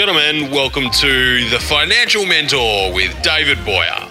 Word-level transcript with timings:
gentlemen, 0.00 0.50
welcome 0.50 0.88
to 0.88 1.46
The 1.50 1.58
Financial 1.58 2.24
Mentor 2.24 2.90
with 2.94 3.20
David 3.20 3.62
Boyer. 3.66 4.09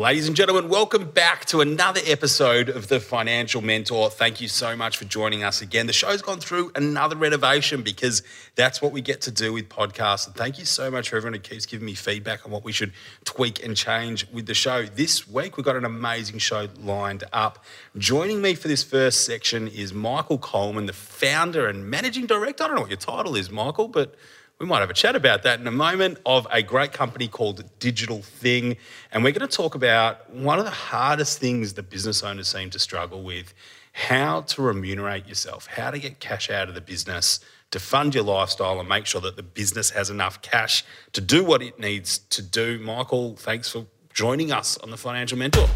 Ladies 0.00 0.28
and 0.28 0.34
gentlemen, 0.34 0.70
welcome 0.70 1.10
back 1.10 1.44
to 1.44 1.60
another 1.60 2.00
episode 2.06 2.70
of 2.70 2.88
The 2.88 3.00
Financial 3.00 3.60
Mentor. 3.60 4.08
Thank 4.08 4.40
you 4.40 4.48
so 4.48 4.74
much 4.74 4.96
for 4.96 5.04
joining 5.04 5.44
us 5.44 5.60
again. 5.60 5.86
The 5.86 5.92
show's 5.92 6.22
gone 6.22 6.40
through 6.40 6.72
another 6.74 7.16
renovation 7.16 7.82
because 7.82 8.22
that's 8.54 8.80
what 8.80 8.92
we 8.92 9.02
get 9.02 9.20
to 9.20 9.30
do 9.30 9.52
with 9.52 9.68
podcasts. 9.68 10.26
And 10.26 10.34
thank 10.34 10.58
you 10.58 10.64
so 10.64 10.90
much 10.90 11.10
for 11.10 11.16
everyone 11.16 11.34
who 11.34 11.40
keeps 11.40 11.66
giving 11.66 11.84
me 11.84 11.92
feedback 11.92 12.46
on 12.46 12.50
what 12.50 12.64
we 12.64 12.72
should 12.72 12.94
tweak 13.24 13.62
and 13.62 13.76
change 13.76 14.26
with 14.32 14.46
the 14.46 14.54
show. 14.54 14.84
This 14.86 15.28
week, 15.28 15.58
we've 15.58 15.66
got 15.66 15.76
an 15.76 15.84
amazing 15.84 16.38
show 16.38 16.68
lined 16.78 17.24
up. 17.34 17.62
Joining 17.98 18.40
me 18.40 18.54
for 18.54 18.68
this 18.68 18.82
first 18.82 19.26
section 19.26 19.68
is 19.68 19.92
Michael 19.92 20.38
Colman, 20.38 20.86
the 20.86 20.94
founder 20.94 21.68
and 21.68 21.90
managing 21.90 22.24
director. 22.24 22.64
I 22.64 22.68
don't 22.68 22.76
know 22.76 22.82
what 22.82 22.90
your 22.90 22.96
title 22.96 23.36
is, 23.36 23.50
Michael, 23.50 23.88
but 23.88 24.14
we 24.60 24.66
might 24.66 24.80
have 24.80 24.90
a 24.90 24.94
chat 24.94 25.16
about 25.16 25.42
that 25.42 25.58
in 25.58 25.66
a 25.66 25.72
moment 25.72 26.18
of 26.26 26.46
a 26.50 26.62
great 26.62 26.92
company 26.92 27.26
called 27.26 27.64
Digital 27.78 28.20
Thing. 28.20 28.76
And 29.10 29.24
we're 29.24 29.32
going 29.32 29.48
to 29.48 29.56
talk 29.56 29.74
about 29.74 30.28
one 30.30 30.58
of 30.58 30.66
the 30.66 30.70
hardest 30.70 31.38
things 31.38 31.72
that 31.74 31.88
business 31.88 32.22
owners 32.22 32.48
seem 32.48 32.68
to 32.70 32.78
struggle 32.78 33.22
with 33.22 33.54
how 33.92 34.42
to 34.42 34.60
remunerate 34.60 35.26
yourself, 35.26 35.66
how 35.66 35.90
to 35.90 35.98
get 35.98 36.20
cash 36.20 36.50
out 36.50 36.68
of 36.68 36.74
the 36.74 36.82
business 36.82 37.40
to 37.70 37.80
fund 37.80 38.14
your 38.14 38.22
lifestyle 38.22 38.78
and 38.78 38.86
make 38.86 39.06
sure 39.06 39.22
that 39.22 39.36
the 39.36 39.42
business 39.42 39.90
has 39.90 40.10
enough 40.10 40.42
cash 40.42 40.84
to 41.12 41.22
do 41.22 41.42
what 41.42 41.62
it 41.62 41.80
needs 41.80 42.18
to 42.18 42.42
do. 42.42 42.78
Michael, 42.80 43.36
thanks 43.36 43.70
for 43.70 43.86
joining 44.12 44.52
us 44.52 44.76
on 44.78 44.90
the 44.90 44.98
Financial 44.98 45.38
Mentor. 45.38 45.68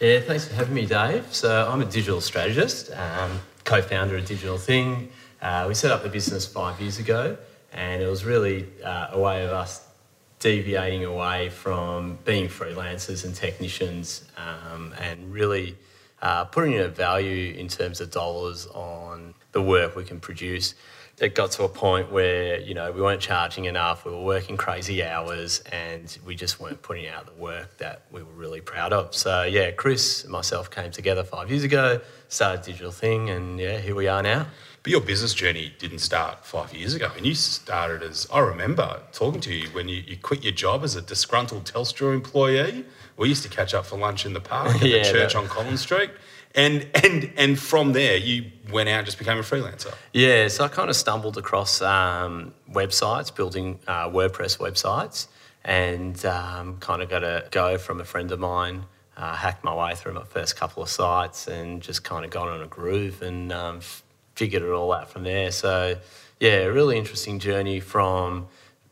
Yeah, 0.00 0.18
thanks 0.20 0.48
for 0.48 0.54
having 0.54 0.74
me, 0.74 0.86
Dave. 0.86 1.26
So 1.30 1.68
I'm 1.70 1.82
a 1.82 1.84
digital 1.84 2.22
strategist. 2.22 2.90
Um, 2.90 3.38
co-founder 3.64 4.16
of 4.16 4.26
Digital 4.26 4.58
Thing. 4.58 5.10
Uh, 5.40 5.66
we 5.68 5.74
set 5.74 5.90
up 5.90 6.02
the 6.02 6.08
business 6.08 6.46
five 6.46 6.80
years 6.80 6.98
ago, 6.98 7.36
and 7.72 8.02
it 8.02 8.06
was 8.06 8.24
really 8.24 8.68
uh, 8.84 9.08
a 9.12 9.20
way 9.20 9.44
of 9.44 9.50
us 9.50 9.86
deviating 10.38 11.04
away 11.04 11.48
from 11.50 12.18
being 12.24 12.48
freelancers 12.48 13.24
and 13.24 13.34
technicians, 13.34 14.24
um, 14.36 14.92
and 15.00 15.32
really 15.32 15.76
uh, 16.20 16.44
putting 16.44 16.78
a 16.78 16.88
value 16.88 17.54
in 17.54 17.68
terms 17.68 18.00
of 18.00 18.10
dollars 18.10 18.66
on 18.68 19.34
the 19.52 19.62
work 19.62 19.94
we 19.96 20.04
can 20.04 20.20
produce. 20.20 20.74
It 21.22 21.34
got 21.34 21.52
to 21.52 21.64
a 21.64 21.68
point 21.68 22.10
where 22.10 22.60
you 22.60 22.74
know 22.74 22.90
we 22.92 23.00
weren't 23.00 23.20
charging 23.20 23.66
enough. 23.66 24.04
We 24.04 24.10
were 24.10 24.24
working 24.24 24.56
crazy 24.56 25.02
hours, 25.04 25.60
and 25.72 26.18
we 26.26 26.34
just 26.34 26.60
weren't 26.60 26.82
putting 26.82 27.06
out 27.06 27.26
the 27.26 27.40
work 27.40 27.78
that 27.78 28.02
we 28.10 28.22
were 28.22 28.32
really 28.32 28.60
proud 28.60 28.92
of. 28.92 29.14
So 29.14 29.44
yeah, 29.44 29.70
Chris 29.70 30.24
and 30.24 30.32
myself 30.32 30.70
came 30.70 30.90
together 30.90 31.24
five 31.24 31.48
years 31.48 31.64
ago 31.64 32.00
started 32.32 32.64
Digital 32.64 32.90
Thing, 32.90 33.28
and 33.28 33.60
yeah, 33.60 33.78
here 33.78 33.94
we 33.94 34.08
are 34.08 34.22
now. 34.22 34.46
But 34.82 34.90
your 34.90 35.02
business 35.02 35.34
journey 35.34 35.74
didn't 35.78 35.98
start 35.98 36.44
five 36.44 36.74
years 36.74 36.94
ago. 36.94 37.10
And 37.16 37.24
you 37.24 37.34
started 37.34 38.02
as, 38.02 38.26
I 38.32 38.40
remember 38.40 39.00
talking 39.12 39.40
to 39.42 39.54
you 39.54 39.68
when 39.68 39.88
you, 39.88 40.02
you 40.06 40.16
quit 40.16 40.42
your 40.42 40.52
job 40.52 40.82
as 40.82 40.96
a 40.96 41.02
disgruntled 41.02 41.66
Telstra 41.66 42.12
employee. 42.12 42.84
We 43.16 43.28
used 43.28 43.44
to 43.44 43.48
catch 43.48 43.74
up 43.74 43.86
for 43.86 43.96
lunch 43.96 44.26
in 44.26 44.32
the 44.32 44.40
park 44.40 44.76
at 44.76 44.82
yeah, 44.82 45.02
the 45.02 45.12
church 45.12 45.34
that... 45.34 45.38
on 45.38 45.46
Collins 45.46 45.82
Street. 45.82 46.10
And, 46.54 46.86
and, 47.02 47.32
and 47.36 47.58
from 47.58 47.92
there, 47.92 48.16
you 48.16 48.50
went 48.70 48.88
out 48.88 48.98
and 48.98 49.06
just 49.06 49.18
became 49.18 49.38
a 49.38 49.42
freelancer. 49.42 49.94
Yeah, 50.12 50.48
so 50.48 50.64
I 50.64 50.68
kind 50.68 50.90
of 50.90 50.96
stumbled 50.96 51.38
across 51.38 51.80
um, 51.82 52.54
websites, 52.70 53.34
building 53.34 53.78
uh, 53.86 54.08
WordPress 54.08 54.58
websites, 54.58 55.28
and 55.64 56.24
um, 56.26 56.78
kind 56.78 57.02
of 57.02 57.08
got 57.08 57.22
a 57.24 57.46
go 57.50 57.78
from 57.78 58.00
a 58.00 58.04
friend 58.04 58.32
of 58.32 58.40
mine 58.40 58.84
uh, 59.16 59.34
hacked 59.34 59.64
my 59.64 59.74
way 59.74 59.94
through 59.94 60.14
my 60.14 60.24
first 60.24 60.56
couple 60.56 60.82
of 60.82 60.88
sites 60.88 61.46
and 61.46 61.82
just 61.82 62.04
kind 62.04 62.24
of 62.24 62.30
got 62.30 62.48
on 62.48 62.62
a 62.62 62.66
groove 62.66 63.22
and 63.22 63.52
um, 63.52 63.80
figured 64.34 64.62
it 64.62 64.70
all 64.70 64.92
out 64.92 65.10
from 65.10 65.24
there. 65.24 65.50
So, 65.50 65.96
yeah, 66.40 66.64
really 66.64 66.96
interesting 66.96 67.38
journey 67.38 67.80
from 67.80 68.48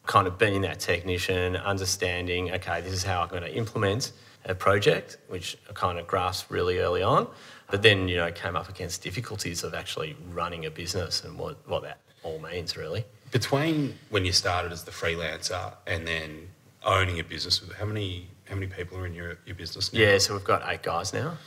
kind 0.07 0.27
of 0.27 0.39
being 0.39 0.63
that 0.63 0.81
technician, 0.81 1.57
understanding, 1.57 2.51
okay, 2.53 2.81
this 2.81 2.93
is 2.93 3.05
how 3.05 3.23
I'm 3.23 3.29
going 3.29 3.43
to 3.43 3.55
implement 3.55 4.13
a 4.45 4.55
project, 4.55 5.19
which 5.29 5.57
I 5.69 5.73
kind 5.73 5.99
of 5.99 6.07
grasped 6.07 6.51
really 6.51 6.79
early 6.79 7.03
on. 7.03 7.29
But 7.71 7.83
then, 7.83 8.09
you 8.09 8.17
know, 8.17 8.31
came 8.33 8.57
up 8.57 8.69
against 8.69 9.03
difficulties 9.03 9.63
of 9.63 9.75
actually 9.75 10.17
running 10.33 10.67
a 10.67 10.71
business 10.71 11.23
and 11.25 11.39
what, 11.39 11.57
what 11.69 11.83
that 11.83 11.99
all 12.23 12.39
means, 12.39 12.77
really. 12.77 13.05
Between 13.31 13.95
when 14.09 14.25
you 14.25 14.33
started 14.33 14.73
as 14.73 14.83
the 14.83 14.91
freelancer 14.91 15.73
and 15.87 16.07
then 16.07 16.49
owning 16.85 17.21
a 17.21 17.25
business, 17.25 17.61
how 17.79 17.85
many 17.85 18.27
how 18.49 18.57
many 18.57 18.67
people 18.67 18.99
are 18.99 19.07
in 19.07 19.15
your, 19.15 19.39
your 19.47 19.55
business 19.55 19.93
now? 19.93 20.01
Yeah, 20.01 20.19
so 20.19 20.35
we've 20.35 20.43
got 20.43 20.63
eight 20.67 20.83
guys 20.83 21.13
now. 21.13 21.39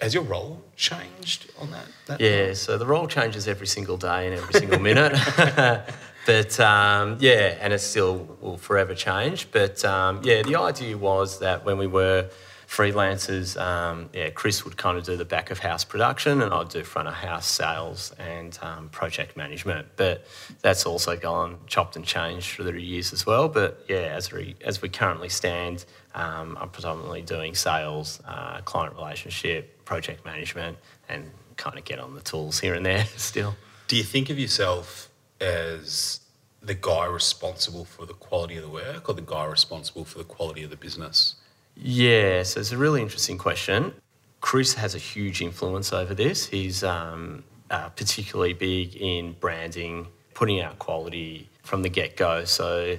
Has 0.00 0.14
your 0.14 0.22
role 0.22 0.62
changed 0.74 1.52
on 1.58 1.70
that? 1.72 1.84
that 2.06 2.20
yeah, 2.20 2.46
part? 2.46 2.56
so 2.56 2.78
the 2.78 2.86
role 2.86 3.06
changes 3.06 3.46
every 3.46 3.66
single 3.66 3.98
day 3.98 4.26
and 4.26 4.34
every 4.34 4.54
single 4.58 4.80
minute. 4.80 5.12
but 6.26 6.58
um, 6.60 7.16
yeah, 7.20 7.56
and 7.60 7.72
it 7.72 7.80
still 7.80 8.36
will 8.40 8.58
forever 8.58 8.94
change. 8.94 9.50
But 9.50 9.84
um, 9.84 10.20
yeah, 10.22 10.42
the 10.42 10.56
idea 10.56 10.96
was 10.96 11.38
that 11.40 11.64
when 11.64 11.78
we 11.78 11.86
were 11.86 12.30
freelancers, 12.70 13.60
um, 13.60 14.08
yeah, 14.12 14.30
Chris 14.30 14.64
would 14.64 14.76
kind 14.76 14.96
of 14.96 15.02
do 15.02 15.16
the 15.16 15.24
back 15.24 15.50
of 15.50 15.58
house 15.58 15.82
production 15.82 16.40
and 16.40 16.54
I'd 16.54 16.68
do 16.68 16.84
front 16.84 17.08
of 17.08 17.14
house 17.14 17.46
sales 17.46 18.14
and 18.16 18.56
um, 18.62 18.88
project 18.90 19.36
management. 19.36 19.88
But 19.96 20.24
that's 20.60 20.86
also 20.86 21.16
gone 21.16 21.58
chopped 21.66 21.96
and 21.96 22.04
changed 22.04 22.54
through 22.54 22.66
the 22.66 22.80
years 22.80 23.12
as 23.12 23.26
well. 23.26 23.48
But 23.48 23.84
yeah, 23.88 24.14
as 24.14 24.32
we, 24.32 24.54
as 24.64 24.80
we 24.80 24.88
currently 24.88 25.28
stand, 25.28 25.84
um, 26.14 26.56
I'm 26.60 26.68
predominantly 26.68 27.22
doing 27.22 27.56
sales, 27.56 28.20
uh, 28.24 28.60
client 28.60 28.94
relationship, 28.94 29.84
project 29.84 30.24
management, 30.24 30.78
and 31.08 31.28
kind 31.56 31.76
of 31.76 31.84
get 31.84 31.98
on 31.98 32.14
the 32.14 32.20
tools 32.20 32.60
here 32.60 32.74
and 32.74 32.86
there 32.86 33.04
still. 33.16 33.56
Do 33.88 33.96
you 33.96 34.04
think 34.04 34.30
of 34.30 34.38
yourself 34.38 35.09
as 35.40 36.20
the 36.62 36.74
guy 36.74 37.06
responsible 37.06 37.84
for 37.84 38.06
the 38.06 38.12
quality 38.14 38.56
of 38.56 38.62
the 38.62 38.68
work 38.68 39.08
or 39.08 39.14
the 39.14 39.22
guy 39.22 39.46
responsible 39.46 40.04
for 40.04 40.18
the 40.18 40.24
quality 40.24 40.62
of 40.62 40.70
the 40.70 40.76
business? 40.76 41.36
Yeah, 41.76 42.42
so 42.42 42.60
it's 42.60 42.72
a 42.72 42.76
really 42.76 43.00
interesting 43.00 43.38
question. 43.38 43.94
Chris 44.40 44.74
has 44.74 44.94
a 44.94 44.98
huge 44.98 45.40
influence 45.42 45.92
over 45.92 46.14
this. 46.14 46.46
He's 46.46 46.82
um, 46.84 47.44
uh, 47.70 47.88
particularly 47.90 48.52
big 48.52 48.96
in 48.96 49.32
branding, 49.40 50.06
putting 50.34 50.60
out 50.60 50.78
quality 50.78 51.48
from 51.62 51.82
the 51.82 51.88
get 51.88 52.16
go. 52.16 52.44
So 52.44 52.98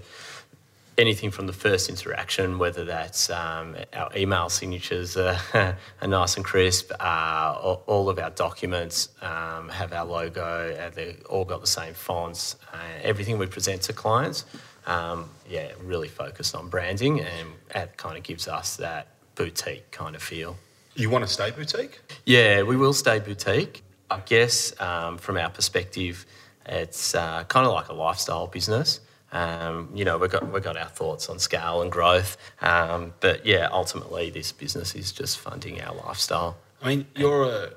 anything 1.02 1.32
from 1.32 1.48
the 1.48 1.54
first 1.54 1.90
interaction, 1.90 2.60
whether 2.60 2.86
that's 2.86 3.30
um, 3.30 3.76
our 3.94 4.10
email 4.16 4.48
signatures 4.48 5.18
uh, 5.18 5.38
are 6.02 6.08
nice 6.08 6.38
and 6.38 6.46
crisp, 6.46 6.92
uh, 7.00 7.76
all, 7.88 8.10
of 8.10 8.20
our 8.20 8.30
documents 8.30 9.10
um, 9.22 9.68
have 9.70 9.92
our 9.92 10.06
logo, 10.06 10.76
uh, 10.80 10.90
they 10.92 11.18
all 11.30 11.44
got 11.44 11.60
the 11.60 11.68
same 11.68 11.94
fonts, 11.94 12.56
uh, 12.72 12.78
everything 13.02 13.38
we 13.38 13.48
present 13.48 13.82
to 13.82 13.94
clients, 13.94 14.46
um, 14.86 15.30
yeah, 15.50 15.72
really 15.84 16.08
focused 16.08 16.56
on 16.56 16.70
branding 16.70 17.20
and 17.20 17.50
it 17.76 17.98
kind 17.98 18.18
of 18.18 18.24
gives 18.24 18.48
us 18.48 18.78
that 18.78 19.08
boutique 19.36 19.92
kind 19.92 20.16
of 20.16 20.24
feel. 20.24 20.56
You 20.96 21.10
want 21.10 21.26
to 21.26 21.32
stay 21.32 21.52
boutique? 21.52 22.00
Yeah, 22.26 22.64
we 22.64 22.78
will 22.78 22.94
stay 22.94 23.20
boutique. 23.20 23.84
I 24.10 24.20
guess 24.20 24.80
um, 24.80 25.18
from 25.18 25.38
our 25.38 25.50
perspective, 25.50 26.26
it's 26.66 27.16
uh, 27.16 27.44
kind 27.46 27.66
of 27.66 27.74
like 27.74 27.90
a 27.90 27.94
lifestyle 27.94 28.48
business. 28.48 29.00
Um, 29.32 29.90
you 29.94 30.04
know, 30.04 30.18
we've 30.18 30.30
got, 30.30 30.52
we've 30.52 30.64
got 30.64 30.78
our 30.78 30.90
thoughts 30.90 31.30
on 31.30 31.40
scale 31.40 31.82
and 31.82 31.92
growth. 31.92 32.38
Um, 32.62 33.14
but 33.20 33.46
yeah, 33.46 33.70
ultimately, 33.72 34.30
this 34.30 34.52
business 34.52 34.96
is 34.96 35.12
just 35.12 35.40
funding 35.40 35.82
our 35.82 35.96
lifestyle. 35.96 36.58
I 36.82 36.90
mean, 36.90 37.06
you're 37.16 37.46
a, 37.46 37.70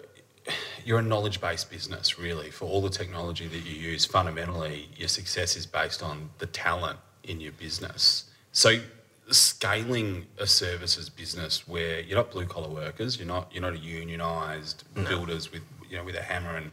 you're 0.84 0.98
a 0.98 1.02
knowledge 1.02 1.40
based 1.40 1.70
business, 1.70 2.18
really, 2.18 2.50
for 2.50 2.66
all 2.66 2.80
the 2.80 2.90
technology 2.90 3.46
that 3.46 3.64
you 3.64 3.74
use. 3.74 4.04
Fundamentally, 4.04 4.88
your 4.96 5.08
success 5.08 5.56
is 5.56 5.66
based 5.66 6.02
on 6.02 6.30
the 6.38 6.46
talent 6.46 6.98
in 7.22 7.40
your 7.40 7.52
business. 7.52 8.24
So, 8.52 8.78
scaling 9.30 10.26
a 10.38 10.46
services 10.46 11.08
business 11.08 11.66
where 11.66 12.00
you're 12.00 12.18
not 12.18 12.30
blue 12.30 12.46
collar 12.46 12.68
workers, 12.68 13.18
you're 13.18 13.26
not 13.26 13.50
you're 13.52 13.62
not 13.62 13.74
a 13.74 13.78
unionised 13.78 14.76
no. 14.94 15.08
builders 15.08 15.50
with 15.50 15.62
you 15.88 15.96
know 15.96 16.04
with 16.04 16.14
a 16.14 16.22
hammer 16.22 16.56
and 16.56 16.70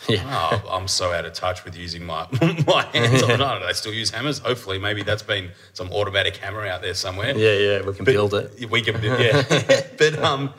yeah. 0.08 0.22
Oh, 0.64 0.68
I'm 0.70 0.88
so 0.88 1.12
out 1.12 1.24
of 1.24 1.32
touch 1.32 1.64
with 1.64 1.76
using 1.76 2.04
my 2.04 2.26
my 2.66 2.86
hands. 2.92 3.22
I 3.22 3.28
don't 3.28 3.38
know. 3.38 3.66
They 3.66 3.72
still 3.72 3.92
use 3.92 4.10
hammers. 4.10 4.38
Hopefully, 4.38 4.78
maybe 4.78 5.02
that's 5.02 5.22
been 5.22 5.50
some 5.72 5.90
automatic 5.92 6.36
hammer 6.36 6.66
out 6.66 6.82
there 6.82 6.94
somewhere. 6.94 7.36
Yeah, 7.36 7.54
yeah, 7.54 7.78
we 7.82 7.92
can 7.94 8.04
but 8.04 8.12
build 8.12 8.34
it. 8.34 8.70
We 8.70 8.82
can, 8.82 9.00
build, 9.00 9.20
yeah. 9.20 9.42
but 9.98 10.18
um, 10.22 10.54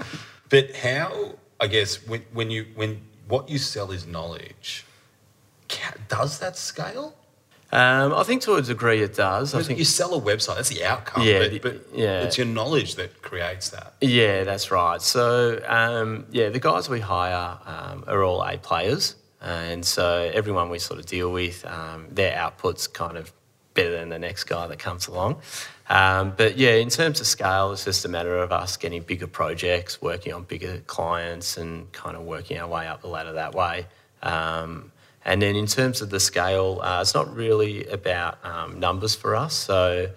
but 0.49 0.75
how? 0.75 1.35
I 1.59 1.67
guess 1.67 2.05
when 2.07 2.23
when 2.33 2.49
you 2.51 2.67
when 2.75 3.01
what 3.27 3.49
you 3.49 3.57
sell 3.57 3.91
is 3.91 4.05
knowledge. 4.05 4.85
Does 6.07 6.39
that 6.39 6.57
scale? 6.57 7.15
Um, 7.71 8.13
I 8.13 8.23
think 8.23 8.41
to 8.43 8.55
a 8.55 8.61
degree 8.63 9.03
it 9.03 9.15
does. 9.15 9.53
I 9.53 9.61
think 9.61 9.77
you 9.77 9.85
sell 9.85 10.15
a 10.15 10.21
website. 10.21 10.55
That's 10.55 10.69
the 10.69 10.83
outcome. 10.83 11.23
Yeah, 11.23 11.47
but, 11.47 11.61
but 11.61 11.87
yeah. 11.93 12.21
it's 12.21 12.37
your 12.37 12.47
knowledge 12.47 12.95
that 12.95 13.21
creates 13.21 13.69
that. 13.69 13.93
Yeah, 14.01 14.43
that's 14.43 14.71
right. 14.71 14.99
So 15.01 15.63
um, 15.67 16.25
yeah, 16.31 16.49
the 16.49 16.59
guys 16.59 16.89
we 16.89 16.99
hire 16.99 17.59
um, 17.65 18.05
are 18.07 18.23
all 18.23 18.41
A 18.43 18.57
players. 18.57 19.15
And 19.41 19.85
so 19.85 20.29
everyone 20.33 20.69
we 20.69 20.79
sort 20.79 20.99
of 20.99 21.05
deal 21.05 21.31
with, 21.31 21.65
um, 21.65 22.07
their 22.11 22.35
outputs 22.37 22.91
kind 22.91 23.17
of 23.17 23.31
better 23.73 23.91
than 23.91 24.09
the 24.09 24.19
next 24.19 24.43
guy 24.45 24.67
that 24.67 24.79
comes 24.79 25.07
along. 25.07 25.41
Um, 25.89 26.33
but 26.35 26.57
yeah, 26.57 26.73
in 26.75 26.89
terms 26.89 27.19
of 27.19 27.27
scale, 27.27 27.71
it's 27.71 27.85
just 27.85 28.05
a 28.05 28.09
matter 28.09 28.37
of 28.37 28.51
us 28.51 28.77
getting 28.77 29.01
bigger 29.01 29.27
projects, 29.27 30.01
working 30.01 30.33
on 30.33 30.43
bigger 30.43 30.79
clients, 30.85 31.57
and 31.57 31.91
kind 31.91 32.15
of 32.15 32.23
working 32.23 32.59
our 32.59 32.67
way 32.67 32.87
up 32.87 33.01
the 33.01 33.07
ladder 33.07 33.33
that 33.33 33.55
way. 33.55 33.87
Um, 34.21 34.91
and 35.25 35.41
then 35.41 35.55
in 35.55 35.67
terms 35.67 36.01
of 36.01 36.09
the 36.09 36.19
scale, 36.19 36.79
uh, 36.81 36.99
it's 37.01 37.13
not 37.13 37.33
really 37.33 37.85
about 37.85 38.43
um, 38.45 38.79
numbers 38.79 39.15
for 39.15 39.35
us. 39.35 39.53
So 39.53 40.09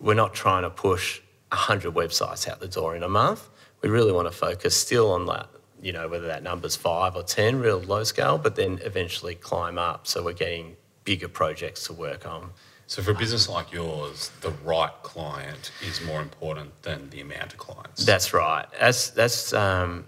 we're 0.00 0.14
not 0.14 0.34
trying 0.34 0.62
to 0.62 0.70
push 0.70 1.20
100 1.50 1.94
websites 1.94 2.48
out 2.48 2.60
the 2.60 2.68
door 2.68 2.96
in 2.96 3.02
a 3.02 3.08
month. 3.08 3.48
We 3.82 3.88
really 3.88 4.12
want 4.12 4.28
to 4.28 4.32
focus 4.36 4.76
still 4.76 5.12
on 5.12 5.26
that, 5.26 5.48
you 5.84 5.92
know, 5.92 6.08
whether 6.08 6.26
that 6.26 6.42
number's 6.42 6.74
five 6.74 7.14
or 7.14 7.22
10, 7.22 7.58
real 7.60 7.78
low 7.78 8.02
scale, 8.04 8.38
but 8.38 8.56
then 8.56 8.80
eventually 8.82 9.34
climb 9.34 9.76
up. 9.78 10.06
So 10.06 10.22
we're 10.24 10.32
getting 10.32 10.76
bigger 11.04 11.28
projects 11.28 11.84
to 11.88 11.92
work 11.92 12.26
on. 12.26 12.50
So 12.86 13.02
for 13.02 13.10
a 13.10 13.14
business 13.14 13.50
like 13.50 13.70
yours, 13.70 14.30
the 14.40 14.50
right 14.64 14.92
client 15.02 15.72
is 15.86 16.00
more 16.00 16.22
important 16.22 16.70
than 16.82 17.10
the 17.10 17.20
amount 17.20 17.52
of 17.52 17.58
clients. 17.58 18.06
That's 18.06 18.32
right. 18.32 18.64
That's 18.80 19.10
that's 19.10 19.52
um, 19.52 20.06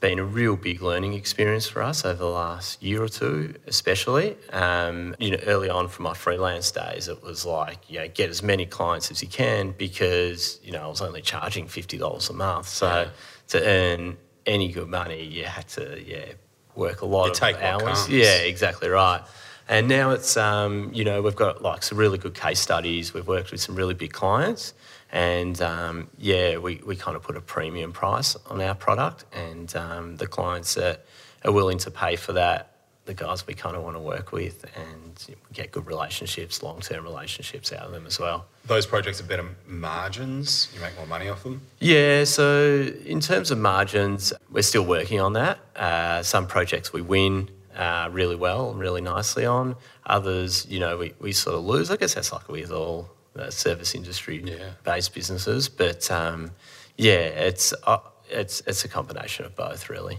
been 0.00 0.18
a 0.18 0.24
real 0.24 0.56
big 0.56 0.80
learning 0.80 1.12
experience 1.12 1.66
for 1.66 1.82
us 1.82 2.06
over 2.06 2.18
the 2.18 2.24
last 2.24 2.82
year 2.82 3.02
or 3.02 3.08
two, 3.08 3.54
especially. 3.66 4.34
Um, 4.50 5.14
you 5.18 5.32
know, 5.32 5.38
early 5.46 5.68
on 5.68 5.88
from 5.88 6.04
my 6.04 6.14
freelance 6.14 6.70
days, 6.70 7.08
it 7.08 7.22
was 7.22 7.44
like, 7.44 7.78
you 7.90 7.98
know, 7.98 8.08
get 8.08 8.30
as 8.30 8.42
many 8.42 8.64
clients 8.64 9.10
as 9.10 9.20
you 9.22 9.28
can 9.28 9.72
because, 9.72 10.58
you 10.62 10.72
know, 10.72 10.84
I 10.84 10.86
was 10.86 11.02
only 11.02 11.20
charging 11.20 11.66
$50 11.66 12.30
a 12.30 12.32
month. 12.32 12.68
So 12.68 12.86
Yeah. 12.86 13.08
to 13.48 13.66
earn 13.66 14.16
any 14.48 14.72
good 14.72 14.88
money, 14.88 15.22
you 15.22 15.44
had 15.44 15.68
to, 15.68 16.02
yeah, 16.04 16.32
work 16.74 17.02
a 17.02 17.06
lot 17.06 17.26
You 17.26 17.30
of 17.32 17.36
take 17.36 17.62
hours. 17.62 18.08
Yeah, 18.08 18.38
exactly 18.38 18.88
right. 18.88 19.22
And 19.68 19.86
now 19.86 20.10
it's, 20.12 20.36
um, 20.36 20.90
you 20.94 21.04
know, 21.04 21.20
we've 21.20 21.36
got 21.36 21.62
like 21.62 21.82
some 21.82 21.98
really 21.98 22.16
good 22.16 22.34
case 22.34 22.58
studies. 22.58 23.12
We've 23.12 23.26
worked 23.26 23.50
with 23.52 23.60
some 23.60 23.76
really 23.76 23.94
big 23.94 24.12
clients. 24.12 24.72
And 25.12 25.60
um, 25.60 26.08
yeah, 26.16 26.56
we, 26.56 26.80
we 26.86 26.96
kind 26.96 27.16
of 27.16 27.22
put 27.22 27.36
a 27.36 27.40
premium 27.40 27.92
price 27.92 28.34
on 28.48 28.62
our 28.62 28.74
product. 28.74 29.26
And 29.34 29.74
um, 29.76 30.16
the 30.16 30.26
clients 30.26 30.74
that 30.74 31.04
are 31.44 31.52
willing 31.52 31.78
to 31.78 31.90
pay 31.90 32.16
for 32.16 32.32
that, 32.32 32.77
the 33.08 33.14
guys 33.14 33.46
we 33.46 33.54
kind 33.54 33.74
of 33.74 33.82
want 33.82 33.96
to 33.96 34.00
work 34.00 34.32
with 34.32 34.66
and 34.76 35.36
get 35.54 35.72
good 35.72 35.86
relationships, 35.86 36.62
long 36.62 36.78
term 36.80 37.02
relationships 37.04 37.72
out 37.72 37.84
of 37.86 37.92
them 37.92 38.06
as 38.06 38.20
well. 38.20 38.44
Those 38.66 38.84
projects 38.86 39.18
have 39.18 39.26
better 39.28 39.46
margins. 39.66 40.68
You 40.74 40.80
make 40.82 40.94
more 40.96 41.06
money 41.06 41.28
off 41.30 41.42
them. 41.42 41.62
Yeah, 41.80 42.24
so 42.24 42.86
in 43.06 43.20
terms 43.20 43.50
of 43.50 43.56
margins, 43.58 44.32
we're 44.50 44.62
still 44.62 44.84
working 44.84 45.20
on 45.20 45.32
that. 45.32 45.58
Uh, 45.74 46.22
some 46.22 46.46
projects 46.46 46.92
we 46.92 47.00
win 47.00 47.48
uh, 47.74 48.10
really 48.12 48.36
well 48.36 48.70
and 48.70 48.78
really 48.78 49.00
nicely 49.00 49.46
on. 49.46 49.74
Others, 50.04 50.66
you 50.68 50.80
know, 50.80 50.98
we, 50.98 51.14
we 51.18 51.32
sort 51.32 51.56
of 51.56 51.64
lose. 51.64 51.90
I 51.90 51.96
guess 51.96 52.14
that's 52.14 52.30
like 52.32 52.46
with 52.48 52.70
all 52.70 53.08
uh, 53.38 53.48
service 53.50 53.94
industry 53.94 54.42
Yeah. 54.44 54.70
based 54.84 55.14
businesses. 55.14 55.68
But 55.70 56.10
um, 56.10 56.50
yeah, 56.98 57.12
it's, 57.48 57.72
uh, 57.86 57.98
it's, 58.28 58.60
it's 58.66 58.84
a 58.84 58.88
combination 58.88 59.46
of 59.46 59.56
both, 59.56 59.88
really. 59.88 60.18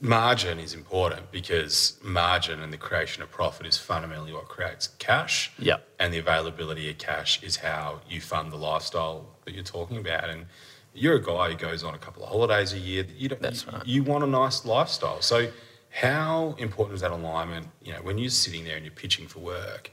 Margin 0.00 0.58
is 0.58 0.74
important 0.74 1.30
because 1.32 1.98
margin 2.02 2.60
and 2.60 2.72
the 2.72 2.76
creation 2.76 3.22
of 3.22 3.30
profit 3.30 3.66
is 3.66 3.78
fundamentally 3.78 4.32
what 4.32 4.46
creates 4.48 4.88
cash. 4.98 5.52
Yep. 5.58 5.86
And 5.98 6.12
the 6.12 6.18
availability 6.18 6.90
of 6.90 6.98
cash 6.98 7.42
is 7.42 7.56
how 7.56 8.00
you 8.08 8.20
fund 8.20 8.52
the 8.52 8.56
lifestyle 8.56 9.26
that 9.44 9.54
you're 9.54 9.64
talking 9.64 9.96
about. 9.96 10.28
And 10.28 10.46
you're 10.94 11.16
a 11.16 11.22
guy 11.22 11.50
who 11.50 11.56
goes 11.56 11.82
on 11.82 11.94
a 11.94 11.98
couple 11.98 12.22
of 12.24 12.28
holidays 12.28 12.72
a 12.72 12.78
year. 12.78 13.06
You 13.16 13.30
don't, 13.30 13.40
That's 13.40 13.64
you, 13.64 13.72
right. 13.72 13.86
you 13.86 14.02
want 14.02 14.24
a 14.24 14.26
nice 14.26 14.64
lifestyle. 14.64 15.22
So 15.22 15.50
how 15.90 16.54
important 16.58 16.96
is 16.96 17.00
that 17.00 17.10
alignment? 17.10 17.68
You 17.82 17.94
know, 17.94 18.02
when 18.02 18.18
you're 18.18 18.30
sitting 18.30 18.64
there 18.64 18.76
and 18.76 18.84
you're 18.84 18.94
pitching 18.94 19.26
for 19.26 19.38
work, 19.40 19.90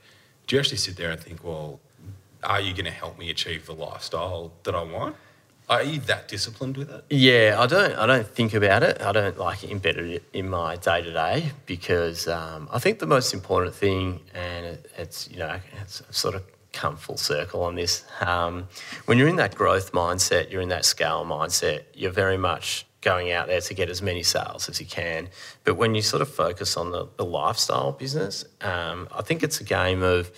do 0.48 0.56
you 0.56 0.60
actually 0.60 0.78
sit 0.78 0.98
there 0.98 1.12
and 1.12 1.20
think, 1.20 1.44
well, 1.44 1.80
are 2.44 2.60
you 2.60 2.74
going 2.74 2.86
to 2.86 2.92
help 2.92 3.18
me 3.18 3.30
achieve 3.30 3.66
the 3.66 3.74
lifestyle 3.74 4.52
that 4.64 4.76
I 4.76 4.84
want? 4.84 5.16
Are 5.74 5.84
you 5.84 6.00
that 6.02 6.28
disciplined 6.28 6.78
with 6.78 6.92
it? 6.92 7.04
Yeah, 7.10 7.58
I 7.60 7.66
don't. 7.66 7.94
I 7.96 8.06
don't 8.06 8.28
think 8.28 8.54
about 8.54 8.84
it. 8.84 9.02
I 9.02 9.12
don't 9.12 9.38
like 9.38 9.60
embed 9.60 9.98
it 9.98 10.24
in 10.32 10.50
my 10.50 10.76
day 10.76 11.02
to 11.02 11.12
day 11.12 11.52
because 11.66 12.28
um, 12.28 12.70
I 12.72 12.80
think 12.80 13.00
the 13.00 13.08
most 13.08 13.34
important 13.34 13.74
thing, 13.76 14.22
and 14.34 14.66
it, 14.66 14.92
it's 14.98 15.30
you 15.32 15.40
know, 15.40 15.60
it's 15.82 16.04
sort 16.12 16.36
of 16.36 16.44
come 16.74 16.96
full 16.96 17.18
circle 17.18 17.64
on 17.64 17.76
this. 17.76 18.04
Um, 18.22 18.68
when 19.06 19.18
you're 19.18 19.28
in 19.28 19.38
that 19.38 19.56
growth 19.56 19.94
mindset, 19.94 20.52
you're 20.52 20.62
in 20.62 20.70
that 20.70 20.86
scale 20.86 21.26
mindset. 21.26 21.84
You're 21.94 22.12
very 22.12 22.38
much 22.38 22.86
going 23.02 23.32
out 23.32 23.48
there 23.48 23.62
to 23.62 23.74
get 23.74 23.90
as 23.90 24.02
many 24.02 24.24
sales 24.24 24.70
as 24.70 24.80
you 24.80 24.86
can. 24.86 25.30
But 25.64 25.76
when 25.76 25.96
you 25.96 26.02
sort 26.02 26.22
of 26.22 26.30
focus 26.30 26.78
on 26.78 26.92
the, 26.92 27.08
the 27.18 27.26
lifestyle 27.26 27.92
business, 27.92 28.46
um, 28.62 29.08
I 29.12 29.22
think 29.22 29.44
it's 29.44 29.60
a 29.60 29.64
game 29.64 30.02
of 30.02 30.32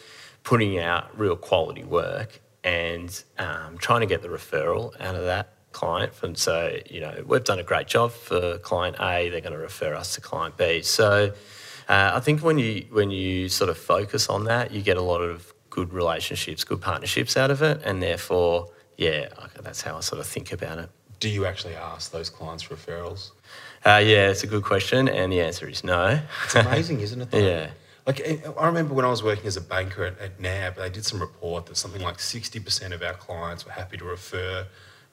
putting 0.44 0.80
out 0.80 1.18
real 1.18 1.36
quality 1.36 1.84
work 1.84 2.42
and 2.66 3.24
um, 3.38 3.78
trying 3.78 4.02
to 4.02 4.06
get 4.08 4.22
the 4.22 4.28
referral 4.28 5.00
out 5.00 5.16
of 5.16 5.24
that 5.26 5.54
client. 5.72 6.14
From 6.14 6.36
so 6.36 6.78
you 6.90 7.00
know 7.00 7.24
we've 7.26 7.44
done 7.46 7.60
a 7.60 7.64
great 7.64 7.88
job 7.88 8.12
for 8.12 8.58
client 8.58 8.98
A, 9.00 9.30
they're 9.30 9.40
going 9.42 9.54
to 9.54 9.58
refer 9.60 9.94
us 9.94 10.16
to 10.16 10.22
client 10.22 10.58
B. 10.58 10.82
So 10.82 11.32
uh, 11.88 12.12
I 12.14 12.20
think 12.20 12.42
when 12.44 12.58
you 12.58 12.86
when 12.92 13.12
you 13.12 13.48
sort 13.48 13.70
of 13.70 13.78
focus 13.78 14.28
on 14.28 14.44
that, 14.46 14.72
you 14.72 14.82
get 14.82 14.98
a 14.98 15.02
lot 15.02 15.22
of 15.22 15.54
good 15.70 15.94
relationships, 15.94 16.64
good 16.64 16.82
partnerships 16.82 17.38
out 17.38 17.52
of 17.52 17.62
it, 17.62 17.82
and 17.86 18.02
therefore, 18.02 18.70
yeah, 18.98 19.28
I- 19.38 19.62
that's 19.62 19.82
how 19.82 19.98
I 19.98 20.00
sort 20.02 20.20
of 20.22 20.28
think 20.28 20.52
about 20.52 20.80
it. 20.80 20.90
Do 21.20 21.30
you 21.30 21.46
actually 21.46 21.76
ask 21.76 22.12
those 22.12 22.30
clients 22.30 22.64
for 22.64 22.76
referrals? 22.76 23.32
Uh, 23.86 24.02
yeah, 24.04 24.30
it's 24.30 24.44
a 24.44 24.48
good 24.48 24.64
question, 24.64 25.08
and 25.08 25.32
the 25.32 25.42
answer 25.42 25.68
is 25.68 25.84
no. 25.84 26.20
It's 26.46 26.56
amazing, 26.56 27.02
isn't 27.02 27.22
it? 27.22 27.32
though? 27.32 27.38
Yeah. 27.52 27.70
Like 28.06 28.22
I 28.22 28.40
I 28.60 28.68
remember 28.68 28.94
when 28.94 29.06
I 29.06 29.10
was 29.10 29.24
working 29.24 29.48
as 29.48 29.58
a 29.58 29.62
banker 29.62 30.04
at, 30.06 30.20
at 30.20 30.40
NAB, 30.40 30.76
they 30.76 30.90
did 30.90 31.06
some 31.06 31.20
report 31.20 31.66
that 31.68 31.78
something 31.78 32.02
like 32.02 32.20
sixty 32.20 32.60
percent 32.60 32.94
of 32.94 33.02
our 33.02 33.14
clients 33.14 33.66
were 33.66 33.72
happy 33.72 33.98
to 33.98 34.06
refer 34.06 34.68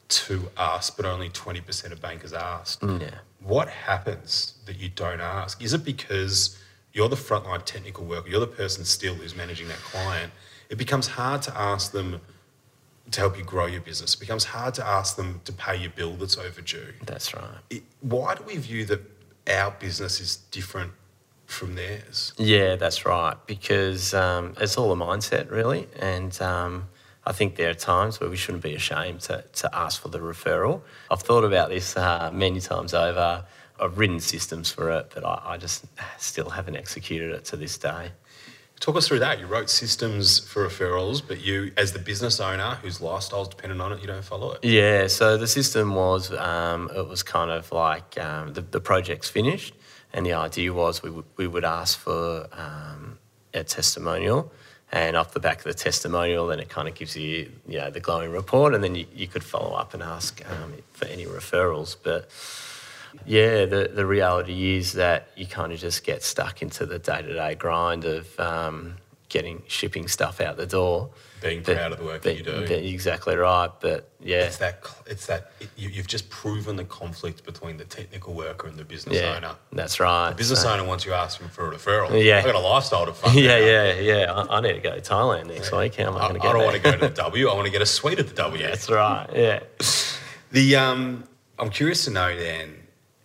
to 0.09 0.51
us, 0.57 0.91
but 0.91 1.07
only 1.07 1.31
twenty 1.31 1.61
percent 1.61 1.93
of 1.93 2.03
bankers 2.03 2.33
asked. 2.33 2.81
Mm. 2.83 3.01
Yeah. 3.01 3.15
What 3.41 3.69
happens 3.69 4.55
that 4.67 4.79
you 4.79 4.89
don't 4.89 5.21
ask? 5.21 5.63
Is 5.63 5.73
it 5.73 5.85
because 5.85 6.59
you're 6.93 7.09
the 7.09 7.17
frontline 7.17 7.65
technical 7.65 8.05
worker, 8.05 8.29
you're 8.29 8.41
the 8.41 8.47
person 8.47 8.85
still 8.85 9.15
who's 9.15 9.35
managing 9.35 9.69
that 9.69 9.79
client? 9.79 10.31
It 10.69 10.77
becomes 10.77 11.07
hard 11.07 11.43
to 11.43 11.59
ask 11.59 11.93
them 11.93 12.21
to 13.11 13.21
help 13.21 13.37
you 13.37 13.45
grow 13.45 13.67
your 13.67 13.81
business. 13.81 14.15
It 14.15 14.21
becomes 14.21 14.45
hard 14.45 14.75
to 14.75 14.87
ask 14.87 15.17
them 15.17 15.41
to 15.45 15.53
pay 15.53 15.77
your 15.77 15.91
bill 15.91 16.15
that's 16.15 16.37
overdue. 16.37 16.93
That's 17.05 17.35
right. 17.35 17.45
It, 17.71 17.83
why 18.01 18.35
do 18.35 18.45
we 18.45 18.57
view 18.57 18.85
that 18.87 19.01
our 19.49 19.73
business 19.73 20.21
is 20.21 20.37
different 20.51 20.93
from 21.53 21.75
theirs? 21.75 22.33
Yeah, 22.37 22.77
that's 22.77 23.05
right. 23.05 23.37
Because 23.47 24.15
um, 24.15 24.55
it's 24.61 24.77
all 24.77 24.93
a 24.93 24.97
mindset, 24.97 25.51
really. 25.51 25.89
And 25.99 26.41
um, 26.43 26.89
I 27.25 27.33
think 27.33 27.57
there 27.57 27.71
are 27.71 27.75
times 27.75 28.21
where 28.21 28.29
we 28.29 28.37
shouldn't 28.37 28.63
be 28.63 28.75
ashamed 28.75 29.21
to, 29.23 29.45
to 29.55 29.77
ask 29.77 30.01
for 30.01 30.09
the 30.09 30.19
referral. 30.19 30.83
I've 31.11 31.23
thought 31.23 31.45
about 31.45 31.69
this 31.69 31.97
uh, 31.97 32.31
many 32.33 32.61
times 32.61 32.95
over. 32.95 33.45
I've 33.81 33.99
written 33.99 34.21
systems 34.21 34.71
for 34.71 34.91
it, 34.91 35.13
but 35.15 35.25
I, 35.25 35.43
I 35.45 35.57
just 35.57 35.85
still 36.19 36.51
haven't 36.51 36.77
executed 36.77 37.33
it 37.33 37.45
to 37.47 37.57
this 37.57 37.79
day. 37.79 38.13
Talk 38.83 38.97
us 38.97 39.07
through 39.07 39.21
that. 39.21 39.39
You 39.39 39.47
wrote 39.47 39.71
systems 39.71 40.41
for 40.41 40.67
referrals, 40.67 41.23
but 41.25 41.41
you, 41.41 41.71
as 41.77 41.93
the 41.93 42.01
business 42.01 42.41
owner 42.41 42.75
whose 42.83 43.01
lifestyle's 43.01 43.49
dependent 43.49 43.81
on 43.81 43.93
it, 43.93 44.01
you 44.01 44.09
don't 44.09 44.25
follow 44.25 44.51
it. 44.55 44.65
Yeah, 44.65 45.07
so 45.07 45.37
the 45.37 45.47
system 45.47 45.95
was 45.95 46.33
um, 46.33 46.91
it 46.97 47.07
was 47.07 47.23
kind 47.23 47.53
of 47.53 47.71
like 47.71 48.19
um, 48.19 48.55
the, 48.55 48.61
the 48.61 48.81
project's 48.81 49.29
finished, 49.29 49.75
and 50.13 50.27
the 50.27 50.35
idea 50.35 50.73
was 50.73 51.03
we, 51.03 51.11
would 51.11 51.25
we 51.37 51.47
would 51.47 51.65
ask 51.65 51.99
for 51.99 52.47
um, 52.53 53.19
a 53.55 53.65
testimonial, 53.65 54.53
and 54.91 55.17
off 55.17 55.33
the 55.33 55.41
back 55.41 55.59
of 55.59 55.65
the 55.65 55.75
testimonial, 55.75 56.47
then 56.47 56.61
it 56.61 56.69
kind 56.69 56.89
of 56.89 56.95
gives 56.95 57.17
you 57.17 57.51
you 57.67 57.79
know 57.79 57.91
the 57.91 58.01
glowing 58.01 58.31
report, 58.31 58.75
and 58.75 58.83
then 58.85 58.95
you, 58.95 59.07
you 59.15 59.27
could 59.27 59.45
follow 59.45 59.75
up 59.75 59.95
and 59.95 60.03
ask 60.03 60.43
um, 60.51 60.75
for 60.93 61.07
any 61.07 61.25
referrals. 61.25 61.97
But 62.03 62.29
yeah, 63.27 63.67
the, 63.67 63.91
the 63.95 64.07
reality 64.07 64.77
is 64.77 64.95
that 64.95 65.29
you 65.37 65.47
kind 65.47 65.73
of 65.73 65.79
just 65.79 66.05
get 66.05 66.23
stuck 66.23 66.63
into 66.63 66.87
the 66.87 66.99
day 66.99 67.23
to 67.23 67.35
day 67.35 67.55
grind 67.55 68.05
of 68.05 68.39
um, 68.41 68.97
getting 69.29 69.63
shipping 69.67 70.09
stuff 70.09 70.41
out 70.41 70.57
the 70.57 70.67
door. 70.67 71.11
Being 71.43 71.63
proud 71.63 71.93
of 71.93 71.99
the 71.99 72.05
work 72.05 72.23
that 72.23 72.37
you 72.39 72.45
but- 72.45 72.67
do. 72.69 72.75
exactly 72.75 73.37
right. 73.37 73.71
But 73.81 74.09
yeah, 74.21 74.45
It's 74.45 74.59
that. 74.59 74.85
It's 75.07 75.27
that. 75.27 75.53
It, 75.61 75.69
you, 75.77 75.89
you've 75.89 76.07
just 76.07 76.31
proven 76.31 76.77
the 76.77 76.85
conflict 76.85 77.45
between 77.45 77.77
the 77.77 77.85
technical 77.85 78.35
worker 78.35 78.69
and 78.69 78.77
the 78.79 78.85
business 78.85 79.17
yeah, 79.17 79.35
owner. 79.37 79.55
that's 79.73 79.99
right. 80.01 80.31
The 80.31 80.37
business 80.37 80.63
So- 80.63 80.71
owner 80.73 80.85
wants 80.85 81.05
you 81.05 81.13
ask 81.13 81.41
him 81.41 81.49
for 81.49 81.71
a 81.73 81.77
referral. 81.77 82.25
Yeah. 82.25 82.39
I've 82.39 82.45
got 82.45 82.55
a 82.55 82.59
lifestyle 82.61 83.07
to 83.07 83.13
fund. 83.13 83.35
yeah, 83.39 83.59
yeah, 83.59 83.95
yeah. 84.01 84.33
I, 84.33 84.59
I 84.59 84.61
need 84.61 84.75
to 84.75 84.81
go 84.81 84.95
to 84.95 85.01
Thailand 85.01 85.47
next 85.49 85.73
week. 85.73 85.97
How 85.97 86.05
am 86.09 86.17
I, 86.17 86.21
I, 86.21 86.25
I 86.27 86.29
going 86.29 86.35
to 86.35 86.41
get 86.41 86.49
I 86.49 86.53
don't 86.53 86.59
there? 86.59 86.67
want 86.67 86.77
to 86.77 86.83
go 86.83 86.93
to 86.93 86.99
the 87.09 87.23
W. 87.23 87.49
I 87.49 87.55
want 87.55 87.67
to 87.67 87.73
get 87.73 87.83
a 87.83 87.87
suite 87.87 88.19
at 88.19 88.29
the 88.29 88.35
W. 88.35 88.63
That's 88.63 88.89
right. 88.91 89.27
Yeah. 89.35 89.61
The 90.53 90.77
um, 90.77 91.25
I'm 91.59 91.71
curious 91.71 92.05
to 92.05 92.11
know 92.11 92.37
then, 92.37 92.75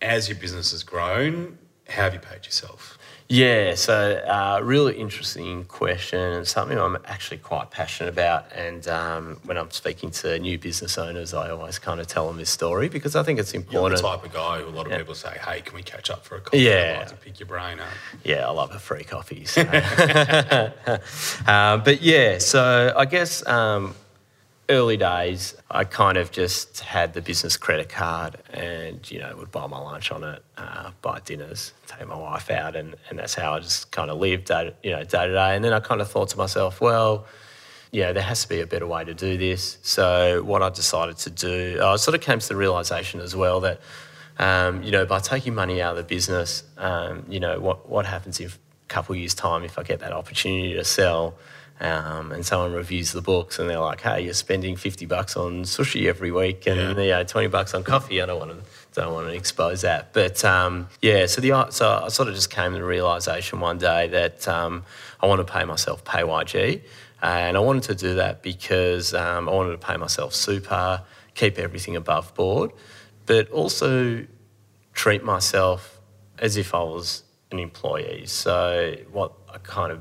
as 0.00 0.28
your 0.28 0.38
business 0.38 0.70
has 0.72 0.82
grown, 0.82 1.58
how 1.88 2.02
have 2.04 2.14
you 2.14 2.20
paid 2.20 2.44
yourself? 2.44 2.94
Yeah, 3.30 3.74
so 3.74 3.94
uh, 4.26 4.60
really 4.64 4.96
interesting 4.96 5.64
question 5.64 6.18
and 6.18 6.48
something 6.48 6.78
I'm 6.78 6.96
actually 7.04 7.36
quite 7.36 7.70
passionate 7.70 8.08
about. 8.08 8.50
And 8.54 8.88
um, 8.88 9.38
when 9.44 9.58
I'm 9.58 9.70
speaking 9.70 10.10
to 10.12 10.38
new 10.38 10.56
business 10.58 10.96
owners, 10.96 11.34
I 11.34 11.50
always 11.50 11.78
kind 11.78 12.00
of 12.00 12.06
tell 12.06 12.26
them 12.28 12.38
this 12.38 12.48
story 12.48 12.88
because 12.88 13.14
I 13.16 13.22
think 13.22 13.38
it's 13.38 13.52
important. 13.52 14.00
You're 14.00 14.10
the 14.10 14.16
type 14.16 14.24
of 14.24 14.32
guy 14.32 14.60
who 14.62 14.68
a 14.68 14.70
lot 14.70 14.86
of 14.86 14.92
Yeah. 14.92 14.98
people 14.98 15.14
say, 15.14 15.36
hey, 15.46 15.60
can 15.60 15.74
we 15.74 15.82
catch 15.82 16.08
up 16.08 16.24
for 16.24 16.36
a 16.36 16.40
coffee? 16.40 16.60
Yeah. 16.60 16.92
I'd 16.94 16.98
like 17.00 17.08
to 17.08 17.16
pick 17.16 17.38
your 17.38 17.48
brain 17.48 17.80
up. 17.80 17.88
Yeah, 18.24 18.48
I 18.48 18.50
love 18.50 18.74
a 18.74 18.78
free 18.78 19.04
coffee. 19.04 19.44
So. 19.44 19.60
um, 21.46 21.82
but 21.84 22.00
yeah, 22.00 22.38
so 22.38 22.94
I 22.96 23.04
guess 23.04 23.46
um, 23.46 23.94
early 24.68 24.96
days, 24.96 25.54
I 25.70 25.84
kind 25.84 26.18
of 26.18 26.30
just 26.30 26.80
had 26.80 27.14
the 27.14 27.22
business 27.22 27.56
credit 27.56 27.88
card 27.88 28.36
and, 28.52 29.10
you 29.10 29.18
know, 29.18 29.34
would 29.36 29.50
buy 29.50 29.66
my 29.66 29.78
lunch 29.78 30.12
on 30.12 30.24
it, 30.24 30.42
uh, 30.58 30.90
buy 31.00 31.20
dinners, 31.24 31.72
take 31.86 32.06
my 32.06 32.16
wife 32.16 32.50
out, 32.50 32.76
and, 32.76 32.94
and 33.08 33.18
that's 33.18 33.34
how 33.34 33.54
I 33.54 33.60
just 33.60 33.90
kind 33.90 34.10
of 34.10 34.18
lived, 34.18 34.46
day, 34.46 34.74
you 34.82 34.90
know, 34.90 35.04
day 35.04 35.26
to 35.26 35.32
day. 35.32 35.56
And 35.56 35.64
then 35.64 35.72
I 35.72 35.80
kind 35.80 36.00
of 36.00 36.10
thought 36.10 36.28
to 36.30 36.36
myself, 36.36 36.80
well, 36.80 37.26
know, 38.02 38.12
there 38.12 38.22
has 38.22 38.42
to 38.42 38.48
be 38.48 38.60
a 38.60 38.66
better 38.66 38.86
way 38.86 39.04
to 39.04 39.14
do 39.14 39.38
this. 39.38 39.78
So 39.82 40.42
what 40.42 40.62
I 40.62 40.68
decided 40.68 41.16
to 41.18 41.30
do, 41.30 41.80
I 41.82 41.96
sort 41.96 42.14
of 42.14 42.20
came 42.20 42.38
to 42.38 42.48
the 42.48 42.56
realization 42.56 43.20
as 43.20 43.34
well 43.34 43.60
that, 43.60 43.80
um, 44.38 44.82
you 44.82 44.90
know, 44.90 45.06
by 45.06 45.20
taking 45.20 45.54
money 45.54 45.80
out 45.80 45.92
of 45.92 45.96
the 45.96 46.02
business, 46.02 46.64
um, 46.76 47.24
you 47.28 47.40
know, 47.40 47.58
what, 47.58 47.88
what 47.88 48.04
happens 48.04 48.38
in 48.38 48.48
a 48.48 48.50
couple 48.88 49.14
of 49.14 49.18
years' 49.18 49.34
time, 49.34 49.64
if 49.64 49.78
I 49.78 49.82
get 49.82 50.00
that 50.00 50.12
opportunity 50.12 50.74
to 50.74 50.84
sell 50.84 51.34
um, 51.80 52.32
and 52.32 52.44
someone 52.44 52.72
reviews 52.72 53.12
the 53.12 53.22
books 53.22 53.58
and 53.58 53.70
they're 53.70 53.78
like, 53.78 54.00
hey, 54.00 54.22
you're 54.22 54.34
spending 54.34 54.76
50 54.76 55.06
bucks 55.06 55.36
on 55.36 55.62
sushi 55.62 56.06
every 56.06 56.30
week 56.32 56.66
and, 56.66 56.76
Yeah. 56.98 57.02
you 57.04 57.10
know, 57.10 57.24
20 57.24 57.48
bucks 57.48 57.74
on 57.74 57.84
coffee. 57.84 58.20
I 58.20 58.26
don't 58.26 58.38
want 58.38 58.50
to, 58.50 59.00
don't 59.00 59.12
want 59.12 59.28
to 59.28 59.34
expose 59.34 59.82
that. 59.82 60.12
But 60.12 60.44
um, 60.44 60.88
yeah, 61.02 61.26
so 61.26 61.40
the, 61.40 61.70
so 61.70 62.02
I 62.04 62.08
sort 62.08 62.28
of 62.28 62.34
just 62.34 62.50
came 62.50 62.72
to 62.72 62.78
the 62.78 62.84
realization 62.84 63.60
one 63.60 63.78
day 63.78 64.08
that 64.08 64.48
um, 64.48 64.84
I 65.20 65.26
want 65.26 65.46
to 65.46 65.50
pay 65.52 65.64
myself 65.64 66.04
PAYG. 66.04 66.82
And 67.22 67.56
I 67.56 67.60
wanted 67.60 67.82
to 67.84 67.94
do 67.94 68.14
that 68.14 68.42
because 68.42 69.12
um, 69.14 69.48
I 69.48 69.52
wanted 69.52 69.72
to 69.72 69.78
pay 69.86 69.96
myself 69.96 70.34
super, 70.34 71.02
keep 71.34 71.58
everything 71.58 71.96
above 71.96 72.32
board, 72.34 72.70
but 73.26 73.50
also 73.50 74.24
treat 74.94 75.22
myself 75.24 76.00
as 76.38 76.56
if 76.56 76.74
I 76.74 76.82
was 76.82 77.22
an 77.50 77.58
employee. 77.58 78.24
So 78.26 78.94
what 79.12 79.32
I 79.52 79.58
kind 79.58 79.90
of 79.92 80.00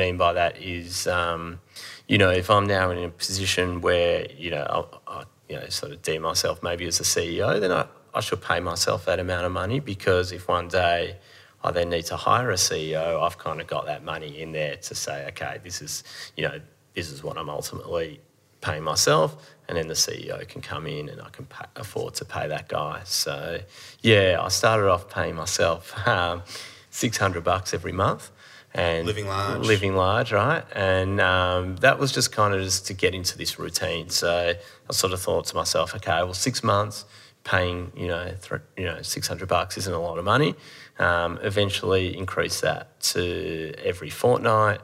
mean 0.00 0.16
by 0.16 0.32
that 0.32 0.60
is, 0.62 1.06
um, 1.06 1.60
you 2.08 2.18
know, 2.18 2.30
if 2.30 2.48
I'm 2.50 2.66
now 2.66 2.90
in 2.90 2.98
a 2.98 3.10
position 3.10 3.80
where 3.80 4.26
you 4.36 4.50
know 4.50 4.64
I, 5.08 5.12
I 5.16 5.24
you 5.48 5.56
know 5.56 5.68
sort 5.68 5.92
of 5.92 6.02
deem 6.02 6.22
myself 6.22 6.62
maybe 6.62 6.86
as 6.86 7.00
a 7.00 7.08
CEO, 7.14 7.60
then 7.60 7.72
I, 7.72 7.86
I 8.14 8.20
should 8.20 8.40
pay 8.40 8.60
myself 8.60 9.04
that 9.06 9.18
amount 9.18 9.44
of 9.46 9.52
money 9.52 9.78
because 9.80 10.32
if 10.32 10.48
one 10.48 10.68
day 10.68 11.16
I 11.62 11.70
then 11.70 11.90
need 11.90 12.06
to 12.06 12.16
hire 12.16 12.50
a 12.50 12.60
CEO, 12.68 13.22
I've 13.22 13.38
kind 13.38 13.60
of 13.60 13.66
got 13.66 13.86
that 13.86 14.02
money 14.02 14.40
in 14.42 14.52
there 14.52 14.76
to 14.76 14.94
say, 14.94 15.26
okay, 15.28 15.58
this 15.62 15.82
is 15.82 16.02
you 16.36 16.44
know 16.46 16.60
this 16.94 17.10
is 17.10 17.22
what 17.22 17.36
I'm 17.36 17.50
ultimately 17.50 18.20
paying 18.60 18.82
myself, 18.82 19.28
and 19.68 19.76
then 19.76 19.86
the 19.86 19.94
CEO 19.94 20.46
can 20.48 20.62
come 20.62 20.86
in 20.86 21.08
and 21.10 21.20
I 21.20 21.28
can 21.30 21.46
afford 21.76 22.14
to 22.14 22.24
pay 22.24 22.48
that 22.48 22.68
guy. 22.68 23.02
So 23.04 23.60
yeah, 24.02 24.38
I 24.40 24.48
started 24.48 24.88
off 24.88 25.08
paying 25.10 25.34
myself 25.34 25.82
um, 26.08 26.42
six 26.90 27.18
hundred 27.18 27.44
bucks 27.44 27.74
every 27.74 27.92
month. 27.92 28.30
And 28.72 29.04
Living 29.06 29.26
large. 29.26 29.66
living 29.66 29.96
large, 29.96 30.32
right? 30.32 30.64
And 30.76 31.20
um, 31.20 31.76
that 31.76 31.98
was 31.98 32.12
just 32.12 32.30
kind 32.30 32.54
of 32.54 32.62
just 32.62 32.86
to 32.86 32.94
get 32.94 33.14
into 33.14 33.36
this 33.36 33.58
routine. 33.58 34.10
So 34.10 34.54
I 34.88 34.92
sort 34.92 35.12
of 35.12 35.20
thought 35.20 35.46
to 35.46 35.56
myself, 35.56 35.94
okay, 35.96 36.22
well, 36.22 36.34
six 36.34 36.62
months 36.62 37.04
paying, 37.42 37.90
you 37.96 38.06
know, 38.06 38.32
th- 38.40 38.60
you 38.76 38.84
know, 38.84 39.02
six 39.02 39.26
hundred 39.26 39.48
bucks 39.48 39.76
isn't 39.76 39.92
a 39.92 39.98
lot 39.98 40.18
of 40.18 40.24
money. 40.24 40.54
Um, 41.00 41.38
eventually, 41.42 42.16
increase 42.16 42.60
that 42.60 43.00
to 43.00 43.74
every 43.82 44.10
fortnight, 44.10 44.80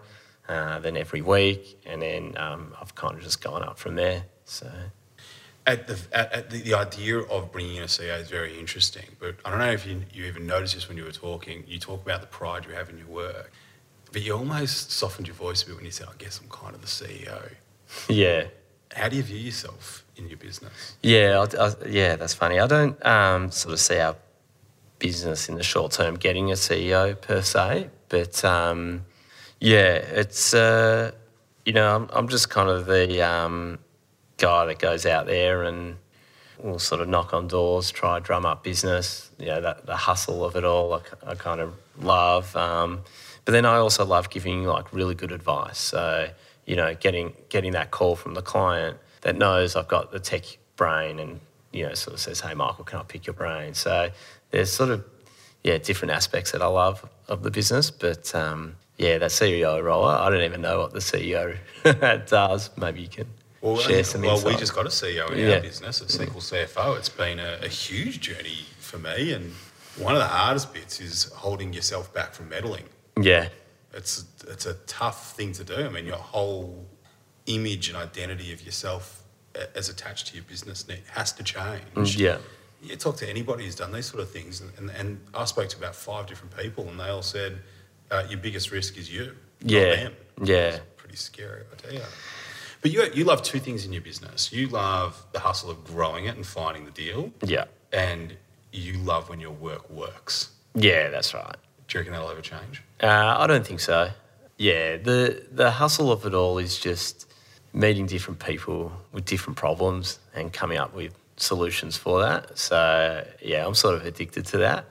uh, 0.49 0.81
then 0.81 0.97
every 0.97 1.21
week, 1.23 1.81
and 1.87 2.02
then 2.02 2.35
um, 2.38 2.75
I've 2.81 2.95
kind 2.97 3.14
of 3.16 3.23
just 3.23 3.40
gone 3.40 3.62
up 3.62 3.78
from 3.78 3.95
there. 3.95 4.25
So 4.47 4.69
At 5.66 5.87
the, 5.87 5.99
at, 6.12 6.33
at 6.33 6.50
the, 6.50 6.59
the 6.62 6.75
idea 6.75 7.19
of 7.19 7.52
bringing 7.52 7.76
in 7.76 7.83
a 7.85 7.88
CA 7.88 8.16
is 8.21 8.31
very 8.31 8.59
interesting, 8.59 9.05
but 9.21 9.37
I 9.45 9.50
don't 9.50 9.59
know 9.59 9.71
if 9.71 9.87
you, 9.87 10.02
you 10.12 10.25
even 10.25 10.47
noticed 10.47 10.75
this 10.75 10.88
when 10.88 10.97
you 10.97 11.05
were 11.05 11.12
talking. 11.12 11.62
You 11.69 11.78
talk 11.78 12.02
about 12.02 12.21
the 12.21 12.26
pride 12.28 12.64
you 12.64 12.73
have 12.73 12.88
in 12.88 12.99
your 12.99 13.09
work, 13.09 13.52
but 14.16 14.23
you 14.23 14.32
almost 14.32 14.92
softened 14.92 15.26
your 15.26 15.37
voice 15.37 15.62
a 15.62 15.66
bit 15.66 15.76
when 15.76 15.85
you 15.85 15.90
said, 15.90 16.06
I 16.08 16.16
guess 16.16 16.40
I'm 16.40 16.49
kind 16.49 16.75
of 16.75 16.80
the 16.80 16.87
CEO. 16.87 17.52
yeah, 18.08 18.44
How 18.94 19.11
do 19.11 19.16
you 19.16 19.23
view 19.23 19.37
yourself 19.37 20.06
in 20.16 20.26
your 20.26 20.38
business? 20.38 20.96
Yeah, 21.02 21.44
I, 21.44 21.66
I, 21.66 21.73
yeah, 21.87 22.16
that's 22.16 22.32
funny. 22.32 22.58
I 22.58 22.66
don't 22.66 23.04
um, 23.04 23.50
sort 23.50 23.75
of 23.75 23.78
see 23.78 23.99
our 23.99 24.16
business 24.99 25.50
in 25.50 25.56
the 25.56 25.62
short 25.62 25.92
term 25.92 26.14
getting 26.14 26.50
a 26.50 26.54
CEO 26.54 27.20
per 27.20 27.42
se, 27.42 27.90
but 28.08 28.42
um, 28.42 29.04
yeah, 29.61 29.96
it's 29.96 30.54
uh, 30.54 31.11
you 31.66 31.75
know 31.75 31.94
I'm, 31.94 32.08
I'm 32.11 32.28
just 32.28 32.49
kind 32.49 32.70
of 32.70 32.87
the 32.87 33.20
um, 33.20 33.78
guy 34.38 34.64
that 34.64 34.78
goes 34.78 35.04
out 35.04 35.26
there 35.26 35.64
and 35.64 35.96
will 36.62 36.78
sort 36.78 37.02
of 37.02 37.08
knock 37.11 37.35
on 37.35 37.49
doors, 37.49 37.90
try 37.90 38.18
drum 38.20 38.46
up 38.46 38.64
business. 38.64 39.30
You 39.38 39.49
know, 39.49 39.61
that, 39.61 39.85
the 39.85 39.94
hustle 39.94 40.42
of 40.42 40.56
it 40.56 40.64
all, 40.64 41.02
I 41.26 41.35
kind 41.35 41.61
of 41.61 41.75
love. 42.00 42.56
But 43.47 43.53
then 43.53 43.65
I 43.65 43.76
also 43.76 44.05
love 44.05 44.29
giving 44.29 44.65
like 44.65 44.93
really 44.93 45.15
good 45.15 45.33
advice. 45.33 45.79
So 45.79 46.29
you 46.67 46.76
know, 46.76 46.95
getting 46.97 47.33
getting 47.49 47.73
that 47.73 47.91
call 47.93 48.17
from 48.17 48.35
the 48.35 48.43
client 48.43 48.99
that 49.23 49.37
knows 49.37 49.76
I've 49.76 49.88
got 49.88 50.11
the 50.12 50.19
tech 50.19 50.43
brain 50.76 51.19
and 51.21 51.41
you 51.73 51.87
know 51.87 51.95
sort 51.95 52.15
of 52.15 52.21
says, 52.21 52.41
"Hey, 52.41 52.55
Michael, 52.55 52.85
can 52.85 52.99
I 52.99 53.03
pick 53.05 53.25
your 53.26 53.35
brain?" 53.35 53.73
So 53.73 54.11
there's 54.50 54.73
sort 54.73 54.91
of 54.91 55.05
yeah 55.62 55.79
different 55.79 56.12
aspects 56.12 56.50
that 56.53 56.61
I 56.61 56.67
love 56.67 57.09
of 57.29 57.43
the 57.45 57.50
business, 57.53 57.91
but 57.91 58.35
um, 58.35 58.75
yeah, 58.99 59.19
that 59.19 59.31
CEO 59.31 59.81
role, 59.83 60.05
I 60.07 60.29
don't 60.29 60.43
even 60.43 60.61
know 60.61 60.81
what 60.81 60.93
the 60.93 60.99
CEO 60.99 61.57
does. 62.29 62.71
Maybe 62.76 63.03
you 63.03 63.09
can 63.09 63.26
Well, 63.61 63.76
share 63.76 64.03
some 64.03 64.23
well 64.23 64.43
we 64.45 64.57
just 64.57 64.75
got 64.75 64.87
a 64.87 64.91
CEO 64.91 65.31
in 65.31 65.38
Yeah. 65.38 65.55
our 65.55 65.61
business 65.61 66.00
at 66.03 66.09
SQL 66.09 66.43
CFO. 66.43 66.99
It's 66.99 67.09
been 67.09 67.38
a, 67.38 67.59
a 67.62 67.69
huge 67.69 68.21
journey 68.21 68.67
for 68.81 68.99
me, 68.99 69.33
and 69.33 69.53
one 69.97 70.15
of 70.15 70.21
the 70.21 70.26
hardest 70.29 70.75
bits 70.75 71.00
is 71.00 71.25
holding 71.33 71.73
yourself 71.73 72.12
back 72.12 72.35
from 72.35 72.49
meddling. 72.49 72.85
Yeah, 73.20 73.49
It's 73.94 74.25
it's 74.49 74.66
a 74.66 74.75
tough 74.87 75.35
thing 75.37 75.52
to 75.52 75.64
do. 75.64 75.75
I 75.75 75.88
mean, 75.88 76.06
your 76.06 76.16
whole 76.16 76.85
image 77.46 77.88
and 77.88 77.96
identity 77.96 78.52
of 78.52 78.62
yourself 78.62 79.23
as 79.75 79.88
attached 79.88 80.26
to 80.28 80.35
your 80.35 80.44
business 80.44 80.85
has 81.12 81.32
to 81.32 81.42
change. 81.42 82.16
yeah, 82.18 82.38
You 82.82 82.96
talk 82.96 83.16
to 83.18 83.28
anybody 83.28 83.64
who's 83.64 83.75
done 83.76 83.90
these 83.92 84.06
sort 84.06 84.23
of 84.23 84.30
things, 84.30 84.61
and, 84.61 84.70
and, 84.78 84.90
and 84.90 85.20
I 85.35 85.44
spoke 85.46 85.68
to 85.70 85.78
about 85.78 85.94
five 85.94 86.26
different 86.26 86.54
people, 86.56 86.87
and 86.88 87.00
they 87.00 87.08
all 87.08 87.23
said 87.23 87.58
uh, 88.11 88.25
your 88.28 88.38
biggest 88.38 88.70
risk 88.70 88.99
is 88.99 89.11
you, 89.11 89.32
Yeah, 89.62 89.96
them. 89.96 90.12
yeah. 90.42 90.54
It's 90.68 90.80
pretty 90.99 91.16
scary, 91.16 91.62
I 91.73 91.76
tell 91.76 91.94
you. 91.94 92.02
But 92.82 92.90
you 92.92 93.02
you 93.14 93.25
love 93.25 93.42
two 93.42 93.58
things 93.58 93.87
in 93.87 93.92
your 93.92 94.02
business. 94.02 94.52
You 94.52 94.68
love 94.68 95.25
the 95.32 95.40
hustle 95.40 95.70
of 95.70 95.82
growing 95.85 96.26
it 96.26 96.37
and 96.37 96.46
finding 96.46 96.85
the 96.85 96.90
deal, 96.90 97.32
yeah, 97.42 97.64
and 97.92 98.37
you 98.73 98.99
love 98.99 99.30
when 99.30 99.40
your 99.40 99.52
work 99.52 99.88
works. 99.90 100.50
yeah. 100.75 101.08
That's 101.08 101.32
right. 101.32 101.56
Do 101.88 101.99
you 101.99 102.00
reckon 102.00 102.12
that'll 102.12 102.31
ever 102.31 102.40
change? 102.40 102.83
Uh, 103.02 103.37
I 103.38 103.47
don't 103.47 103.66
think 103.66 103.81
so. 103.81 104.11
Yeah, 104.59 104.97
the 104.97 105.43
the 105.52 105.71
hustle 105.71 106.11
of 106.11 106.25
it 106.26 106.35
all 106.35 106.59
is 106.59 106.78
just 106.78 107.26
meeting 107.73 108.07
different 108.07 108.40
people 108.40 108.90
with 109.12 109.25
different 109.26 109.57
problems 109.59 110.19
and 110.35 110.52
coming 110.52 110.78
up 110.78 110.95
with 110.95 111.12
solutions 111.37 111.97
for 111.97 112.21
that. 112.23 112.59
So 112.59 113.26
yeah, 113.43 113.66
I'm 113.66 113.75
sort 113.75 113.97
of 113.97 114.07
addicted 114.07 114.47
to 114.47 114.59
that. 114.59 114.87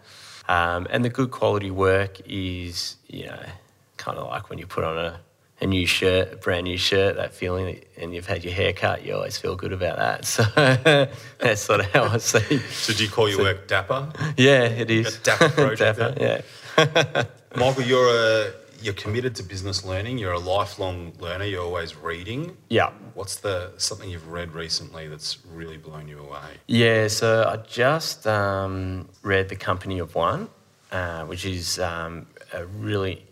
Um, 0.47 0.85
and 0.91 1.03
the 1.03 1.09
good 1.09 1.31
quality 1.31 1.71
work 1.71 2.19
is, 2.27 2.97
you 3.07 3.25
know, 3.25 3.39
kind 3.97 4.17
of 4.19 4.27
like 4.27 4.49
when 4.51 4.59
you 4.59 4.67
put 4.67 4.83
on 4.83 4.95
a, 4.95 5.19
a 5.59 5.65
new 5.65 5.87
shirt, 5.87 6.33
a 6.33 6.35
brand 6.35 6.65
new 6.65 6.77
shirt, 6.77 7.15
that 7.15 7.33
feeling, 7.33 7.65
that, 7.65 7.87
and 7.97 8.13
you've 8.13 8.27
had 8.27 8.43
your 8.43 8.53
hair 8.53 8.71
cut, 8.71 9.03
you 9.03 9.15
always 9.15 9.37
feel 9.39 9.55
good 9.55 9.73
about 9.73 9.97
that. 9.97 10.25
So 10.25 10.43
that's 11.39 11.61
sort 11.61 11.79
of 11.79 11.87
how 11.87 12.03
I 12.03 12.17
see. 12.17 12.59
So 12.59 12.93
do 12.93 13.03
you 13.03 13.09
call 13.09 13.27
your 13.27 13.39
work 13.39 13.67
dapper? 13.67 14.13
Yeah, 14.37 14.65
it 14.65 14.91
is. 14.91 15.17
A 15.17 15.19
dapper 15.21 15.49
project, 15.49 15.79
Dapper, 15.97 16.13
yeah. 16.21 16.41
Michael, 17.55 17.83
you're 17.83 18.09
a 18.09 18.53
you're 18.81 18.93
committed 18.93 19.35
to 19.35 19.43
business 19.43 19.83
learning. 19.85 20.17
You're 20.17 20.33
a 20.33 20.39
lifelong 20.39 21.13
learner. 21.19 21.45
You're 21.45 21.63
always 21.63 21.95
reading. 21.95 22.55
Yeah. 22.69 22.91
What's 23.13 23.37
the 23.37 23.71
something 23.77 24.09
you've 24.09 24.27
read 24.27 24.53
recently 24.53 25.07
that's 25.07 25.45
really 25.45 25.77
blown 25.77 26.07
you 26.07 26.19
away? 26.19 26.57
Yeah, 26.67 27.07
so 27.07 27.43
I 27.47 27.57
just 27.67 28.27
um, 28.27 29.07
read 29.23 29.49
The 29.49 29.55
Company 29.55 29.99
of 29.99 30.13
One, 30.15 30.49
uh, 30.91 31.25
which 31.25 31.45
is 31.45 31.79
um, 31.79 32.27
a 32.53 32.65
really 32.65 33.25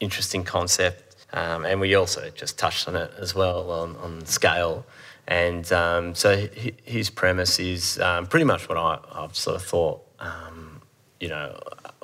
interesting 0.00 0.44
concept. 0.44 1.16
Um, 1.32 1.64
and 1.64 1.80
we 1.80 1.94
also 1.94 2.28
just 2.30 2.58
touched 2.58 2.88
on 2.88 2.96
it 2.96 3.10
as 3.18 3.34
well 3.34 3.70
on, 3.70 3.96
on 3.96 4.26
scale. 4.26 4.84
And 5.26 5.72
um, 5.72 6.14
so 6.14 6.36
hi- 6.36 6.72
his 6.84 7.08
premise 7.08 7.58
is 7.58 7.98
um, 8.00 8.26
pretty 8.26 8.44
much 8.44 8.68
what 8.68 8.76
I, 8.76 8.98
I've 9.14 9.34
sort 9.34 9.56
of 9.56 9.62
thought, 9.62 10.02
um, 10.18 10.82
you 11.20 11.28
know, 11.28 11.58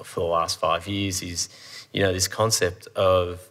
for 0.05 0.21
the 0.21 0.27
last 0.27 0.59
five 0.59 0.87
years 0.87 1.23
is, 1.23 1.49
you 1.93 2.03
know, 2.03 2.13
this 2.13 2.29
concept 2.29 2.87
of 2.97 3.49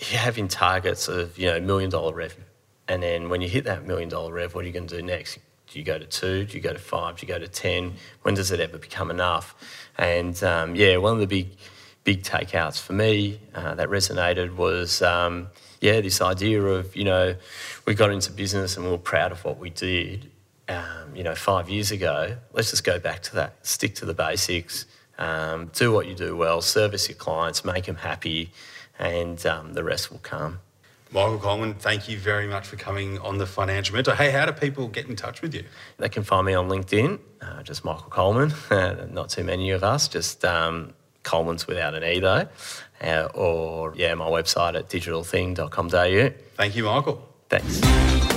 having 0.00 0.48
targets 0.48 1.08
of, 1.08 1.38
you 1.38 1.46
know, 1.46 1.60
million 1.60 1.90
dollar 1.90 2.14
revenue. 2.14 2.44
And 2.88 3.02
then 3.02 3.28
when 3.28 3.40
you 3.40 3.48
hit 3.48 3.64
that 3.64 3.86
million 3.86 4.08
dollar 4.08 4.32
rev, 4.32 4.54
what 4.54 4.64
are 4.64 4.66
you 4.66 4.72
going 4.72 4.86
to 4.88 4.96
do 4.96 5.02
next? 5.02 5.38
Do 5.68 5.78
you 5.78 5.84
go 5.84 5.98
to 5.98 6.06
two? 6.06 6.44
Do 6.44 6.56
you 6.56 6.62
go 6.62 6.72
to 6.72 6.78
five? 6.78 7.16
Do 7.16 7.26
you 7.26 7.32
go 7.32 7.38
to 7.38 7.46
10? 7.46 7.94
When 8.22 8.34
does 8.34 8.50
it 8.50 8.58
ever 8.58 8.78
become 8.78 9.10
enough? 9.10 9.54
And 9.96 10.42
um, 10.42 10.74
yeah, 10.74 10.96
one 10.96 11.14
of 11.14 11.20
the 11.20 11.26
big 11.28 11.56
big 12.02 12.22
takeouts 12.22 12.80
for 12.80 12.92
me 12.92 13.40
uh, 13.54 13.74
that 13.74 13.88
resonated 13.88 14.56
was, 14.56 15.02
um, 15.02 15.48
yeah, 15.80 16.00
this 16.00 16.20
idea 16.20 16.62
of, 16.62 16.96
you 16.96 17.04
know, 17.04 17.36
we 17.86 17.94
got 17.94 18.10
into 18.10 18.32
business 18.32 18.76
and 18.76 18.84
we 18.84 18.90
were 18.90 18.98
proud 18.98 19.32
of 19.32 19.44
what 19.44 19.58
we 19.58 19.70
did, 19.70 20.30
um, 20.68 21.14
you 21.14 21.22
know, 21.22 21.34
five 21.34 21.68
years 21.68 21.90
ago. 21.90 22.36
Let's 22.52 22.70
just 22.70 22.84
go 22.84 22.98
back 22.98 23.22
to 23.24 23.34
that, 23.36 23.66
stick 23.66 23.94
to 23.96 24.06
the 24.06 24.14
basics, 24.14 24.86
um, 25.20 25.70
do 25.74 25.92
what 25.92 26.08
you 26.08 26.14
do 26.14 26.36
well, 26.36 26.60
service 26.60 27.08
your 27.08 27.16
clients, 27.16 27.64
make 27.64 27.84
them 27.84 27.96
happy, 27.96 28.50
and 28.98 29.44
um, 29.46 29.74
the 29.74 29.84
rest 29.84 30.10
will 30.10 30.18
come. 30.18 30.58
Michael 31.12 31.38
Colman, 31.38 31.74
thank 31.74 32.08
you 32.08 32.18
very 32.18 32.46
much 32.46 32.66
for 32.66 32.76
coming 32.76 33.18
on 33.18 33.38
the 33.38 33.46
Financial 33.46 33.94
Mentor. 33.94 34.14
Hey, 34.14 34.30
how 34.30 34.46
do 34.46 34.52
people 34.52 34.86
get 34.86 35.08
in 35.08 35.16
touch 35.16 35.42
with 35.42 35.54
you? 35.54 35.64
They 35.98 36.08
can 36.08 36.22
find 36.22 36.46
me 36.46 36.54
on 36.54 36.68
LinkedIn, 36.68 37.18
uh, 37.40 37.62
just 37.64 37.84
Michael 37.84 38.10
Colman. 38.10 38.52
Not 39.12 39.28
too 39.28 39.42
many 39.42 39.70
of 39.70 39.82
us, 39.82 40.06
just 40.06 40.44
um, 40.44 40.94
Colman's 41.24 41.66
without 41.66 41.94
an 41.94 42.04
E 42.04 42.20
though. 42.20 42.46
Uh, 43.00 43.28
or, 43.34 43.92
yeah, 43.96 44.14
my 44.14 44.26
website 44.26 44.78
at 44.78 44.88
digitalthing.com.au. 44.88 46.30
Thank 46.54 46.76
you, 46.76 46.84
Michael. 46.84 47.28
Thanks. 47.48 48.29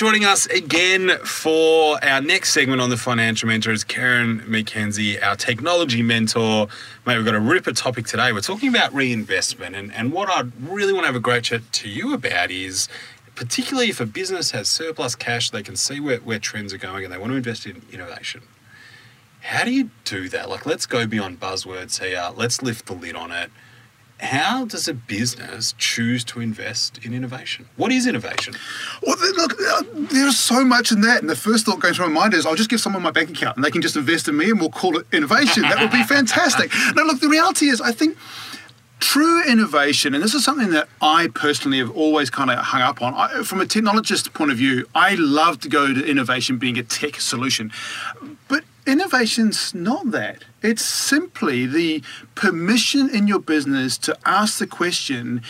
Joining 0.00 0.24
us 0.24 0.46
again 0.46 1.18
for 1.26 2.02
our 2.02 2.22
next 2.22 2.54
segment 2.54 2.80
on 2.80 2.88
the 2.88 2.96
Financial 2.96 3.46
Mentor 3.46 3.70
is 3.70 3.84
Keran 3.84 4.40
McKenzie, 4.48 5.22
our 5.22 5.36
technology 5.36 6.02
mentor. 6.02 6.68
Mate, 7.04 7.18
we've 7.18 7.26
got 7.26 7.34
a 7.34 7.38
ripper 7.38 7.72
topic 7.72 8.06
today. 8.06 8.32
We're 8.32 8.40
talking 8.40 8.70
about 8.70 8.94
reinvestment, 8.94 9.76
and, 9.76 9.92
and 9.92 10.10
what 10.10 10.30
I 10.30 10.44
really 10.58 10.94
want 10.94 11.02
to 11.02 11.08
have 11.08 11.16
a 11.16 11.20
great 11.20 11.44
chat 11.44 11.70
to 11.72 11.88
you 11.90 12.14
about 12.14 12.50
is 12.50 12.88
particularly 13.34 13.90
if 13.90 14.00
a 14.00 14.06
business 14.06 14.52
has 14.52 14.70
surplus 14.70 15.14
cash, 15.14 15.50
they 15.50 15.62
can 15.62 15.76
see 15.76 16.00
where, 16.00 16.20
where 16.20 16.38
trends 16.38 16.72
are 16.72 16.78
going 16.78 17.04
and 17.04 17.12
they 17.12 17.18
want 17.18 17.32
to 17.32 17.36
invest 17.36 17.66
in 17.66 17.82
innovation. 17.92 18.40
How 19.42 19.66
do 19.66 19.70
you 19.70 19.90
do 20.06 20.30
that? 20.30 20.48
Like, 20.48 20.64
let's 20.64 20.86
go 20.86 21.06
beyond 21.06 21.40
buzzwords 21.40 22.02
here. 22.02 22.30
Let's 22.34 22.62
lift 22.62 22.86
the 22.86 22.94
lid 22.94 23.16
on 23.16 23.32
it. 23.32 23.50
How 24.20 24.66
does 24.66 24.86
a 24.86 24.94
business 24.94 25.74
choose 25.78 26.24
to 26.24 26.40
invest 26.40 26.98
in 27.04 27.14
innovation? 27.14 27.68
What 27.76 27.90
is 27.90 28.06
innovation? 28.06 28.54
Well, 29.02 29.16
look, 29.18 29.54
uh, 29.60 29.82
there's 29.94 30.38
so 30.38 30.64
much 30.64 30.92
in 30.92 31.00
that. 31.02 31.20
And 31.20 31.30
the 31.30 31.36
first 31.36 31.64
thought 31.64 31.80
going 31.80 31.94
through 31.94 32.08
my 32.08 32.20
mind 32.20 32.34
is 32.34 32.44
I'll 32.44 32.54
just 32.54 32.68
give 32.68 32.80
someone 32.80 33.02
my 33.02 33.10
bank 33.10 33.30
account 33.30 33.56
and 33.56 33.64
they 33.64 33.70
can 33.70 33.80
just 33.80 33.96
invest 33.96 34.28
in 34.28 34.36
me 34.36 34.50
and 34.50 34.60
we'll 34.60 34.70
call 34.70 34.98
it 34.98 35.06
innovation. 35.12 35.62
That 35.62 35.80
would 35.80 35.90
be 35.90 36.02
fantastic. 36.08 36.70
now, 36.94 37.04
look, 37.04 37.20
the 37.20 37.28
reality 37.28 37.68
is, 37.68 37.80
I 37.80 37.92
think 37.92 38.16
true 39.00 39.42
innovation, 39.44 40.14
and 40.14 40.22
this 40.22 40.34
is 40.34 40.44
something 40.44 40.70
that 40.70 40.88
I 41.00 41.28
personally 41.28 41.78
have 41.78 41.90
always 41.90 42.30
kind 42.30 42.50
of 42.50 42.58
hung 42.58 42.82
up 42.82 43.02
on. 43.02 43.14
I, 43.14 43.42
from 43.42 43.60
a 43.60 43.64
technologist 43.64 44.32
point 44.34 44.50
of 44.50 44.58
view, 44.58 44.86
I 44.94 45.14
love 45.14 45.60
to 45.60 45.68
go 45.68 45.92
to 45.92 46.06
innovation 46.06 46.58
being 46.58 46.78
a 46.78 46.82
tech 46.82 47.20
solution. 47.20 47.72
But 48.48 48.64
innovation's 48.86 49.74
not 49.74 50.10
that. 50.10 50.44
It's 50.62 50.84
simply 50.84 51.66
the 51.66 52.02
permission 52.34 53.08
in 53.08 53.26
your 53.26 53.40
business 53.40 53.98
to 53.98 54.16
ask 54.24 54.58
the 54.58 54.66
question 54.66 55.42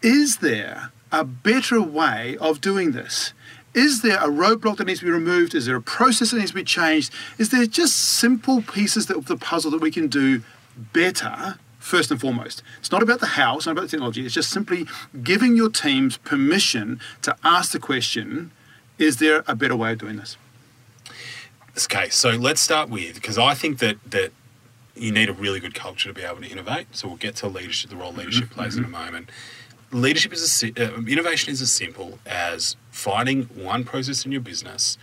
is 0.00 0.38
there 0.38 0.92
a 1.10 1.24
better 1.24 1.82
way 1.82 2.36
of 2.40 2.60
doing 2.60 2.92
this? 2.92 3.32
Is 3.74 4.02
there 4.02 4.18
a 4.18 4.28
roadblock 4.28 4.76
that 4.76 4.86
needs 4.86 5.00
to 5.00 5.06
be 5.06 5.10
removed? 5.10 5.54
Is 5.54 5.66
there 5.66 5.76
a 5.76 5.82
process 5.82 6.30
that 6.30 6.38
needs 6.38 6.52
to 6.52 6.54
be 6.54 6.64
changed? 6.64 7.12
Is 7.36 7.50
there 7.50 7.66
just 7.66 7.96
simple 7.96 8.62
pieces 8.62 9.10
of 9.10 9.26
the 9.26 9.36
puzzle 9.36 9.72
that 9.72 9.80
we 9.80 9.90
can 9.90 10.06
do 10.06 10.42
better 10.92 11.58
first 11.78 12.10
and 12.10 12.20
foremost. 12.20 12.62
It's 12.78 12.92
not 12.92 13.02
about 13.02 13.20
the 13.20 13.26
how, 13.26 13.56
it's 13.56 13.66
not 13.66 13.72
about 13.72 13.82
the 13.82 13.88
technology, 13.88 14.24
it's 14.24 14.34
just 14.34 14.50
simply 14.50 14.86
giving 15.22 15.56
your 15.56 15.70
teams 15.70 16.18
permission 16.18 17.00
to 17.22 17.36
ask 17.42 17.72
the 17.72 17.78
question 17.78 18.52
is 18.98 19.18
there 19.18 19.44
a 19.46 19.54
better 19.54 19.76
way 19.76 19.92
of 19.92 19.98
doing 19.98 20.16
this? 20.16 20.36
Okay, 21.84 22.08
so 22.08 22.30
let's 22.30 22.60
start 22.60 22.88
with 22.88 23.14
because 23.14 23.38
I 23.38 23.54
think 23.54 23.78
that 23.78 23.98
that 24.10 24.32
you 24.96 25.12
need 25.12 25.28
a 25.28 25.32
really 25.32 25.60
good 25.60 25.74
culture 25.74 26.08
to 26.08 26.14
be 26.14 26.22
able 26.22 26.40
to 26.40 26.48
innovate. 26.48 26.88
So 26.92 27.08
we'll 27.08 27.16
get 27.16 27.36
to 27.36 27.48
leadership, 27.48 27.90
the 27.90 27.96
role 27.96 28.12
leadership 28.12 28.46
mm-hmm. 28.46 28.54
plays 28.54 28.76
in 28.76 28.84
a 28.84 28.88
moment. 28.88 29.30
Leadership 29.92 30.32
is 30.32 30.62
a, 30.62 30.68
uh, 30.68 31.00
innovation 31.02 31.52
is 31.52 31.62
as 31.62 31.70
simple 31.70 32.18
as 32.26 32.76
finding 32.90 33.44
one 33.44 33.84
process 33.84 34.26
in 34.26 34.32
your 34.32 34.40
business 34.40 34.98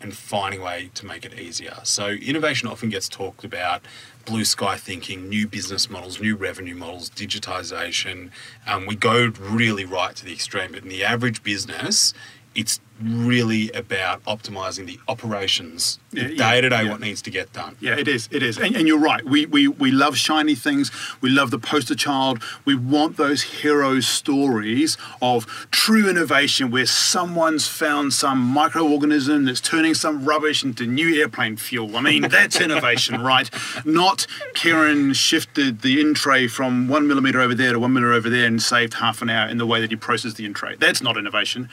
and 0.00 0.14
finding 0.14 0.60
a 0.60 0.64
way 0.64 0.90
to 0.94 1.06
make 1.06 1.24
it 1.24 1.38
easier. 1.38 1.78
So 1.84 2.08
innovation 2.08 2.68
often 2.68 2.90
gets 2.90 3.08
talked 3.08 3.44
about 3.44 3.82
blue 4.26 4.44
sky 4.44 4.76
thinking, 4.76 5.28
new 5.28 5.46
business 5.46 5.88
models, 5.88 6.20
new 6.20 6.36
revenue 6.36 6.74
models, 6.74 7.08
digitization. 7.08 8.30
Um, 8.66 8.84
we 8.84 8.94
go 8.94 9.32
really 9.40 9.84
right 9.84 10.14
to 10.16 10.24
the 10.24 10.32
extreme, 10.32 10.72
but 10.72 10.82
in 10.82 10.88
the 10.88 11.04
average 11.04 11.42
business, 11.42 12.12
it's 12.56 12.80
really 13.00 13.70
about 13.72 14.24
optimizing 14.24 14.86
the 14.86 14.98
operations 15.06 15.98
day 16.12 16.62
to 16.62 16.68
day 16.70 16.88
what 16.88 16.98
needs 16.98 17.20
to 17.20 17.30
get 17.30 17.52
done. 17.52 17.76
Yeah 17.78 17.98
it 17.98 18.08
is 18.08 18.26
it 18.32 18.42
is. 18.42 18.56
And, 18.56 18.74
and, 18.74 18.88
you're 18.88 18.98
right. 18.98 19.22
We, 19.22 19.44
we 19.44 19.68
we 19.68 19.90
love 19.90 20.16
shiny 20.16 20.54
things. 20.54 20.90
We 21.20 21.28
love 21.28 21.50
the 21.50 21.58
poster 21.58 21.94
child. 21.94 22.42
We 22.64 22.74
want 22.74 23.18
those 23.18 23.42
hero 23.42 24.00
stories 24.00 24.96
of 25.20 25.46
true 25.70 26.08
innovation 26.08 26.70
where 26.70 26.86
someone's 26.86 27.68
found 27.68 28.14
some 28.14 28.54
microorganism 28.54 29.44
that's 29.44 29.60
turning 29.60 29.92
some 29.92 30.24
rubbish 30.24 30.64
into 30.64 30.86
new 30.86 31.20
airplane 31.20 31.58
fuel. 31.58 31.96
I 31.96 32.00
mean 32.00 32.22
that's 32.22 32.60
innovation 32.60 33.20
right? 33.20 33.50
Not 33.84 34.26
Keran 34.54 35.12
shifted 35.12 35.82
the 35.82 36.00
in 36.00 36.14
tray 36.14 36.48
from 36.48 36.88
one 36.88 37.06
millimeter 37.06 37.42
over 37.42 37.54
there 37.54 37.74
to 37.74 37.78
one 37.78 37.92
millimeter 37.92 38.14
over 38.14 38.30
there 38.30 38.46
and 38.46 38.62
saved 38.62 38.94
half 38.94 39.20
an 39.20 39.28
hour 39.28 39.48
in 39.48 39.58
the 39.58 39.66
way 39.66 39.82
that 39.82 39.90
he 39.90 39.96
processed 39.96 40.36
the 40.36 40.46
in 40.46 40.54
tray. 40.54 40.76
That's 40.76 41.02
not 41.02 41.18
innovation 41.18 41.68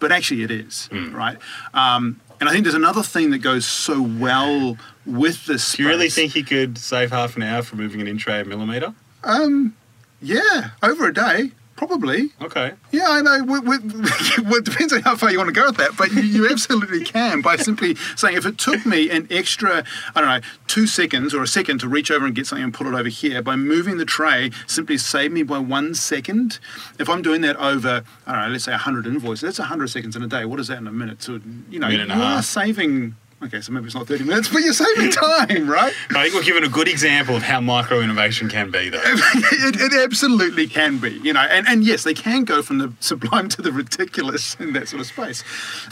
but 0.00 0.12
actually 0.12 0.42
it 0.42 0.50
is, 0.50 0.88
mm. 0.92 1.12
right? 1.14 1.38
Um, 1.72 2.20
and 2.40 2.48
I 2.48 2.52
think 2.52 2.64
there's 2.64 2.74
another 2.74 3.02
thing 3.02 3.30
that 3.30 3.38
goes 3.38 3.64
so 3.66 4.02
well 4.02 4.76
with 5.06 5.46
this. 5.46 5.74
Do 5.74 5.82
you 5.82 5.88
really 5.88 6.10
think 6.10 6.34
you 6.34 6.44
could 6.44 6.78
save 6.78 7.10
half 7.10 7.36
an 7.36 7.42
hour 7.42 7.62
from 7.62 7.78
moving 7.78 8.00
an 8.00 8.08
in 8.08 8.18
tray 8.18 8.40
a 8.40 8.44
millimeter? 8.44 8.92
Um, 9.22 9.74
yeah, 10.20 10.70
over 10.82 11.06
a 11.06 11.14
day. 11.14 11.52
Probably. 11.86 12.30
Okay. 12.40 12.72
Yeah, 12.92 13.08
I 13.08 13.20
know. 13.20 13.44
We, 13.44 13.60
we, 13.60 13.78
well, 14.42 14.54
it 14.54 14.64
depends 14.64 14.92
on 14.94 15.02
how 15.02 15.16
far 15.16 15.30
you 15.30 15.36
want 15.36 15.48
to 15.48 15.54
go 15.54 15.66
with 15.66 15.76
that, 15.76 15.96
but 15.98 16.10
you, 16.12 16.22
you 16.22 16.48
absolutely 16.50 17.04
can 17.04 17.42
by 17.42 17.56
simply 17.56 17.96
saying 18.16 18.38
if 18.38 18.46
it 18.46 18.56
took 18.56 18.86
me 18.86 19.10
an 19.10 19.26
extra, 19.30 19.84
I 20.14 20.20
don't 20.20 20.30
know, 20.30 20.48
two 20.66 20.86
seconds 20.86 21.34
or 21.34 21.42
a 21.42 21.46
second 21.46 21.80
to 21.80 21.88
reach 21.88 22.10
over 22.10 22.24
and 22.24 22.34
get 22.34 22.46
something 22.46 22.64
and 22.64 22.72
put 22.72 22.86
it 22.86 22.94
over 22.94 23.10
here, 23.10 23.42
by 23.42 23.56
moving 23.56 23.98
the 23.98 24.06
tray, 24.06 24.50
simply 24.66 24.96
save 24.96 25.30
me 25.32 25.42
by 25.42 25.58
one 25.58 25.94
second. 25.94 26.58
If 26.98 27.10
I'm 27.10 27.20
doing 27.20 27.42
that 27.42 27.56
over, 27.56 28.02
I 28.26 28.32
don't 28.32 28.42
know, 28.46 28.48
let's 28.52 28.64
say 28.64 28.72
100 28.72 29.06
invoices, 29.06 29.42
that's 29.42 29.58
100 29.58 29.88
seconds 29.88 30.16
in 30.16 30.22
a 30.22 30.26
day. 30.26 30.46
What 30.46 30.60
is 30.60 30.68
that 30.68 30.78
in 30.78 30.86
a 30.86 30.92
minute? 30.92 31.22
So, 31.22 31.40
you 31.68 31.78
know, 31.78 31.88
you 31.88 32.10
are 32.10 32.42
saving 32.42 33.14
Okay, 33.44 33.60
so 33.60 33.72
maybe 33.72 33.84
it's 33.84 33.94
not 33.94 34.06
30 34.06 34.24
minutes, 34.24 34.48
but 34.48 34.62
you're 34.62 34.72
saving 34.72 35.10
time, 35.10 35.68
right? 35.68 35.92
I 36.10 36.22
think 36.22 36.34
we're 36.34 36.44
given 36.44 36.64
a 36.64 36.68
good 36.68 36.88
example 36.88 37.36
of 37.36 37.42
how 37.42 37.60
micro 37.60 38.00
innovation 38.00 38.48
can 38.48 38.70
be, 38.70 38.88
though. 38.88 39.02
it, 39.04 39.76
it, 39.78 39.92
absolutely 40.02 40.66
can 40.66 40.96
be, 40.96 41.10
you 41.18 41.34
know, 41.34 41.40
and, 41.40 41.68
and 41.68 41.84
yes, 41.84 42.04
they 42.04 42.14
can 42.14 42.44
go 42.44 42.62
from 42.62 42.78
the 42.78 42.92
sublime 43.00 43.50
to 43.50 43.60
the 43.60 43.70
ridiculous 43.70 44.54
in 44.58 44.72
that 44.72 44.88
sort 44.88 45.00
of 45.00 45.06
space. 45.06 45.44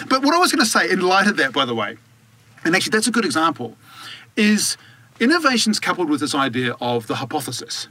But 0.09 0.23
what 0.23 0.35
I 0.35 0.39
was 0.39 0.51
going 0.51 0.65
to 0.65 0.71
say, 0.71 0.91
in 0.91 1.01
light 1.01 1.27
of 1.27 1.37
that, 1.37 1.53
by 1.53 1.67
the 1.67 1.75
way, 1.75 1.99
and 2.65 2.75
actually 2.75 2.93
that's 2.93 3.07
a 3.07 3.13
good 3.13 3.27
example, 3.27 3.77
is 4.35 4.79
innovations 5.21 5.79
coupled 5.79 6.09
with 6.09 6.21
this 6.21 6.35
idea 6.35 6.75
of 6.81 7.07
the 7.07 7.17
hypothesis. 7.17 7.89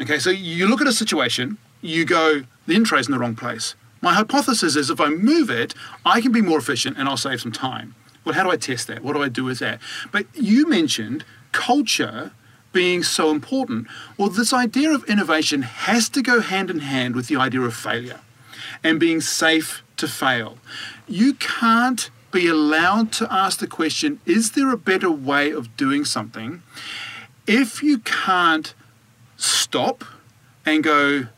Okay, 0.00 0.18
so 0.18 0.30
you 0.30 0.66
look 0.66 0.80
at 0.80 0.88
a 0.88 0.92
situation, 0.92 1.58
you 1.82 2.04
go, 2.04 2.42
the 2.66 2.74
in 2.74 2.82
tray's 2.82 3.06
in 3.06 3.12
the 3.12 3.18
wrong 3.20 3.36
place. 3.36 3.76
My 4.00 4.14
hypothesis 4.14 4.74
is 4.74 4.90
if 4.90 5.00
I 5.00 5.08
move 5.08 5.50
it, 5.50 5.74
I 6.04 6.20
can 6.20 6.32
be 6.32 6.40
more 6.42 6.58
efficient 6.58 6.96
and 6.98 7.08
I'll 7.08 7.16
save 7.16 7.40
some 7.40 7.52
time. 7.52 7.94
Well, 8.28 8.34
how 8.34 8.42
do 8.42 8.50
I 8.50 8.58
test 8.58 8.88
that? 8.88 9.02
What 9.02 9.14
do 9.14 9.22
I 9.22 9.30
do 9.30 9.42
with 9.42 9.58
that? 9.60 9.80
But 10.12 10.26
you 10.34 10.68
mentioned 10.68 11.24
culture 11.52 12.32
being 12.74 13.02
so 13.02 13.30
important. 13.30 13.86
Well, 14.18 14.28
this 14.28 14.52
idea 14.52 14.90
of 14.92 15.02
innovation 15.04 15.62
has 15.62 16.10
to 16.10 16.20
go 16.20 16.42
hand 16.42 16.68
in 16.68 16.80
hand 16.80 17.16
with 17.16 17.28
the 17.28 17.36
idea 17.36 17.62
of 17.62 17.74
failure 17.74 18.20
and 18.84 19.00
being 19.00 19.22
safe 19.22 19.82
to 19.96 20.06
fail. 20.06 20.58
You 21.06 21.32
can't 21.36 22.10
be 22.30 22.48
allowed 22.48 23.12
to 23.12 23.32
ask 23.32 23.60
the 23.60 23.66
question 23.66 24.20
is 24.26 24.50
there 24.50 24.70
a 24.70 24.76
better 24.76 25.10
way 25.10 25.50
of 25.50 25.74
doing 25.78 26.04
something 26.04 26.62
if 27.46 27.82
you 27.82 28.00
can't 28.00 28.74
stop 29.38 30.04
and 30.66 30.84
go, 30.84 31.28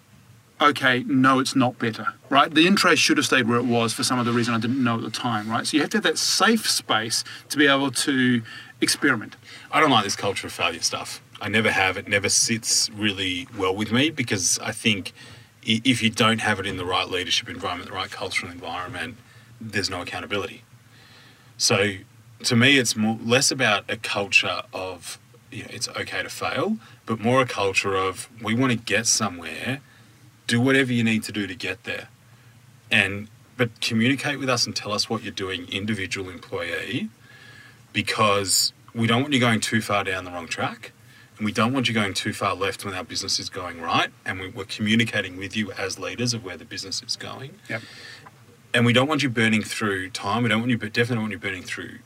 okay, 0.61 1.05
no, 1.05 1.39
it's 1.39 1.57
not 1.57 1.79
better, 1.79 2.09
right? 2.29 2.53
The 2.53 2.67
in 2.67 2.77
tray 2.77 2.95
should 2.95 3.17
have 3.17 3.27
stayed 3.27 3.49
where 3.49 3.59
it 3.59 3.65
was 3.65 3.95
for 3.95 4.03
some 4.03 4.19
of 4.19 4.27
the 4.27 4.33
reason 4.33 4.55
I 4.55 4.59
didn't 4.59 4.83
know 4.83 4.97
at 4.97 5.03
the 5.03 5.11
time, 5.11 5.51
right? 5.51 5.67
So 5.67 5.77
you 5.77 5.83
have 5.83 5.91
to 5.91 5.97
have 5.99 6.05
that 6.05 6.19
safe 6.19 6.69
space 6.69 7.25
to 7.49 7.57
be 7.57 7.67
able 7.67 7.91
to 7.91 8.43
experiment. 8.81 9.37
I 9.71 9.81
don't 9.81 9.91
like 9.91 10.05
this 10.05 10.17
culture 10.17 10.47
of 10.47 10.53
failure 10.53 10.83
stuff. 10.83 11.23
I 11.41 11.49
never 11.49 11.71
have. 11.71 11.97
It 11.97 12.09
never 12.09 12.29
sits 12.29 12.91
really 12.91 13.49
well 13.57 13.75
with 13.75 13.93
me 13.93 14.11
because 14.11 14.59
I 14.59 14.73
think 14.73 15.13
if 15.63 16.03
you 16.03 16.11
don't 16.11 16.41
have 16.41 16.61
it 16.61 16.67
in 16.67 16.77
the 16.77 16.85
right 16.85 17.09
leadership 17.09 17.49
environment, 17.49 17.89
the 17.89 17.97
right 17.97 18.11
cultural 18.11 18.53
environment, 18.53 19.17
there's 19.61 19.91
no 19.91 20.03
accountability. 20.03 20.65
So 21.57 21.95
to 22.45 22.57
me, 22.57 22.79
it's 22.79 22.97
more 22.97 23.19
less 23.23 23.51
about 23.51 23.85
a 23.89 23.97
culture 23.97 24.63
of 24.73 25.19
you 25.51 25.63
know, 25.63 25.69
it's 25.71 25.89
okay 25.89 26.23
to 26.23 26.29
fail, 26.29 26.77
but 27.07 27.21
more 27.21 27.43
a 27.43 27.47
culture 27.47 27.97
of 27.97 28.29
we 28.43 28.55
want 28.55 28.73
to 28.73 28.79
get 28.79 29.07
somewhere 29.07 29.81
do 30.51 30.61
whatever 30.61 30.93
you 30.93 31.05
need 31.05 31.23
to 31.23 31.33
do 31.33 31.47
to 31.47 31.55
get 31.55 31.85
there. 31.85 32.09
And 32.91 33.29
but 33.57 33.81
communicate 33.81 34.39
with 34.39 34.49
us 34.49 34.67
and 34.67 34.75
tell 34.75 34.93
us 34.93 35.09
what 35.09 35.23
you're 35.23 35.33
doing, 35.33 35.69
individual 35.71 36.29
employee, 36.29 37.11
because 37.93 38.73
we 38.95 39.07
don't 39.07 39.23
want 39.23 39.33
you 39.33 39.39
going 39.39 39.61
too 39.61 39.81
far 39.81 40.03
down 40.03 40.25
the 40.25 40.31
wrong 40.31 40.49
track. 40.49 40.93
And 41.37 41.45
we 41.45 41.53
don't 41.53 41.73
want 41.73 41.87
you 41.87 41.95
going 41.95 42.15
too 42.15 42.33
far 42.33 42.55
left 42.55 42.85
when 42.85 42.95
our 42.95 43.05
business 43.05 43.39
is 43.39 43.49
going 43.49 43.81
right. 43.81 44.11
And 44.27 44.41
we, 44.41 44.49
we're 44.49 44.65
communicating 44.65 45.37
with 45.37 45.57
you 45.57 45.71
as 45.73 45.99
leaders 45.99 46.35
of 46.35 46.43
where 46.43 46.57
the 46.57 46.65
business 46.65 47.03
is 47.03 47.17
going. 47.17 47.53
Yep. 47.69 47.83
And 48.75 48.85
we 48.85 48.93
don't 48.93 49.09
want 49.09 49.23
you 49.23 49.31
burning 49.31 49.63
through 49.63 50.11
time. 50.11 50.43
We 50.43 50.49
don't 50.49 50.61
want 50.61 50.71
you, 50.71 50.79
but 50.79 50.93
definitely 50.93 51.17
don't 51.17 51.25
want 51.25 51.33
you 51.33 51.39
burning 51.39 51.63
through 51.63 51.99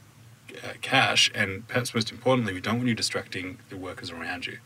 uh, 0.62 0.74
cash. 0.82 1.30
And 1.34 1.66
perhaps 1.66 1.94
most 1.94 2.10
importantly, 2.12 2.52
we 2.52 2.60
don't 2.60 2.76
want 2.76 2.88
you 2.88 2.94
distracting 2.94 3.58
the 3.70 3.76
workers 3.76 4.10
around 4.10 4.46
you. 4.46 4.58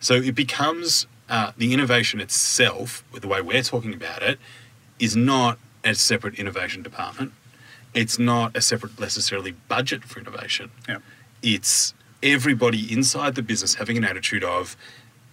So 0.00 0.14
it 0.14 0.34
becomes 0.34 1.06
uh, 1.30 1.52
the 1.56 1.72
innovation 1.72 2.20
itself, 2.20 3.04
with 3.12 3.22
the 3.22 3.28
way 3.28 3.40
we're 3.40 3.62
talking 3.62 3.94
about 3.94 4.22
it, 4.22 4.38
is 4.98 5.16
not 5.16 5.58
a 5.82 5.94
separate 5.94 6.34
innovation 6.34 6.82
department. 6.82 7.32
It's 7.94 8.18
not 8.18 8.54
a 8.56 8.60
separate 8.60 9.00
necessarily 9.00 9.52
budget 9.68 10.04
for 10.04 10.20
innovation. 10.20 10.70
Yep. 10.88 11.02
It's 11.42 11.94
everybody 12.22 12.92
inside 12.92 13.34
the 13.34 13.42
business 13.42 13.76
having 13.76 13.96
an 13.96 14.04
attitude 14.04 14.44
of, 14.44 14.76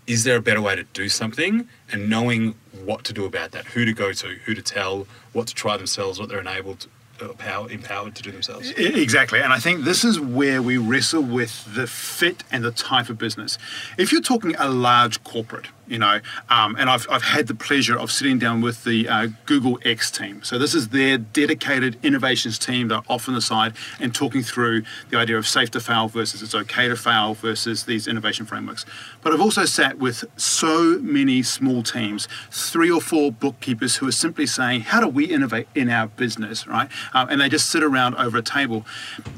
is 0.06 0.24
there 0.24 0.38
a 0.38 0.42
better 0.42 0.62
way 0.62 0.76
to 0.76 0.84
do 0.84 1.10
something 1.10 1.68
and 1.92 2.10
knowing 2.10 2.56
what 2.86 3.04
to 3.04 3.14
do 3.14 3.26
about 3.26 3.52
that, 3.52 3.66
who 3.66 3.84
to 3.84 3.92
go 3.92 4.14
to, 4.14 4.28
who 4.46 4.54
to 4.54 4.62
tell, 4.62 5.06
what 5.34 5.48
to 5.48 5.54
try 5.54 5.76
themselves, 5.76 6.18
what 6.18 6.30
they're 6.30 6.40
enabled, 6.40 6.88
uh, 7.22 7.28
power, 7.34 7.70
empowered 7.70 8.16
to 8.16 8.24
do 8.24 8.32
themselves. 8.32 8.72
Exactly. 8.72 9.42
And 9.42 9.52
I 9.52 9.60
think 9.60 9.84
this 9.84 10.06
is 10.06 10.20
where 10.20 10.62
we 10.62 10.78
wrestle 10.78 11.24
with 11.24 11.76
the 11.76 11.88
fit 11.88 12.44
and 12.52 12.64
the 12.64 12.72
type 12.72 13.10
of 13.10 13.18
business. 13.18 13.58
If 13.98 14.12
you're 14.12 14.22
talking 14.22 14.56
a 14.58 14.70
large 14.70 15.22
corporate, 15.26 15.68
you 15.88 16.00
know, 16.00 16.20
um, 16.50 16.76
and 16.78 16.90
I've, 16.90 17.08
I've 17.10 17.24
had 17.24 17.48
the 17.48 17.56
pleasure 17.56 17.98
of 17.98 18.12
sitting 18.12 18.40
down 18.40 18.62
with 18.62 18.84
the 18.84 19.08
uh, 19.08 19.28
Google 19.46 19.80
X 19.84 20.12
team. 20.12 20.44
So 20.44 20.58
this 20.58 20.74
is 20.74 20.90
their 20.90 21.18
dedicated 21.18 21.98
innovations 22.04 22.60
team. 22.60 22.88
They're 22.88 23.02
off 23.10 23.28
on 23.28 23.34
the 23.34 23.42
side 23.42 23.74
and 24.00 24.14
talking 24.14 24.44
through 24.44 24.84
the 25.10 25.18
idea 25.18 25.38
of 25.38 25.48
safe 25.48 25.72
to 25.72 25.80
fail 25.80 26.08
versus 26.08 26.42
it's 26.42 26.56
okay 26.56 26.88
to 26.88 26.96
fail 26.96 27.34
versus 27.34 27.86
these 27.86 28.08
innovation 28.08 28.46
frameworks. 28.46 28.86
But 29.22 29.34
I've 29.34 29.42
also 29.42 29.66
sat 29.66 29.98
with 29.98 30.26
so 30.38 31.00
many 31.00 31.44
small 31.44 31.84
teams, 31.84 32.28
three 32.52 32.92
or 32.92 33.02
four 33.02 33.32
bookkeepers 33.32 33.98
who 33.98 34.08
are 34.08 34.12
simply 34.12 34.46
saying, 34.46 34.82
how 34.82 35.00
do 35.00 35.08
we 35.08 35.26
innovate 35.26 35.68
in 35.76 35.90
our 35.90 36.08
business, 36.08 36.68
right? 36.68 36.90
Um, 37.14 37.30
and 37.30 37.42
they 37.42 37.50
just 37.50 37.70
sit 37.70 37.84
around 37.84 38.16
over 38.16 38.38
a 38.38 38.42
table. 38.42 38.86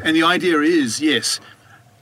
And 0.04 0.16
the 0.16 0.24
idea 0.24 0.60
is, 0.62 1.02
yes, 1.02 1.40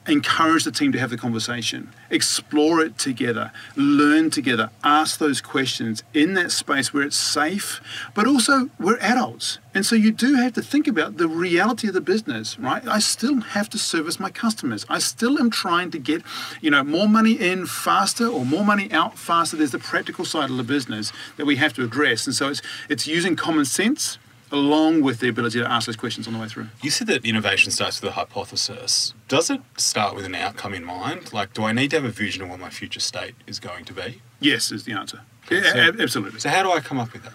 encourage 0.08 0.63
the 0.63 0.72
team 0.72 0.91
to 0.91 1.00
have 1.00 1.10
the 1.10 1.17
conversation, 1.17 1.91
explore 2.10 2.82
it 2.82 2.98
together, 2.98 3.52
learn 3.76 4.30
together, 4.30 4.70
ask 4.84 5.20
those 5.20 5.41
questions 5.41 6.04
in 6.13 6.34
that 6.36 6.52
space 6.52 6.93
where 6.93 7.04
it's 7.04 7.17
safe, 7.17 7.82
but 8.13 8.28
also 8.28 8.70
we're 8.80 8.98
adults. 9.00 9.60
And 9.74 9.86
so 9.86 9.96
you 9.96 10.12
do 10.12 10.36
have 10.36 10.54
to 10.54 10.62
think 10.62 10.88
about 10.88 11.17
the 11.17 11.28
reality 11.28 11.88
of 11.88 11.93
the 11.93 12.02
business, 12.02 12.58
right? 12.58 12.86
I 12.88 13.00
still 13.00 13.41
have 13.41 13.70
to 13.70 13.78
service 13.78 14.20
my 14.20 14.32
customers. 14.32 14.86
I 14.89 15.00
still 15.00 15.38
am 15.38 15.52
trying 15.52 15.91
to 15.91 16.00
get, 16.00 16.24
you 16.62 16.72
know, 16.72 16.84
more 16.84 17.08
money 17.08 17.34
in 17.34 17.67
faster 17.67 18.28
or 18.28 18.43
more 18.43 18.65
money 18.65 18.91
out 18.91 19.20
faster. 19.20 19.56
There's 19.56 19.72
the 19.72 19.80
practical 19.80 20.26
side 20.26 20.50
of 20.50 20.58
the 20.58 20.63
business 20.63 21.12
that 21.36 21.46
we 21.46 21.58
have 21.58 21.74
to 21.74 21.84
address. 21.84 22.26
And 22.26 22.36
so 22.36 22.50
it's 22.50 22.62
it's 22.89 23.06
using 23.06 23.36
common 23.36 23.65
sense 23.65 24.17
along 24.52 25.02
with 25.02 25.20
the 25.20 25.28
ability 25.28 25.60
to 25.60 25.70
ask 25.70 25.86
those 25.88 25.96
questions 25.96 26.28
on 26.28 26.34
the 26.34 26.40
way 26.40 26.48
through. 26.48 26.68
You 26.82 26.90
said 26.90 27.08
that 27.08 27.26
innovation 27.26 27.72
starts 27.72 28.02
with 28.02 28.12
a 28.12 28.14
hypothesis. 28.14 29.14
Does 29.28 29.50
it 29.50 29.62
start 29.78 30.16
with 30.16 30.26
an 30.26 30.36
outcome 30.36 30.74
in 30.74 30.84
mind? 30.86 31.34
Like, 31.34 31.54
do 31.54 31.64
I 31.64 31.72
need 31.74 31.92
to 31.92 31.98
have 31.98 32.06
a 32.06 32.10
vision 32.10 32.42
of 32.44 32.50
what 32.50 32.60
my 32.60 32.70
future 32.70 33.00
state 33.00 33.36
is 33.46 33.60
going 33.60 33.86
to 33.86 33.94
be? 33.94 34.22
Yes, 34.40 34.72
is 34.72 34.84
the 34.86 34.94
answer. 34.94 35.22
Yeah, 35.50 35.72
So- 35.74 36.02
absolutely. 36.02 36.40
So, 36.40 36.50
how 36.50 36.64
do 36.64 36.72
I 36.72 36.80
come 36.80 37.00
up 37.00 37.14
with 37.14 37.24
that? 37.24 37.34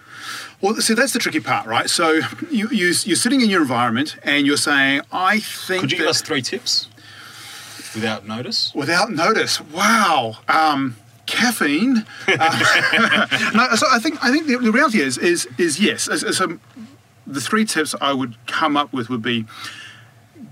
Well, 0.61 0.75
see, 0.75 0.93
that's 0.93 1.13
the 1.13 1.19
tricky 1.19 1.39
part, 1.39 1.65
right? 1.67 1.89
So 1.89 2.21
you, 2.49 2.69
you, 2.69 2.93
you're 3.03 3.15
sitting 3.15 3.41
in 3.41 3.49
your 3.49 3.61
environment 3.61 4.15
and 4.23 4.45
you're 4.47 4.55
saying, 4.57 5.01
I 5.11 5.39
think 5.39 5.81
Could 5.81 5.91
you 5.91 5.97
that 5.97 6.03
give 6.03 6.09
us 6.09 6.21
three 6.21 6.41
tips 6.41 6.87
without 7.93 8.25
notice? 8.27 8.71
without 8.73 9.11
notice, 9.11 9.59
wow, 9.61 10.37
um, 10.47 10.95
caffeine. 11.25 12.05
Uh, 12.27 13.27
no, 13.53 13.75
so 13.75 13.85
I 13.91 13.99
think 13.99 14.23
I 14.23 14.31
think 14.31 14.47
the, 14.47 14.57
the 14.57 14.71
reality 14.71 15.01
is 15.01 15.17
is 15.17 15.47
is 15.57 15.79
yes. 15.79 16.07
Um, 16.39 16.59
the 17.33 17.41
three 17.41 17.65
tips 17.65 17.95
I 17.99 18.13
would 18.13 18.35
come 18.47 18.77
up 18.77 18.93
with 18.93 19.09
would 19.09 19.21
be 19.21 19.45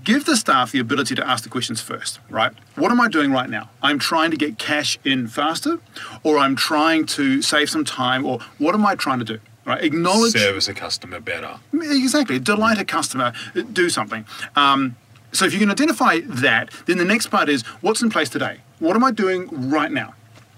give 0.04 0.24
the 0.24 0.36
staff 0.36 0.72
the 0.72 0.78
ability 0.78 1.14
to 1.14 1.26
ask 1.26 1.44
the 1.44 1.50
questions 1.50 1.80
first, 1.80 2.18
right? 2.28 2.52
What 2.74 2.90
am 2.90 3.00
I 3.00 3.08
doing 3.08 3.32
right 3.32 3.48
now? 3.48 3.70
I'm 3.82 3.98
trying 3.98 4.30
to 4.30 4.36
get 4.36 4.58
cash 4.58 4.98
in 5.04 5.28
faster, 5.28 5.78
or 6.22 6.38
I'm 6.38 6.56
trying 6.56 7.06
to 7.06 7.42
save 7.42 7.70
some 7.70 7.84
time, 7.84 8.24
or 8.24 8.40
what 8.58 8.74
am 8.74 8.84
I 8.84 8.94
trying 8.94 9.20
to 9.20 9.24
do? 9.24 9.38
Right? 9.64 9.82
Acknowledge 9.84 10.32
Service 10.32 10.68
a 10.68 10.74
customer 10.74 11.20
better. 11.20 11.60
Exactly. 11.72 12.40
Delight 12.40 12.78
a 12.78 12.84
customer, 12.84 13.32
do 13.72 13.88
something. 13.88 14.26
Um, 14.56 14.96
so 15.30 15.44
if 15.44 15.52
you 15.52 15.60
can 15.60 15.70
identify 15.70 16.20
that, 16.24 16.70
then 16.86 16.98
the 16.98 17.04
next 17.04 17.28
part 17.28 17.48
is 17.48 17.62
what's 17.80 18.02
in 18.02 18.10
place 18.10 18.28
today? 18.28 18.60
What 18.80 18.96
am 18.96 19.04
I 19.04 19.12
doing 19.12 19.70
right 19.70 19.90
now? 19.90 20.14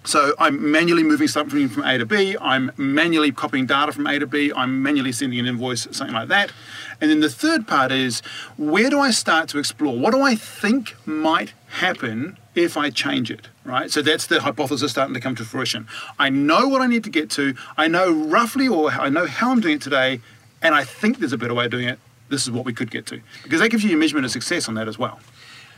So 0.07 0.35
I'm 0.38 0.71
manually 0.71 1.03
moving 1.03 1.29
something 1.29 1.67
from 1.69 1.85
A 1.85 1.97
to 1.97 2.05
B. 2.05 2.37
I'm 2.38 2.71
manually 2.77 3.33
copying 3.33 3.64
data 3.64 3.90
from 3.90 4.07
A 4.07 4.19
to 4.19 4.27
B. 4.27 4.53
I'm 4.55 4.83
manually 4.83 5.12
sending 5.12 5.38
an 5.40 5.47
invoice, 5.47 5.88
something 5.93 6.14
like 6.14 6.29
that. 6.29 6.53
And 7.01 7.11
then 7.11 7.21
the 7.21 7.31
third 7.31 7.67
part 7.67 7.90
is 7.90 8.21
where 8.59 8.90
do 8.90 9.01
I 9.01 9.11
start 9.11 9.49
to 9.51 9.59
explore? 9.59 9.99
What 9.99 10.12
do 10.12 10.21
I 10.21 10.35
think 10.35 10.95
might 11.07 11.55
happen 11.69 12.37
if 12.55 12.77
I 12.77 12.90
change 12.90 13.31
it? 13.31 13.49
Right. 13.64 13.90
So 13.90 14.03
that's 14.03 14.27
the 14.27 14.43
hypothesis 14.43 14.90
starting 14.90 15.14
to 15.14 15.21
come 15.21 15.37
to 15.37 15.45
fruition. 15.45 15.88
I 16.19 16.29
know 16.29 16.69
what 16.69 16.83
I 16.83 16.87
need 16.87 17.05
to 17.05 17.11
get 17.11 17.31
to. 17.31 17.55
I 17.79 17.88
know 17.88 18.12
roughly, 18.12 18.69
or 18.69 18.90
I 18.90 19.09
know 19.09 19.27
how 19.27 19.53
I'm 19.53 19.61
doing 19.61 19.77
it 19.77 19.83
today, 19.83 20.21
and 20.61 20.75
I 20.75 20.85
think 20.85 21.19
there's 21.19 21.33
a 21.33 21.38
better 21.38 21.55
way 21.55 21.64
of 21.64 21.71
doing 21.71 21.88
it. 21.88 21.99
This 22.29 22.43
is 22.43 22.51
what 22.51 22.64
we 22.64 22.73
could 22.73 22.90
get 22.90 23.07
to 23.07 23.21
because 23.43 23.61
that 23.61 23.71
gives 23.71 23.85
you 23.85 23.95
a 23.95 23.99
measurement 23.99 24.25
of 24.25 24.33
success 24.33 24.69
on 24.69 24.75
that 24.75 24.88
as 24.88 24.99
well. 24.99 25.21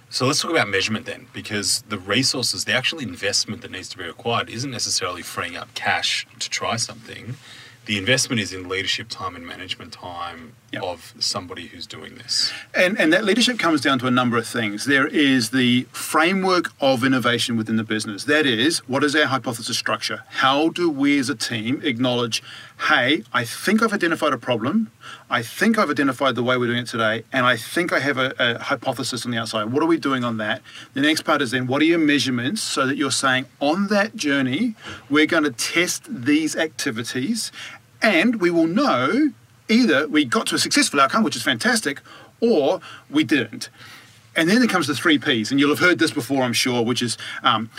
So 0.09 0.25
let's 0.27 0.41
talk 0.41 0.53
about 0.53 0.69
measurement 0.69 1.05
then, 1.05 1.27
because 1.33 1.83
the 1.89 1.99
resources, 1.99 2.65
the 2.65 2.73
actual 2.73 3.01
investment 3.01 3.63
that 3.63 3.73
needs 3.73 3.89
to 3.91 3.99
be 3.99 4.05
required 4.05 4.49
isn't 4.49 4.71
necessarily 4.71 5.23
freeing 5.23 5.57
up 5.57 5.75
cash 5.75 6.27
to 6.39 6.49
try 6.49 6.77
something. 6.77 7.35
The 7.87 7.99
investment 7.99 8.41
is 8.41 8.53
in 8.53 8.69
leadership 8.69 9.09
time 9.09 9.37
and 9.37 9.47
management 9.47 9.93
time 9.93 10.53
Yep. 10.77 10.85
of 10.85 11.15
somebody 11.19 11.69
who's 11.69 11.87
doing 11.87 12.17
this. 12.17 12.53
And, 12.75 13.01
and 13.01 13.11
that 13.13 13.25
leadership 13.25 13.59
comes 13.59 13.81
down 13.81 13.99
to 14.01 14.07
a 14.07 14.11
number 14.11 14.37
of 14.37 14.47
things. 14.47 14.85
There 14.85 15.07
is 15.07 15.49
the 15.49 15.85
framework 15.85 16.71
of 16.81 17.03
innovation 17.03 17.57
within 17.57 17.77
the 17.77 17.85
business. 17.85 18.25
That 18.25 18.45
is, 18.45 18.79
what 18.87 19.03
is 19.03 19.17
our 19.17 19.25
hypothesis 19.25 19.79
structure? 19.79 20.25
How 20.29 20.69
do 20.69 20.91
we 20.91 21.19
as 21.19 21.31
a 21.31 21.35
team 21.35 21.81
acknowledge, 21.83 22.43
hey, 22.91 23.25
I 23.33 23.45
think 23.45 23.83
I've 23.83 23.95
identified 23.95 24.35
a 24.35 24.39
problem, 24.39 24.91
I 25.31 25.43
think 25.43 25.79
I've 25.79 25.89
identified 25.89 26.35
the 26.35 26.43
way 26.43 26.59
we're 26.59 26.67
doing 26.67 26.81
it 26.81 26.89
today, 26.89 27.25
and 27.33 27.47
I 27.47 27.57
think 27.57 27.93
I 27.93 28.01
have 28.01 28.19
a, 28.19 28.35
a 28.39 28.59
hypothesis 28.59 29.25
on 29.25 29.33
the 29.33 29.39
outside. 29.39 29.73
What 29.73 29.83
are 29.83 29.87
we 29.87 29.99
doing 29.99 30.25
on 30.25 30.37
that? 30.39 30.61
The 30.93 31.01
next 31.01 31.23
part 31.23 31.41
is 31.41 31.53
then, 31.53 31.67
what 31.67 31.81
are 31.81 31.87
your 31.87 31.99
measurements 31.99 32.61
so 32.61 32.87
that 32.87 32.99
you're 32.99 33.11
saying, 33.11 33.47
on 33.61 33.87
that 33.89 34.15
journey, 34.15 34.75
we're 35.09 35.27
going 35.27 35.45
to 35.45 35.51
test 35.51 36.05
these 36.07 36.55
activities 36.55 37.51
and 38.03 38.41
we 38.43 38.51
will 38.51 38.67
know 38.67 39.33
either 39.69 40.09
we 40.09 40.25
got 40.25 40.47
to 40.49 40.55
a 40.55 40.59
successful 40.59 41.01
outcome, 41.01 41.23
which 41.23 41.37
is 41.37 41.43
fantastic, 41.43 42.01
or 42.41 42.81
we 43.11 43.25
didn't. 43.25 43.69
And 44.35 44.49
then 44.49 44.59
there 44.59 44.69
comes 44.69 44.87
the 44.87 44.95
three 44.95 45.19
P's, 45.19 45.51
and 45.51 45.59
you'll 45.59 45.71
have 45.71 45.79
heard 45.79 45.99
this 45.99 46.11
before, 46.11 46.43
I'm 46.43 46.53
sure, 46.53 46.85
which 46.85 47.03
is 47.03 47.17
um, 47.43 47.71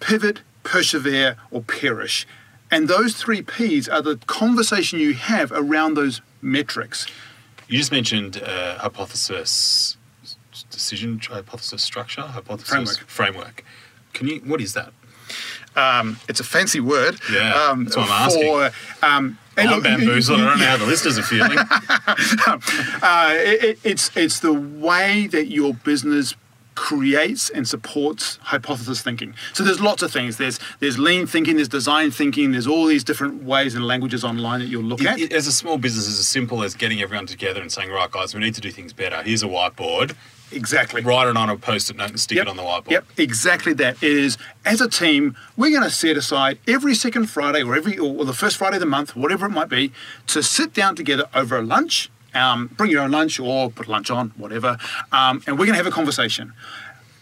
pivot, 0.00 0.40
persevere, 0.62 1.36
or 1.50 1.62
perish. 1.62 2.26
And 2.70 2.88
those 2.88 3.14
three 3.14 3.42
P's 3.42 3.88
are 3.88 4.02
the 4.02 4.16
conversation 4.26 4.98
you 4.98 5.14
have 5.14 5.52
around 5.52 5.94
those 5.94 6.20
metrics. 6.42 7.06
You 7.68 7.78
just 7.78 7.92
mentioned 7.92 8.42
uh, 8.42 8.78
hypothesis 8.78 9.96
decision, 10.70 11.18
hypothesis 11.18 11.82
structure, 11.82 12.22
hypothesis 12.22 12.68
Framework. 12.68 12.98
framework. 13.08 13.64
Can 14.12 14.28
you? 14.28 14.40
What 14.40 14.60
is 14.60 14.72
that? 14.74 14.92
Um, 15.76 16.18
it's 16.28 16.40
a 16.40 16.44
fancy 16.44 16.80
word. 16.80 17.18
Yeah, 17.32 17.52
um, 17.68 17.84
that's 17.84 17.96
what 17.96 18.06
I'm 18.06 18.12
asking. 18.12 18.42
For, 18.44 19.06
um, 19.06 19.38
and 19.58 19.68
I'm 19.70 19.82
bamboozled. 19.82 20.40
I 20.40 20.44
don't 20.44 20.58
know 20.58 20.64
how 20.66 20.76
the 20.78 20.86
listeners 20.86 21.18
are 21.18 21.22
feeling. 21.34 21.58
Uh, 23.02 23.30
it, 23.34 23.64
it- 23.64 23.78
it's 23.84 24.10
it's 24.16 24.40
the 24.40 24.52
way 24.52 25.26
that 25.28 25.46
your 25.48 25.74
business 25.74 26.34
creates 26.74 27.48
and 27.48 27.66
supports 27.66 28.38
hypothesis 28.42 29.00
thinking. 29.00 29.34
So 29.54 29.64
there's 29.64 29.80
lots 29.80 30.02
of 30.02 30.12
things. 30.12 30.36
There's 30.36 30.58
there's 30.80 30.98
lean 30.98 31.26
thinking, 31.26 31.56
there's 31.56 31.68
design 31.68 32.10
thinking, 32.10 32.52
there's 32.52 32.66
all 32.66 32.84
these 32.86 33.02
different 33.04 33.42
ways 33.44 33.74
and 33.74 33.86
languages 33.86 34.24
online 34.24 34.60
that 34.60 34.66
you'll 34.66 34.82
look 34.84 35.02
at. 35.02 35.18
It- 35.18 35.30
it- 35.30 35.32
as 35.32 35.46
a 35.46 35.52
small 35.52 35.78
business, 35.78 36.06
it's 36.08 36.18
as 36.18 36.28
simple 36.28 36.62
as 36.62 36.74
getting 36.74 37.00
everyone 37.00 37.26
together 37.26 37.60
and 37.62 37.72
saying, 37.72 37.90
"Right, 37.90 38.10
guys, 38.10 38.34
we 38.34 38.40
need 38.40 38.54
to 38.56 38.60
do 38.60 38.70
things 38.70 38.92
better. 38.92 39.22
Here's 39.22 39.42
a 39.42 39.46
whiteboard. 39.46 40.14
Exactly. 40.52 41.02
Write 41.02 41.28
it 41.28 41.36
on 41.36 41.50
a 41.50 41.56
post-it 41.56 41.96
note 41.96 42.10
and 42.10 42.20
stick 42.20 42.38
it 42.38 42.48
on 42.48 42.56
the 42.56 42.62
whiteboard." 42.62 42.90
Yep, 42.90 43.06
exactly 43.16 43.72
that 43.74 44.02
is 44.02 44.38
as 44.64 44.80
a 44.80 44.88
team, 44.88 45.36
we're 45.56 45.70
going 45.70 45.82
to 45.82 45.90
set 45.90 46.16
aside 46.16 46.58
every 46.66 46.94
second 46.94 47.26
Friday 47.26 47.62
or 47.62 47.74
every 47.76 47.98
or 47.98 48.24
the 48.24 48.32
first 48.32 48.56
Friday 48.56 48.76
of 48.76 48.80
the 48.80 48.86
month, 48.86 49.16
whatever 49.16 49.46
it 49.46 49.50
might 49.50 49.68
be, 49.68 49.92
to 50.28 50.42
sit 50.42 50.72
down 50.72 50.96
together 50.96 51.26
over 51.34 51.56
a 51.58 51.62
lunch. 51.62 52.10
Um, 52.34 52.66
bring 52.76 52.90
your 52.90 53.02
own 53.02 53.12
lunch 53.12 53.40
or 53.40 53.70
put 53.70 53.88
lunch 53.88 54.10
on, 54.10 54.30
whatever, 54.36 54.76
um, 55.10 55.42
and 55.46 55.58
we're 55.58 55.64
going 55.64 55.78
to 55.78 55.82
have 55.82 55.86
a 55.86 55.90
conversation. 55.90 56.52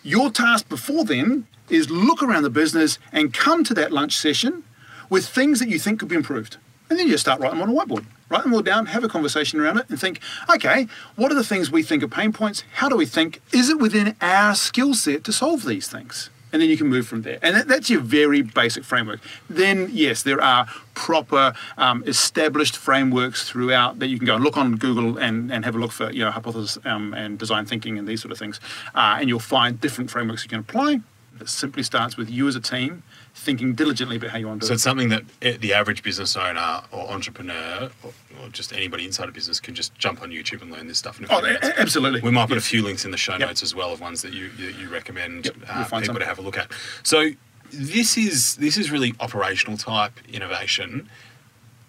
Your 0.03 0.29
task 0.29 0.69
before 0.69 1.05
then 1.05 1.47
is 1.71 1.89
look 1.89 2.21
around 2.21 2.43
the 2.43 2.51
business 2.51 2.99
and 3.13 3.33
come 3.33 3.63
to 3.65 3.75
that 3.75 3.93
lunch 3.93 4.17
session 4.17 4.65
with 5.09 5.27
things 5.29 5.61
that 5.61 5.69
you 5.69 5.79
think 5.79 6.01
could 6.01 6.09
be 6.09 6.17
improved. 6.17 6.57
And 6.95 7.01
then 7.01 7.09
you 7.09 7.19
start 7.19 7.41
writing 7.41 7.59
them 7.59 7.69
on 7.69 7.77
a 7.77 7.87
whiteboard, 7.87 8.05
write 8.29 8.45
them 8.45 8.55
all 8.55 8.63
down, 8.63 8.87
have 8.87 9.03
a 9.03 9.09
conversation 9.09 9.59
around 9.59 9.79
it, 9.79 9.87
and 9.91 9.99
think, 9.99 10.21
okay, 10.49 10.87
what 11.17 11.33
are 11.33 11.35
the 11.35 11.43
things 11.43 11.69
we 11.69 11.83
think 11.83 12.05
are 12.05 12.09
pain 12.09 12.33
points? 12.33 12.63
How 12.75 12.89
do 12.89 12.97
we 12.97 13.05
think? 13.05 13.43
Is 13.53 13.69
it 13.69 13.81
within 13.81 14.15
our 14.21 14.55
skill 14.55 14.95
set 14.95 15.25
to 15.25 15.33
solve 15.33 15.65
these 15.65 15.89
things? 15.89 16.31
And 16.53 16.63
then 16.63 16.69
you 16.69 16.77
can 16.77 16.87
move 16.87 17.09
from 17.09 17.23
there. 17.23 17.41
And 17.43 17.57
that, 17.57 17.67
that's 17.67 17.91
your 17.91 18.01
very 18.01 18.43
basic 18.43 18.85
framework. 18.85 19.19
Then, 19.51 19.89
yes, 19.91 20.23
there 20.23 20.41
are 20.41 20.69
proper 20.95 21.55
um, 21.77 22.05
established 22.07 22.77
frameworks 22.77 23.49
throughout 23.51 23.99
that 23.99 24.07
you 24.07 24.19
can 24.19 24.27
go 24.27 24.37
and 24.37 24.45
look 24.45 24.57
on 24.57 24.77
Google 24.77 25.19
and, 25.19 25.51
and 25.51 25.65
have 25.65 25.75
a 25.75 25.79
look 25.81 25.91
for, 25.91 26.13
you 26.13 26.25
know, 26.25 26.31
hypothesis 26.31 26.79
um, 26.85 27.13
and 27.13 27.41
design 27.41 27.67
thinking 27.67 27.99
and 27.99 28.07
these 28.07 28.23
sort 28.23 28.31
of 28.31 28.39
things. 28.39 28.61
Uh, 28.95 29.17
and 29.19 29.29
you'll 29.29 29.41
find 29.41 29.81
different 29.81 30.13
frameworks 30.13 30.45
you 30.45 30.49
can 30.49 30.61
apply. 30.61 31.01
It 31.41 31.49
simply 31.49 31.83
starts 31.83 32.17
with 32.17 32.31
you 32.31 32.47
as 32.47 32.55
a 32.55 32.61
team 32.61 33.03
thinking 33.35 33.75
diligently 33.75 34.17
about 34.17 34.31
how 34.31 34.39
you 34.39 34.47
want 34.47 34.61
to 34.61 34.65
do 34.65 34.69
So 34.69 34.73
it. 34.73 34.75
it's 34.77 34.83
something 34.85 35.09
that 35.09 35.25
the 35.61 35.75
average 35.75 36.03
business 36.03 36.37
owner 36.37 36.83
or 36.93 37.11
entrepreneur 37.11 37.91
or, 38.03 38.13
or 38.41 38.49
just 38.51 38.73
anybody 38.73 39.05
inside 39.05 39.29
a 39.29 39.33
business 39.33 39.59
can 39.61 39.75
just 39.75 39.95
jump 39.97 40.23
on 40.23 40.31
YouTube 40.31 40.63
and 40.63 40.71
learn 40.71 40.87
this 40.87 40.99
stuff. 40.99 41.19
In 41.19 41.25
a 41.25 41.29
few 41.29 41.37
Oh, 41.39 41.43
minutes. 41.43 41.69
absolutely. 41.77 42.21
We 42.21 42.31
might 42.31 42.47
put 42.49 42.55
Yes. 42.55 42.67
a 42.67 42.69
few 42.69 42.83
links 42.83 43.05
in 43.05 43.11
the 43.11 43.17
show 43.17 43.33
Yep. 43.33 43.41
notes 43.41 43.63
as 43.63 43.75
well 43.75 43.93
of 43.93 44.01
ones 44.01 44.23
that 44.23 44.33
you 44.33 44.51
you, 44.57 44.69
you 44.69 44.89
recommend 44.89 45.47
Yep, 45.47 45.57
uh, 45.69 46.01
people 46.01 46.19
to 46.21 46.25
have 46.25 46.39
a 46.39 46.43
look 46.43 46.57
at. 46.57 46.71
So 47.03 47.31
this 47.73 48.17
is 48.17 48.55
this 48.57 48.77
is 48.77 48.91
really 48.93 49.15
operational 49.19 49.77
type 49.77 50.13
innovation. 50.33 51.09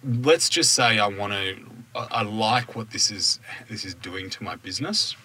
Let's 0.04 0.48
just 0.48 0.74
say 0.74 0.98
I 0.98 1.06
want 1.06 1.32
to. 1.32 1.56
I, 1.94 2.06
I 2.10 2.22
like 2.22 2.74
what 2.74 2.90
this 2.90 3.10
is 3.10 3.38
this 3.70 3.84
is 3.84 3.94
doing 3.94 4.30
to 4.30 4.42
my 4.42 4.56
business. 4.56 5.16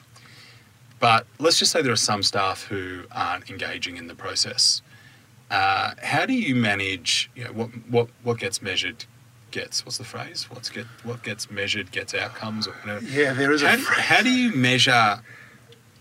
But 0.99 1.25
let's 1.39 1.57
just 1.57 1.71
say 1.71 1.81
there 1.81 1.91
are 1.91 1.95
some 1.95 2.21
staff 2.21 2.65
who 2.65 3.05
aren't 3.11 3.49
engaging 3.49 3.97
in 3.97 4.05
the 4.05 4.13
process. 4.13 4.83
Uh, 5.51 5.91
how 6.01 6.25
do 6.25 6.33
you 6.33 6.55
manage? 6.55 7.29
You 7.35 7.43
know, 7.43 7.51
what 7.51 7.69
what 7.89 8.07
what 8.23 8.39
gets 8.39 8.61
measured 8.61 9.05
gets. 9.51 9.85
What's 9.85 9.97
the 9.97 10.05
phrase? 10.05 10.49
What's 10.49 10.69
get 10.69 10.85
what 11.03 11.21
gets 11.23 11.51
measured 11.51 11.91
gets 11.91 12.13
outcomes 12.13 12.67
or 12.67 12.71
whatever. 12.71 13.05
Yeah, 13.05 13.33
there 13.33 13.51
is 13.51 13.61
a 13.61 13.69
How, 13.69 13.77
phrase. 13.77 13.99
how 13.99 14.21
do 14.23 14.29
you 14.29 14.55
measure 14.55 15.21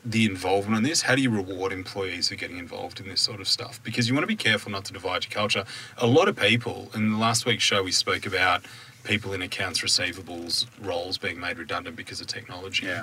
the 0.05 0.25
involvement 0.25 0.79
in 0.79 0.83
this? 0.85 1.03
How 1.03 1.15
do 1.17 1.21
you 1.21 1.31
reward 1.31 1.73
employees 1.73 2.29
who 2.29 2.35
are 2.35 2.39
getting 2.39 2.59
involved 2.59 3.01
in 3.01 3.09
this 3.09 3.21
sort 3.21 3.41
of 3.41 3.49
stuff? 3.49 3.83
Because 3.83 4.09
you 4.09 4.15
want 4.15 4.23
to 4.23 4.29
be 4.29 4.37
careful 4.37 4.71
not 4.71 4.85
to 4.87 4.93
divide 4.93 5.25
your 5.25 5.33
culture. 5.33 5.65
A 5.99 6.07
lot 6.07 6.29
of 6.29 6.37
people, 6.37 6.91
in 6.95 7.11
the 7.11 7.19
last 7.19 7.45
week's 7.45 7.65
show, 7.65 7.83
we 7.83 7.93
spoke 7.93 8.25
about 8.25 8.63
people 9.03 9.33
in 9.33 9.43
accounts 9.43 9.81
receivables 9.81 10.67
roles 10.81 11.19
being 11.19 11.41
made 11.41 11.59
redundant 11.59 11.97
because 11.97 12.21
of 12.21 12.29
technology. 12.29 12.87
Yeah. 12.87 13.03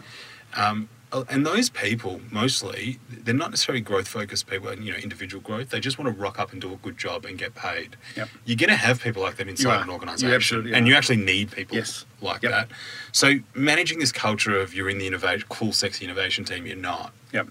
Um, 0.55 0.87
Oh, 1.13 1.25
and 1.29 1.45
those 1.45 1.69
people, 1.69 2.19
mostly, 2.31 2.99
they're 3.09 3.33
not 3.33 3.51
necessarily 3.51 3.79
growth 3.79 4.09
focused 4.09 4.45
people, 4.47 4.67
and 4.67 4.83
you 4.83 4.91
know, 4.91 4.97
individual 4.97 5.41
growth. 5.41 5.69
They 5.69 5.79
just 5.79 5.97
want 5.97 6.13
to 6.13 6.21
rock 6.21 6.37
up 6.37 6.51
and 6.51 6.61
do 6.61 6.73
a 6.73 6.75
good 6.75 6.97
job 6.97 7.23
and 7.23 7.37
get 7.37 7.55
paid. 7.55 7.95
Yep. 8.17 8.27
You're 8.43 8.57
going 8.57 8.69
to 8.69 8.75
have 8.75 9.01
people 9.01 9.23
like 9.23 9.37
that 9.37 9.47
inside 9.47 9.81
an 9.81 9.87
You 9.87 9.93
organisation. 9.93 10.33
absolutely 10.35 10.73
and 10.73 10.85
you 10.85 10.95
actually 10.95 11.15
need 11.17 11.49
people 11.51 11.77
Yes. 11.77 12.05
like 12.21 12.43
Yep. 12.43 12.51
that. 12.51 12.67
So 13.13 13.35
managing 13.55 13.99
this 13.99 14.11
culture 14.11 14.59
of 14.59 14.73
you're 14.73 14.89
in 14.89 14.97
the 14.97 15.07
innovation, 15.07 15.45
cool, 15.47 15.71
sexy 15.71 16.03
innovation 16.03 16.43
team, 16.43 16.65
you're 16.65 16.75
not. 16.75 17.13
Yep. 17.31 17.47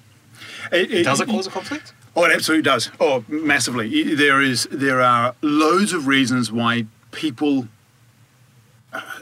It, 0.70 1.04
Does 1.04 1.20
it 1.22 1.28
cause 1.28 1.46
a 1.46 1.50
conflict? 1.50 1.94
Oh, 2.14 2.24
it 2.24 2.32
absolutely 2.32 2.62
does. 2.62 2.90
Oh, 3.00 3.24
massively. 3.28 4.14
There 4.14 4.42
is 4.42 4.68
there 4.70 5.00
are 5.00 5.34
loads 5.40 5.94
of 5.94 6.06
reasons 6.06 6.52
why 6.52 6.86
people 7.12 7.68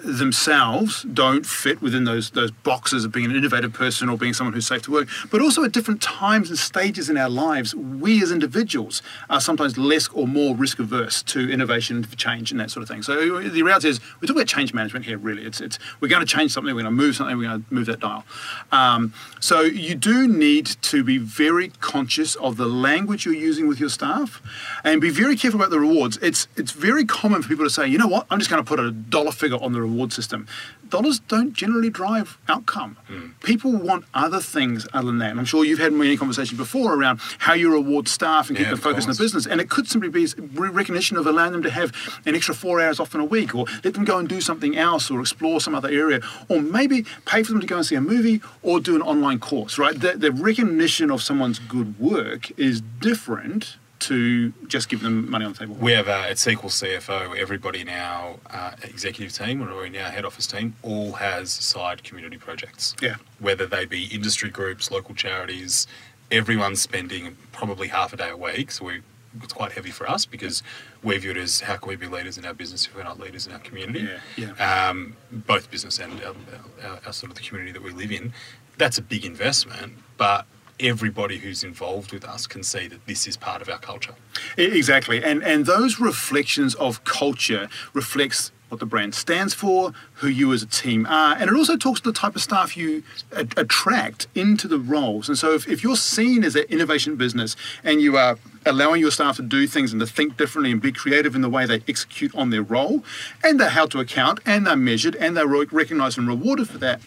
themselves 0.02 1.02
don't 1.04 1.46
fit 1.46 1.80
within 1.82 2.04
those 2.04 2.30
those 2.30 2.50
boxes 2.50 3.04
of 3.04 3.12
being 3.12 3.26
an 3.26 3.36
innovative 3.36 3.72
person 3.72 4.08
or 4.08 4.16
being 4.16 4.32
someone 4.32 4.52
who's 4.54 4.66
safe 4.66 4.82
to 4.82 4.90
work. 4.90 5.08
But 5.30 5.40
also 5.40 5.64
at 5.64 5.72
different 5.72 6.02
times 6.02 6.48
and 6.50 6.58
stages 6.58 7.10
in 7.10 7.16
our 7.16 7.28
lives, 7.28 7.74
we 7.74 8.22
as 8.22 8.30
individuals 8.30 9.02
are 9.30 9.40
sometimes 9.40 9.78
less 9.78 10.08
or 10.08 10.26
more 10.26 10.54
risk 10.54 10.78
averse 10.78 11.22
to 11.24 11.50
innovation, 11.50 12.02
to 12.02 12.16
change, 12.16 12.50
and 12.50 12.60
that 12.60 12.70
sort 12.70 12.82
of 12.82 12.88
thing. 12.88 13.02
So 13.02 13.40
the 13.40 13.62
reality 13.62 13.88
is, 13.88 14.00
we 14.20 14.26
talk 14.26 14.36
about 14.36 14.46
change 14.46 14.74
management 14.74 15.06
here. 15.06 15.18
Really, 15.18 15.44
it's 15.44 15.60
it's 15.60 15.78
we're 16.00 16.08
going 16.08 16.24
to 16.26 16.26
change 16.26 16.52
something, 16.52 16.74
we're 16.74 16.82
going 16.82 16.96
to 16.96 17.02
move 17.02 17.16
something, 17.16 17.36
we're 17.36 17.48
going 17.48 17.64
to 17.64 17.74
move 17.74 17.86
that 17.86 18.00
dial. 18.00 18.24
Um, 18.72 19.12
so 19.40 19.60
you 19.62 19.94
do 19.94 20.28
need 20.28 20.66
to 20.66 21.04
be 21.04 21.18
very 21.18 21.68
conscious 21.80 22.34
of 22.36 22.56
the 22.56 22.66
language 22.66 23.24
you're 23.24 23.34
using 23.34 23.68
with 23.68 23.80
your 23.80 23.88
staff, 23.88 24.40
and 24.84 25.00
be 25.00 25.10
very 25.10 25.36
careful 25.36 25.60
about 25.60 25.70
the 25.70 25.80
rewards. 25.80 26.16
It's 26.18 26.48
it's 26.56 26.72
very 26.72 27.04
common 27.04 27.42
for 27.42 27.48
people 27.48 27.64
to 27.64 27.70
say, 27.70 27.86
you 27.86 27.98
know 27.98 28.08
what, 28.08 28.26
I'm 28.30 28.38
just 28.38 28.50
going 28.50 28.62
to 28.62 28.68
put 28.68 28.80
a 28.80 28.90
dollar 28.90 29.32
figure 29.32 29.58
on 29.64 29.72
the 29.72 29.80
reward 29.80 30.12
system. 30.12 30.46
Dollars 30.88 31.18
don't 31.18 31.54
generally 31.54 31.90
drive 31.90 32.38
outcome. 32.48 32.96
Hmm. 33.08 33.28
People 33.42 33.72
want 33.72 34.04
other 34.12 34.40
things 34.40 34.86
other 34.92 35.06
than 35.06 35.18
that. 35.18 35.30
And 35.30 35.40
I'm 35.40 35.46
sure 35.46 35.64
you've 35.64 35.78
had 35.78 35.92
many 35.92 36.16
conversations 36.16 36.58
before 36.58 36.94
around 36.94 37.20
how 37.38 37.54
you 37.54 37.72
reward 37.72 38.06
staff 38.06 38.48
and 38.48 38.56
keep 38.56 38.66
Yeah, 38.66 38.72
them 38.72 38.80
focused 38.80 39.08
on 39.08 39.14
the 39.14 39.18
business. 39.22 39.46
And 39.46 39.60
it 39.60 39.70
could 39.70 39.88
simply 39.88 40.08
be 40.08 40.26
recognition 40.54 41.16
of 41.16 41.26
allowing 41.26 41.52
them 41.52 41.62
to 41.62 41.70
have 41.70 41.92
an 42.26 42.34
extra 42.34 42.54
four 42.54 42.80
hours 42.80 43.00
off 43.00 43.14
in 43.14 43.20
a 43.20 43.24
week, 43.24 43.54
or 43.54 43.66
let 43.82 43.94
them 43.94 44.04
go 44.04 44.18
and 44.18 44.28
do 44.28 44.40
something 44.40 44.76
else, 44.76 45.10
or 45.10 45.20
explore 45.20 45.60
some 45.60 45.74
other 45.74 45.88
area, 45.88 46.20
or 46.48 46.60
maybe 46.60 47.04
pay 47.24 47.42
for 47.42 47.52
them 47.52 47.60
to 47.60 47.66
go 47.66 47.76
and 47.76 47.86
see 47.86 47.94
a 47.94 48.00
movie 48.00 48.40
or 48.62 48.78
do 48.78 48.94
an 48.94 49.02
online 49.02 49.38
course. 49.38 49.78
Right? 49.78 49.98
The, 49.98 50.12
the 50.12 50.32
recognition 50.32 51.10
of 51.10 51.22
someone's 51.22 51.58
good 51.58 51.98
work 51.98 52.50
is 52.58 52.82
different 53.00 53.76
to 54.08 54.52
just 54.66 54.88
give 54.88 55.00
them 55.00 55.30
money 55.30 55.44
on 55.44 55.52
the 55.52 55.58
table. 55.58 55.74
We 55.74 55.92
have 55.92 56.08
uh, 56.08 56.26
at 56.28 56.36
SQL 56.36 56.64
CFO, 56.64 57.36
everybody 57.36 57.80
in 57.80 57.88
our 57.88 58.36
uh, 58.50 58.72
executive 58.82 59.32
team 59.32 59.62
or 59.62 59.84
in 59.86 59.96
our 59.96 60.10
head 60.10 60.24
office 60.24 60.46
team 60.46 60.76
all 60.82 61.12
has 61.12 61.52
side 61.52 62.04
community 62.04 62.36
projects. 62.36 62.94
Yeah. 63.00 63.16
Whether 63.38 63.66
they 63.66 63.84
be 63.86 64.04
industry 64.06 64.50
groups, 64.50 64.90
local 64.90 65.14
charities, 65.14 65.86
everyone's 66.30 66.80
spending 66.80 67.36
probably 67.52 67.88
half 67.88 68.12
a 68.12 68.16
day 68.16 68.30
a 68.30 68.36
week. 68.36 68.70
So 68.70 68.84
we, 68.86 69.00
it's 69.42 69.52
quite 69.52 69.72
heavy 69.72 69.90
for 69.90 70.08
us 70.08 70.26
because 70.26 70.62
we 71.02 71.16
view 71.18 71.30
it 71.30 71.36
as 71.36 71.60
how 71.60 71.76
can 71.76 71.88
we 71.88 71.96
be 71.96 72.06
leaders 72.06 72.36
in 72.36 72.44
our 72.44 72.54
business 72.54 72.86
if 72.86 72.94
we're 72.94 73.04
not 73.04 73.18
leaders 73.18 73.46
in 73.46 73.52
our 73.52 73.58
community? 73.60 74.08
Yeah, 74.36 74.52
yeah. 74.58 74.88
Um, 74.88 75.16
both 75.30 75.70
business 75.70 75.98
and 75.98 76.22
our, 76.22 76.34
our, 76.82 77.00
our 77.06 77.12
sort 77.12 77.30
of 77.30 77.36
the 77.36 77.42
community 77.42 77.72
that 77.72 77.82
we 77.82 77.90
live 77.90 78.12
in. 78.12 78.32
That's 78.76 78.98
a 78.98 79.02
big 79.02 79.24
investment, 79.24 79.94
but 80.16 80.46
everybody 80.80 81.38
who's 81.38 81.64
involved 81.64 82.12
with 82.12 82.24
us 82.24 82.46
can 82.46 82.62
see 82.62 82.88
that 82.88 83.06
this 83.06 83.26
is 83.26 83.36
part 83.36 83.62
of 83.62 83.68
our 83.68 83.78
culture. 83.78 84.14
Exactly, 84.56 85.22
and 85.22 85.42
and 85.42 85.66
those 85.66 86.00
reflections 86.00 86.74
of 86.76 87.04
culture 87.04 87.68
reflects 87.92 88.50
what 88.68 88.80
the 88.80 88.86
brand 88.86 89.14
stands 89.14 89.54
for, 89.54 89.92
who 90.14 90.26
you 90.26 90.52
as 90.52 90.62
a 90.62 90.66
team 90.66 91.06
are, 91.06 91.36
and 91.36 91.48
it 91.48 91.54
also 91.54 91.76
talks 91.76 92.00
to 92.00 92.10
the 92.10 92.18
type 92.18 92.34
of 92.34 92.42
staff 92.42 92.76
you 92.76 93.04
a- 93.30 93.46
attract 93.56 94.26
into 94.34 94.66
the 94.66 94.78
roles. 94.78 95.28
And 95.28 95.38
so, 95.38 95.52
if, 95.52 95.68
if 95.68 95.84
you're 95.84 95.96
seen 95.96 96.42
as 96.42 96.56
an 96.56 96.64
innovation 96.64 97.14
business 97.14 97.54
and 97.84 98.00
you 98.00 98.16
are 98.16 98.36
allowing 98.66 99.00
your 99.00 99.10
staff 99.12 99.36
to 99.36 99.42
do 99.42 99.66
things 99.66 99.92
and 99.92 100.00
to 100.00 100.06
think 100.06 100.36
differently 100.36 100.72
and 100.72 100.80
be 100.80 100.90
creative 100.90 101.34
in 101.34 101.42
the 101.42 101.50
way 101.50 101.66
they 101.66 101.82
execute 101.86 102.34
on 102.34 102.50
their 102.50 102.62
role, 102.62 103.04
and 103.44 103.60
they're 103.60 103.68
held 103.68 103.90
to 103.92 104.00
account, 104.00 104.40
and 104.44 104.66
they're 104.66 104.74
measured, 104.76 105.14
and 105.16 105.36
they're 105.36 105.46
re- 105.46 105.66
recognized 105.70 106.18
and 106.18 106.26
rewarded 106.26 106.68
for 106.68 106.78
that, 106.78 107.00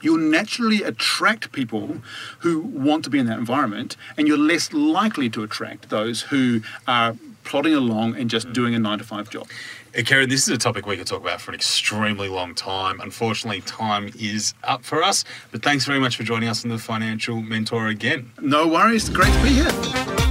you'll 0.00 0.18
naturally 0.18 0.82
attract 0.82 1.52
people 1.52 1.98
who 2.40 2.60
want 2.60 3.04
to 3.04 3.10
be 3.10 3.18
in 3.18 3.26
that 3.26 3.38
environment, 3.38 3.96
and 4.16 4.26
you're 4.26 4.38
less 4.38 4.72
likely 4.72 5.28
to 5.30 5.42
attract 5.42 5.90
those 5.90 6.22
who 6.22 6.60
are 6.86 7.16
plodding 7.44 7.74
along 7.74 8.14
and 8.16 8.28
just 8.28 8.52
doing 8.52 8.74
a 8.74 8.78
nine 8.78 8.98
to 8.98 9.04
five 9.04 9.30
job. 9.30 9.48
Uh, 9.96 10.02
Keran, 10.02 10.28
this 10.28 10.46
is 10.46 10.48
a 10.48 10.58
topic 10.58 10.86
we 10.86 10.96
could 10.98 11.06
talk 11.06 11.22
about 11.22 11.40
for 11.40 11.50
an 11.50 11.54
extremely 11.54 12.28
long 12.28 12.54
time. 12.54 13.00
Unfortunately, 13.00 13.62
time 13.62 14.10
is 14.18 14.54
up 14.64 14.84
for 14.84 15.02
us. 15.02 15.24
But 15.50 15.62
thanks 15.62 15.86
very 15.86 15.98
much 15.98 16.16
for 16.16 16.24
joining 16.24 16.48
us 16.48 16.62
on 16.64 16.70
the 16.70 16.78
Financial 16.78 17.40
Mentor 17.40 17.88
again. 17.88 18.30
No 18.40 18.68
worries, 18.68 19.08
great 19.08 19.32
to 19.32 19.42
be 19.42 19.48
here. 19.48 20.27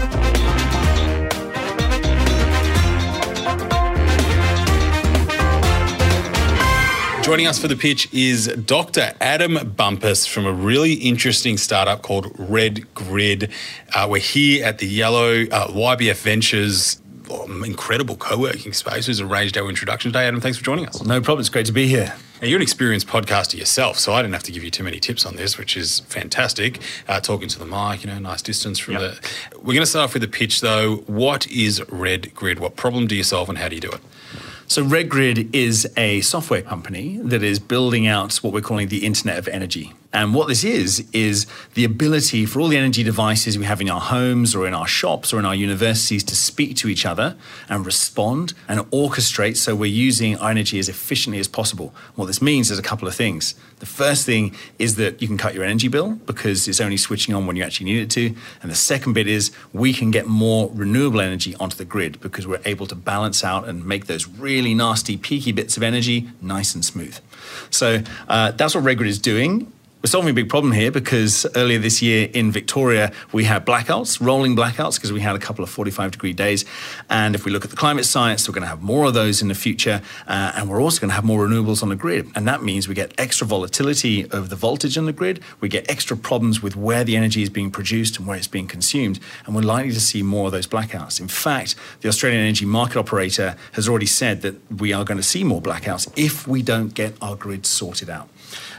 Joining 7.28 7.48
us 7.48 7.60
for 7.60 7.68
the 7.68 7.76
pitch 7.76 8.08
is 8.14 8.48
Dr. 8.48 9.12
Adam 9.20 9.74
Bumpus 9.76 10.26
from 10.26 10.46
a 10.46 10.54
really 10.54 10.94
interesting 10.94 11.58
startup 11.58 12.02
called 12.02 12.32
Red 12.40 12.94
Grid. 12.94 13.52
Uh, 13.94 14.08
we're 14.10 14.20
here 14.22 14.64
at 14.66 14.78
the 14.78 14.88
Yellow 14.88 15.42
uh, 15.44 15.68
YBF 15.68 16.22
Ventures. 16.22 17.02
um, 17.30 17.66
Incredible 17.66 18.16
co-working 18.16 18.72
space 18.72 19.08
who's 19.08 19.20
arranged 19.20 19.58
our 19.58 19.68
introduction 19.68 20.14
today. 20.14 20.26
Adam, 20.26 20.40
thanks 20.40 20.58
for 20.58 20.64
joining 20.64 20.88
us. 20.88 21.04
No 21.04 21.20
problem. 21.20 21.42
It's 21.42 21.50
great 21.50 21.66
to 21.66 21.74
be 21.74 21.88
here. 21.90 22.16
Now, 22.42 22.48
you're 22.48 22.58
an 22.60 22.64
experienced 22.64 23.08
podcaster 23.08 23.60
yourself, 23.60 24.00
so 24.00 24.14
I 24.14 24.22
didn't 24.22 24.34
have 24.36 24.44
to 24.44 24.54
give 24.54 24.64
you 24.64 24.72
too 24.72 24.84
many 24.86 25.00
tips 25.02 25.26
on 25.26 25.36
this, 25.36 25.58
which 25.58 25.76
is 25.76 26.00
fantastic. 26.02 26.80
Uh, 27.10 27.20
talking 27.20 27.50
to 27.50 27.60
the 27.60 27.66
mic, 27.66 28.06
you 28.06 28.10
know, 28.10 28.20
nice 28.20 28.42
distance 28.42 28.80
from 28.80 28.94
Yep. 28.94 29.02
the. 29.02 29.30
We're 29.58 29.74
going 29.74 29.80
to 29.82 29.86
start 29.86 30.06
off 30.06 30.14
with 30.14 30.22
the 30.22 30.30
pitch, 30.30 30.62
though. 30.62 30.98
What 31.08 31.46
is 31.48 31.84
Red 31.90 32.34
Grid? 32.34 32.60
What 32.60 32.78
problem 32.78 33.06
do 33.06 33.16
you 33.18 33.24
solve, 33.24 33.50
and 33.50 33.58
how 33.58 33.68
do 33.68 33.76
you 33.76 33.82
do 33.82 33.92
it? 33.92 34.00
So, 34.70 34.84
RedGrid 34.84 35.56
is 35.56 35.90
a 35.96 36.20
software 36.20 36.62
company 36.62 37.20
that 37.24 37.42
is 37.42 37.58
building 37.58 38.06
out 38.06 38.36
what 38.44 38.52
we're 38.52 38.60
calling 38.60 38.90
the 38.90 39.06
Internet 39.06 39.38
of 39.38 39.48
Energy. 39.48 39.94
And 40.14 40.34
what 40.34 40.48
this 40.48 40.64
is, 40.64 41.06
is 41.12 41.48
the 41.74 41.84
ability 41.84 42.46
for 42.46 42.62
all 42.62 42.70
the 42.70 42.78
energy 42.78 43.04
devices 43.04 43.58
we 43.58 43.66
have 43.66 43.82
in 43.82 43.90
our 43.90 44.00
homes 44.00 44.56
or 44.56 44.66
in 44.66 44.74
our 44.74 44.88
shops 44.88 45.34
or 45.34 45.40
in 45.40 45.46
our 45.46 45.54
universities 45.54 46.24
to 46.26 46.36
speak 46.36 46.78
to 46.78 46.88
each 46.88 47.06
other 47.06 47.36
and 47.68 47.86
respond 47.86 48.54
and 48.70 48.80
orchestrate 48.92 49.58
so 49.58 49.76
we're 49.76 49.86
using 49.86 50.38
our 50.38 50.50
energy 50.50 50.80
as 50.80 50.88
efficiently 50.88 51.40
as 51.40 51.48
possible. 51.48 51.94
What 52.16 52.28
this 52.28 52.42
means 52.42 52.72
is 52.72 52.80
a 52.80 52.84
couple 52.84 53.08
of 53.08 53.16
things. 53.16 53.54
The 53.80 53.86
first 53.86 54.26
thing 54.26 54.56
is 54.80 54.96
that 54.96 55.22
you 55.22 55.28
can 55.28 55.38
cut 55.38 55.54
your 55.54 55.66
energy 55.66 55.90
bill 55.90 56.14
because 56.26 56.68
it's 56.68 56.80
only 56.80 56.98
switching 56.98 57.36
on 57.36 57.46
when 57.46 57.58
you 57.58 57.64
actually 57.64 57.92
need 57.92 58.02
it 58.02 58.10
to. 58.12 58.34
And 58.62 58.72
the 58.72 58.76
second 58.76 59.14
bit 59.14 59.28
is 59.28 59.52
we 59.74 59.94
can 59.94 60.10
get 60.10 60.26
more 60.26 60.72
renewable 60.74 61.20
energy 61.20 61.54
onto 61.56 61.76
the 61.76 61.86
grid 61.86 62.20
because 62.22 62.48
we're 62.48 62.62
able 62.66 62.88
to 62.88 62.96
balance 62.96 63.44
out 63.44 63.68
and 63.68 63.86
make 63.86 64.08
those 64.08 64.26
really 64.26 64.74
nasty, 64.74 65.18
peaky 65.18 65.52
bits 65.52 65.76
of 65.76 65.84
energy 65.84 66.30
nice 66.42 66.74
and 66.74 66.84
smooth. 66.84 67.20
So 67.70 68.04
uh, 68.30 68.52
that's 68.52 68.74
what 68.74 68.84
RedGrid 68.86 69.08
is 69.08 69.20
doing 69.20 69.72
we're 70.08 70.12
solving 70.12 70.30
a 70.30 70.34
big 70.34 70.48
problem 70.48 70.72
here 70.72 70.90
because 70.90 71.46
earlier 71.58 71.80
this 71.80 72.02
year 72.02 72.30
in 72.34 72.50
Victoria, 72.50 73.12
we 73.34 73.44
had 73.44 73.66
blackouts, 73.66 74.26
rolling 74.26 74.56
blackouts, 74.56 74.96
because 74.96 75.12
we 75.12 75.20
had 75.20 75.36
a 75.36 75.40
couple 75.40 75.66
of 75.66 75.70
45 75.70 76.12
degree 76.12 76.32
days. 76.32 76.64
And 77.10 77.36
if 77.36 77.44
we 77.44 77.52
look 77.52 77.66
at 77.66 77.72
the 77.72 77.76
climate 77.76 78.06
science, 78.06 78.48
we're 78.48 78.54
going 78.54 78.62
to 78.62 78.70
have 78.70 78.82
more 78.82 79.08
of 79.08 79.14
those 79.14 79.42
in 79.42 79.50
the 79.50 79.54
future. 79.54 80.02
Uh, 80.26 80.54
and 80.56 80.70
we're 80.70 80.82
also 80.82 81.02
going 81.02 81.10
to 81.10 81.16
have 81.16 81.26
more 81.26 81.46
renewables 81.46 81.84
on 81.84 81.90
the 81.90 81.98
grid. 81.98 82.32
And 82.36 82.48
that 82.48 82.64
means 82.64 82.88
we 82.88 82.96
get 82.96 83.14
extra 83.18 83.46
volatility 83.46 84.26
of 84.32 84.48
the 84.48 84.56
voltage 84.56 84.98
on 84.98 85.08
the 85.08 85.12
grid. 85.12 85.44
We 85.60 85.68
get 85.68 85.92
extra 85.92 86.16
problems 86.16 86.64
with 86.64 86.78
where 86.78 87.04
the 87.04 87.18
energy 87.18 87.42
is 87.42 87.50
being 87.50 87.70
produced 87.70 88.18
and 88.18 88.26
where 88.26 88.38
it's 88.38 88.48
being 88.48 88.68
consumed. 88.68 89.20
And 89.46 89.54
we're 89.54 89.62
likely 89.62 89.92
to 89.92 90.00
see 90.00 90.24
more 90.24 90.46
of 90.46 90.54
those 90.54 90.68
blackouts. 90.68 91.20
In 91.20 91.28
fact, 91.28 91.76
the 92.00 92.08
Australian 92.08 92.44
Energy 92.44 92.66
Market 92.66 92.98
Operator 92.98 93.58
has 93.74 93.90
already 93.90 94.06
said 94.06 94.42
that 94.44 94.56
we 94.72 94.94
are 94.94 95.04
going 95.04 95.18
to 95.18 95.22
see 95.34 95.44
more 95.44 95.62
blackouts 95.62 96.10
if 96.16 96.48
we 96.48 96.62
don't 96.62 96.94
get 96.94 97.14
our 97.22 97.36
grid 97.36 97.66
sorted 97.66 98.10
out. 98.10 98.30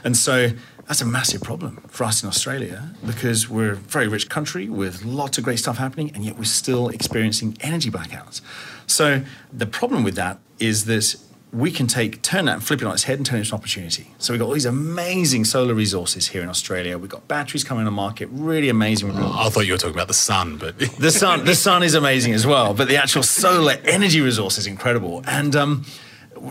And 0.03 0.17
so 0.17 0.53
that's 0.89 1.01
a 1.01 1.05
massive 1.05 1.43
problem 1.43 1.75
for 1.87 2.03
us 2.03 2.23
in 2.23 2.27
Australia 2.27 2.89
because 3.05 3.47
we're 3.47 3.73
a 3.73 3.75
very 3.75 4.07
rich 4.07 4.27
country 4.27 4.67
with 4.69 5.05
lots 5.05 5.37
of 5.37 5.43
great 5.43 5.59
stuff 5.59 5.77
happening, 5.77 6.09
and 6.15 6.25
yet 6.25 6.35
we're 6.35 6.45
still 6.45 6.89
experiencing 6.89 7.55
energy 7.61 7.91
blackouts. 7.91 8.41
So 8.87 9.21
the 9.53 9.67
problem 9.67 10.03
with 10.03 10.15
that 10.15 10.39
is 10.57 10.85
that 10.85 11.15
we 11.53 11.69
can 11.69 11.85
take 11.85 12.23
turn 12.23 12.45
that 12.45 12.53
and 12.53 12.63
flip 12.63 12.81
it 12.81 12.85
on 12.85 12.93
its 12.93 13.03
head 13.03 13.19
and 13.19 13.25
turn 13.25 13.37
it 13.37 13.41
into 13.41 13.53
an 13.53 13.59
opportunity. 13.59 14.07
So 14.17 14.33
we've 14.33 14.39
got 14.39 14.47
all 14.47 14.53
these 14.53 14.65
amazing 14.65 15.45
solar 15.45 15.75
resources 15.75 16.29
here 16.29 16.41
in 16.41 16.49
Australia. 16.49 16.97
We've 16.97 17.07
got 17.07 17.27
batteries 17.27 17.63
coming 17.63 17.81
on 17.81 17.85
the 17.85 17.91
market, 17.91 18.27
really 18.31 18.69
amazing. 18.69 19.11
Oh, 19.13 19.35
I 19.37 19.49
thought 19.49 19.67
you 19.67 19.73
were 19.73 19.77
talking 19.77 19.95
about 19.95 20.07
the 20.07 20.15
sun, 20.15 20.57
but 20.57 20.79
the 20.97 21.11
sun, 21.11 21.45
the 21.45 21.53
sun 21.53 21.83
is 21.83 21.93
amazing 21.93 22.33
as 22.33 22.47
well. 22.47 22.73
But 22.73 22.87
the 22.87 22.97
actual 22.97 23.21
solar 23.21 23.75
energy 23.83 24.21
resource 24.21 24.57
is 24.57 24.65
incredible, 24.65 25.21
and 25.27 25.55
um, 25.55 25.85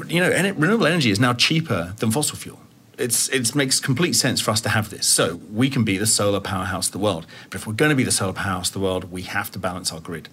you 0.07 0.21
know, 0.21 0.31
renewable 0.31 0.87
energy 0.87 1.11
is 1.11 1.19
now 1.19 1.35
cheaper 1.35 1.95
than 1.99 2.13
fossil 2.13 2.37
fuel 2.37 2.61
it's 2.99 3.29
it 3.29 3.55
makes 3.55 3.81
complete 3.81 4.15
sense 4.15 4.41
for 4.41 4.51
us 4.51 4.61
to 4.63 4.69
have 4.69 4.91
this. 4.91 5.07
So 5.07 5.41
we 5.53 5.71
can 5.71 5.85
be 5.85 5.99
the 5.99 6.07
solar 6.07 6.41
powerhouse 6.41 6.87
of 6.89 6.93
the 6.93 6.99
world. 6.99 7.27
But 7.51 7.61
if 7.61 7.67
we're 7.67 7.73
going 7.73 7.91
to 7.91 7.97
be 7.97 8.05
the 8.05 8.13
solar 8.13 8.33
powerhouse 8.33 8.69
of 8.69 8.75
the 8.75 8.81
world, 8.81 9.11
we 9.11 9.23
have 9.23 9.51
to 9.53 9.59
balance 9.59 9.93
our 9.93 10.01
grid. 10.01 10.29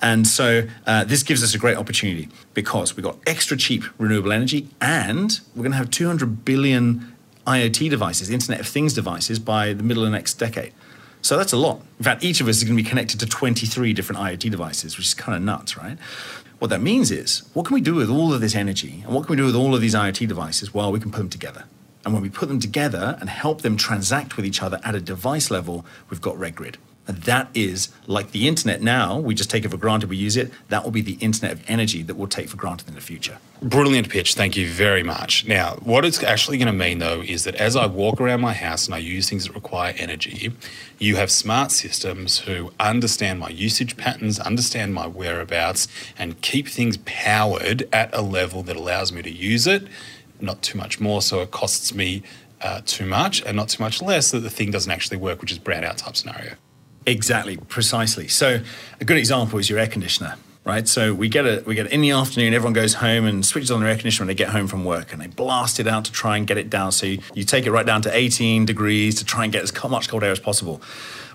And 0.00 0.26
so 0.26 0.66
uh, 0.86 1.04
this 1.04 1.22
gives 1.22 1.42
us 1.42 1.54
a 1.54 1.58
great 1.58 1.76
opportunity 1.76 2.28
because 2.52 2.96
we've 2.96 3.04
got 3.04 3.18
extra 3.26 3.56
cheap 3.56 3.84
renewable 3.98 4.32
energy 4.32 4.68
and 4.80 5.40
we're 5.54 5.62
going 5.62 5.72
to 5.72 5.78
have 5.78 5.90
200 5.90 6.44
billion 6.44 7.14
IoT 7.46 7.90
devices, 7.90 8.30
Internet 8.30 8.60
of 8.60 8.66
Things 8.66 8.94
devices, 8.94 9.38
by 9.38 9.72
the 9.72 9.82
middle 9.82 10.02
of 10.02 10.10
the 10.10 10.16
next 10.16 10.34
decade. 10.34 10.72
So 11.22 11.38
that's 11.38 11.52
a 11.52 11.56
lot. 11.56 11.80
In 11.98 12.04
fact, 12.04 12.22
each 12.22 12.40
of 12.40 12.48
us 12.48 12.58
is 12.58 12.64
going 12.64 12.76
to 12.76 12.82
be 12.82 12.88
connected 12.88 13.20
to 13.20 13.26
23 13.26 13.92
different 13.94 14.20
IoT 14.20 14.50
devices, 14.50 14.98
which 14.98 15.06
is 15.06 15.14
kind 15.14 15.36
of 15.36 15.42
nuts, 15.42 15.76
right? 15.76 15.96
What 16.58 16.68
that 16.68 16.82
means 16.82 17.10
is, 17.10 17.42
what 17.54 17.66
can 17.66 17.74
we 17.74 17.80
do 17.80 17.94
with 17.94 18.10
all 18.10 18.32
of 18.34 18.40
this 18.40 18.54
energy 18.54 19.02
and 19.04 19.14
what 19.14 19.26
can 19.26 19.30
we 19.30 19.36
do 19.36 19.44
with 19.44 19.54
all 19.54 19.74
of 19.74 19.80
these 19.80 19.94
IoT 19.94 20.28
devices? 20.28 20.74
Well, 20.74 20.92
we 20.92 21.00
can 21.00 21.10
put 21.10 21.18
them 21.18 21.30
together. 21.30 21.64
And 22.04 22.12
when 22.12 22.22
we 22.22 22.28
put 22.28 22.48
them 22.48 22.60
together 22.60 23.16
and 23.20 23.30
help 23.30 23.62
them 23.62 23.76
transact 23.76 24.36
with 24.36 24.44
each 24.44 24.62
other 24.62 24.80
at 24.84 24.94
a 24.94 25.00
device 25.00 25.50
level, 25.50 25.86
we've 26.10 26.20
got 26.20 26.36
RedGrid. 26.36 26.76
And 27.06 27.18
that 27.24 27.48
is 27.52 27.90
like 28.06 28.30
the 28.30 28.48
internet 28.48 28.80
now, 28.80 29.18
we 29.18 29.34
just 29.34 29.50
take 29.50 29.64
it 29.64 29.70
for 29.70 29.76
granted, 29.76 30.08
we 30.08 30.16
use 30.16 30.36
it. 30.36 30.50
That 30.68 30.84
will 30.84 30.90
be 30.90 31.02
the 31.02 31.18
internet 31.20 31.52
of 31.52 31.62
energy 31.68 32.02
that 32.02 32.14
we'll 32.14 32.28
take 32.28 32.48
for 32.48 32.56
granted 32.56 32.88
in 32.88 32.94
the 32.94 33.00
future. 33.00 33.38
Brilliant 33.60 34.08
pitch. 34.08 34.34
Thank 34.34 34.56
you 34.56 34.68
very 34.68 35.02
much. 35.02 35.46
Now, 35.46 35.76
what 35.82 36.04
it's 36.04 36.22
actually 36.22 36.56
going 36.56 36.66
to 36.66 36.72
mean, 36.72 36.98
though, 36.98 37.20
is 37.20 37.44
that 37.44 37.56
as 37.56 37.76
I 37.76 37.86
walk 37.86 38.20
around 38.20 38.40
my 38.40 38.54
house 38.54 38.86
and 38.86 38.94
I 38.94 38.98
use 38.98 39.28
things 39.28 39.46
that 39.46 39.54
require 39.54 39.94
energy, 39.98 40.52
you 40.98 41.16
have 41.16 41.30
smart 41.30 41.72
systems 41.72 42.40
who 42.40 42.72
understand 42.80 43.38
my 43.38 43.50
usage 43.50 43.96
patterns, 43.98 44.38
understand 44.38 44.94
my 44.94 45.06
whereabouts, 45.06 45.88
and 46.18 46.40
keep 46.40 46.68
things 46.68 46.96
powered 47.04 47.86
at 47.92 48.14
a 48.14 48.22
level 48.22 48.62
that 48.62 48.76
allows 48.76 49.12
me 49.12 49.20
to 49.22 49.30
use 49.30 49.66
it 49.66 49.86
not 50.40 50.62
too 50.62 50.78
much 50.78 51.00
more, 51.00 51.22
so 51.22 51.40
it 51.40 51.50
costs 51.50 51.94
me 51.94 52.22
uh, 52.62 52.80
too 52.84 53.06
much 53.06 53.42
and 53.44 53.56
not 53.56 53.68
too 53.68 53.82
much 53.82 54.00
less, 54.02 54.30
that 54.30 54.40
the 54.40 54.50
thing 54.50 54.70
doesn't 54.70 54.90
actually 54.90 55.16
work, 55.16 55.40
which 55.40 55.52
is 55.52 55.58
brownout 55.58 55.96
type 55.96 56.16
scenario. 56.16 56.54
Exactly, 57.06 57.56
precisely. 57.56 58.28
So 58.28 58.60
a 59.00 59.04
good 59.04 59.18
example 59.18 59.58
is 59.58 59.68
your 59.68 59.78
air 59.78 59.86
conditioner, 59.86 60.36
right? 60.64 60.88
So 60.88 61.12
we 61.12 61.28
get 61.28 61.44
it, 61.44 61.66
we 61.66 61.74
get 61.74 61.86
it 61.86 61.92
in 61.92 62.00
the 62.00 62.12
afternoon. 62.12 62.54
Everyone 62.54 62.72
goes 62.72 62.94
home 62.94 63.26
and 63.26 63.44
switches 63.44 63.70
on 63.70 63.80
their 63.80 63.90
air 63.90 63.96
conditioner 63.96 64.22
when 64.22 64.28
they 64.28 64.34
get 64.34 64.48
home 64.48 64.66
from 64.66 64.84
work, 64.84 65.12
and 65.12 65.20
they 65.20 65.26
blast 65.26 65.78
it 65.78 65.86
out 65.86 66.06
to 66.06 66.12
try 66.12 66.38
and 66.38 66.46
get 66.46 66.56
it 66.56 66.70
down. 66.70 66.92
So 66.92 67.06
you, 67.06 67.20
you 67.34 67.44
take 67.44 67.66
it 67.66 67.72
right 67.72 67.84
down 67.84 68.00
to 68.02 68.16
18 68.16 68.64
degrees 68.64 69.16
to 69.16 69.24
try 69.24 69.44
and 69.44 69.52
get 69.52 69.62
as 69.62 69.72
much 69.84 70.08
cold 70.08 70.24
air 70.24 70.32
as 70.32 70.40
possible. 70.40 70.80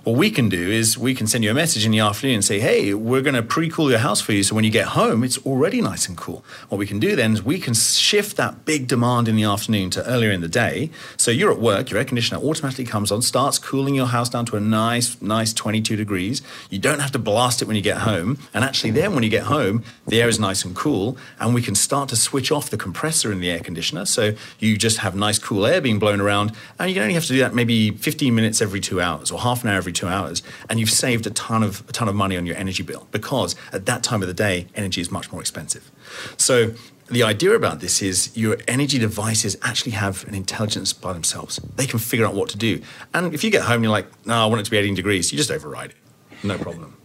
What 0.03 0.15
we 0.15 0.31
can 0.31 0.47
do 0.47 0.69
is 0.69 0.97
we 0.97 1.13
can 1.13 1.27
send 1.27 1.43
you 1.43 1.51
a 1.51 1.53
message 1.53 1.85
in 1.85 1.91
the 1.91 1.99
afternoon 1.99 2.35
and 2.35 2.45
say, 2.45 2.59
hey, 2.59 2.93
we're 2.93 3.21
going 3.21 3.35
to 3.35 3.43
pre 3.43 3.69
cool 3.69 3.89
your 3.89 3.99
house 3.99 4.21
for 4.21 4.31
you. 4.31 4.43
So 4.43 4.55
when 4.55 4.63
you 4.63 4.71
get 4.71 4.87
home, 4.87 5.23
it's 5.23 5.37
already 5.39 5.81
nice 5.81 6.07
and 6.07 6.17
cool. 6.17 6.43
What 6.69 6.77
we 6.77 6.87
can 6.87 6.99
do 6.99 7.15
then 7.15 7.33
is 7.33 7.43
we 7.43 7.59
can 7.59 7.73
shift 7.73 8.37
that 8.37 8.65
big 8.65 8.87
demand 8.87 9.27
in 9.27 9.35
the 9.35 9.43
afternoon 9.43 9.89
to 9.91 10.05
earlier 10.05 10.31
in 10.31 10.41
the 10.41 10.47
day. 10.47 10.89
So 11.17 11.31
you're 11.31 11.51
at 11.51 11.59
work, 11.59 11.89
your 11.89 11.99
air 11.99 12.05
conditioner 12.05 12.41
automatically 12.41 12.85
comes 12.85 13.11
on, 13.11 13.21
starts 13.21 13.59
cooling 13.59 13.93
your 13.93 14.07
house 14.07 14.29
down 14.29 14.45
to 14.47 14.55
a 14.55 14.59
nice, 14.59 15.21
nice 15.21 15.53
22 15.53 15.95
degrees. 15.95 16.41
You 16.69 16.79
don't 16.79 16.99
have 16.99 17.11
to 17.11 17.19
blast 17.19 17.61
it 17.61 17.65
when 17.65 17.75
you 17.75 17.81
get 17.81 17.99
home. 17.99 18.39
And 18.53 18.63
actually, 18.63 18.91
then 18.91 19.13
when 19.13 19.23
you 19.23 19.29
get 19.29 19.43
home, 19.43 19.83
the 20.07 20.21
air 20.21 20.29
is 20.29 20.39
nice 20.39 20.63
and 20.63 20.75
cool. 20.75 21.17
And 21.39 21.53
we 21.53 21.61
can 21.61 21.75
start 21.75 22.09
to 22.09 22.15
switch 22.15 22.51
off 22.51 22.69
the 22.69 22.77
compressor 22.77 23.31
in 23.31 23.41
the 23.41 23.51
air 23.51 23.59
conditioner. 23.59 24.05
So 24.05 24.33
you 24.59 24.77
just 24.77 24.99
have 24.99 25.15
nice, 25.15 25.39
cool 25.39 25.65
air 25.65 25.81
being 25.81 25.99
blown 25.99 26.21
around. 26.21 26.53
And 26.79 26.89
you 26.89 27.01
only 27.01 27.13
have 27.15 27.25
to 27.25 27.33
do 27.33 27.39
that 27.39 27.53
maybe 27.53 27.91
15 27.91 28.33
minutes 28.33 28.61
every 28.61 28.79
two 28.79 29.01
hours 29.01 29.29
or 29.29 29.39
half 29.39 29.63
an 29.63 29.69
hour 29.69 29.75
every 29.75 29.88
every 29.89 29.93
two 29.93 30.07
hours, 30.07 30.43
and 30.69 30.79
you've 30.79 30.91
saved 30.91 31.25
a 31.25 31.31
ton 31.31 31.63
of 31.63 31.81
a 31.89 31.91
ton 31.91 32.07
of 32.07 32.15
money 32.15 32.37
on 32.37 32.45
your 32.45 32.55
energy 32.55 32.83
bill 32.83 33.07
because 33.11 33.55
at 33.73 33.85
that 33.87 34.03
time 34.03 34.21
of 34.21 34.27
the 34.27 34.33
day, 34.33 34.67
energy 34.75 35.01
is 35.01 35.09
much 35.11 35.31
more 35.31 35.41
expensive. 35.41 35.91
So 36.37 36.73
the 37.07 37.23
idea 37.23 37.53
about 37.55 37.79
this 37.79 38.01
is 38.01 38.29
your 38.37 38.57
energy 38.67 38.99
devices 38.99 39.57
actually 39.63 39.93
have 39.93 40.27
an 40.27 40.35
intelligence 40.35 40.93
by 40.93 41.13
themselves. 41.13 41.59
They 41.75 41.87
can 41.87 41.97
figure 41.97 42.25
out 42.27 42.35
what 42.35 42.49
to 42.49 42.57
do. 42.57 42.81
And 43.15 43.33
if 43.33 43.43
you 43.43 43.49
get 43.49 43.63
home 43.63 43.75
and 43.75 43.83
you're 43.85 43.91
like, 43.91 44.07
no, 44.27 44.35
I 44.35 44.45
want 44.45 44.61
it 44.61 44.65
to 44.65 44.71
be 44.71 44.77
18 44.77 44.93
degrees, 44.93 45.31
you 45.31 45.37
just 45.37 45.49
override 45.49 45.91
it. 45.91 45.97
No 46.43 46.57
problem. 46.57 46.95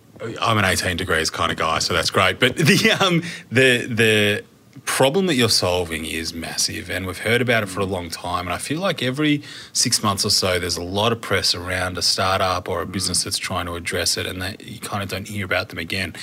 I'm 0.40 0.58
an 0.58 0.64
18 0.64 0.96
degrees 0.98 1.30
kind 1.30 1.50
of 1.50 1.58
guy, 1.58 1.78
so 1.78 1.94
that's 1.94 2.10
great. 2.10 2.38
But 2.38 2.56
the 2.56 2.96
um, 3.00 3.22
the 3.50 3.86
the 3.86 4.44
problem 4.84 5.26
that 5.26 5.34
you're 5.34 5.48
solving 5.48 6.04
is 6.04 6.34
massive, 6.34 6.90
and 6.90 7.06
we've 7.06 7.18
heard 7.18 7.40
about 7.40 7.62
it 7.62 7.66
for 7.66 7.80
a 7.80 7.84
long 7.84 8.10
time. 8.10 8.46
And 8.46 8.54
I 8.54 8.58
feel 8.58 8.80
like 8.80 9.02
every 9.02 9.42
six 9.72 10.02
months 10.02 10.24
or 10.24 10.30
so, 10.30 10.58
there's 10.58 10.76
a 10.76 10.82
lot 10.82 11.12
of 11.12 11.20
press 11.20 11.54
around 11.54 11.96
a 11.98 12.02
startup 12.02 12.68
or 12.68 12.82
a 12.82 12.87
business 12.87 13.24
that's 13.24 13.38
trying 13.38 13.66
to 13.66 13.74
address 13.74 14.16
it, 14.16 14.26
and 14.26 14.42
that 14.42 14.64
you 14.64 14.80
kind 14.80 15.02
of 15.02 15.08
don't 15.08 15.28
hear 15.28 15.44
about 15.44 15.68
them 15.68 15.78
again. 15.78 16.14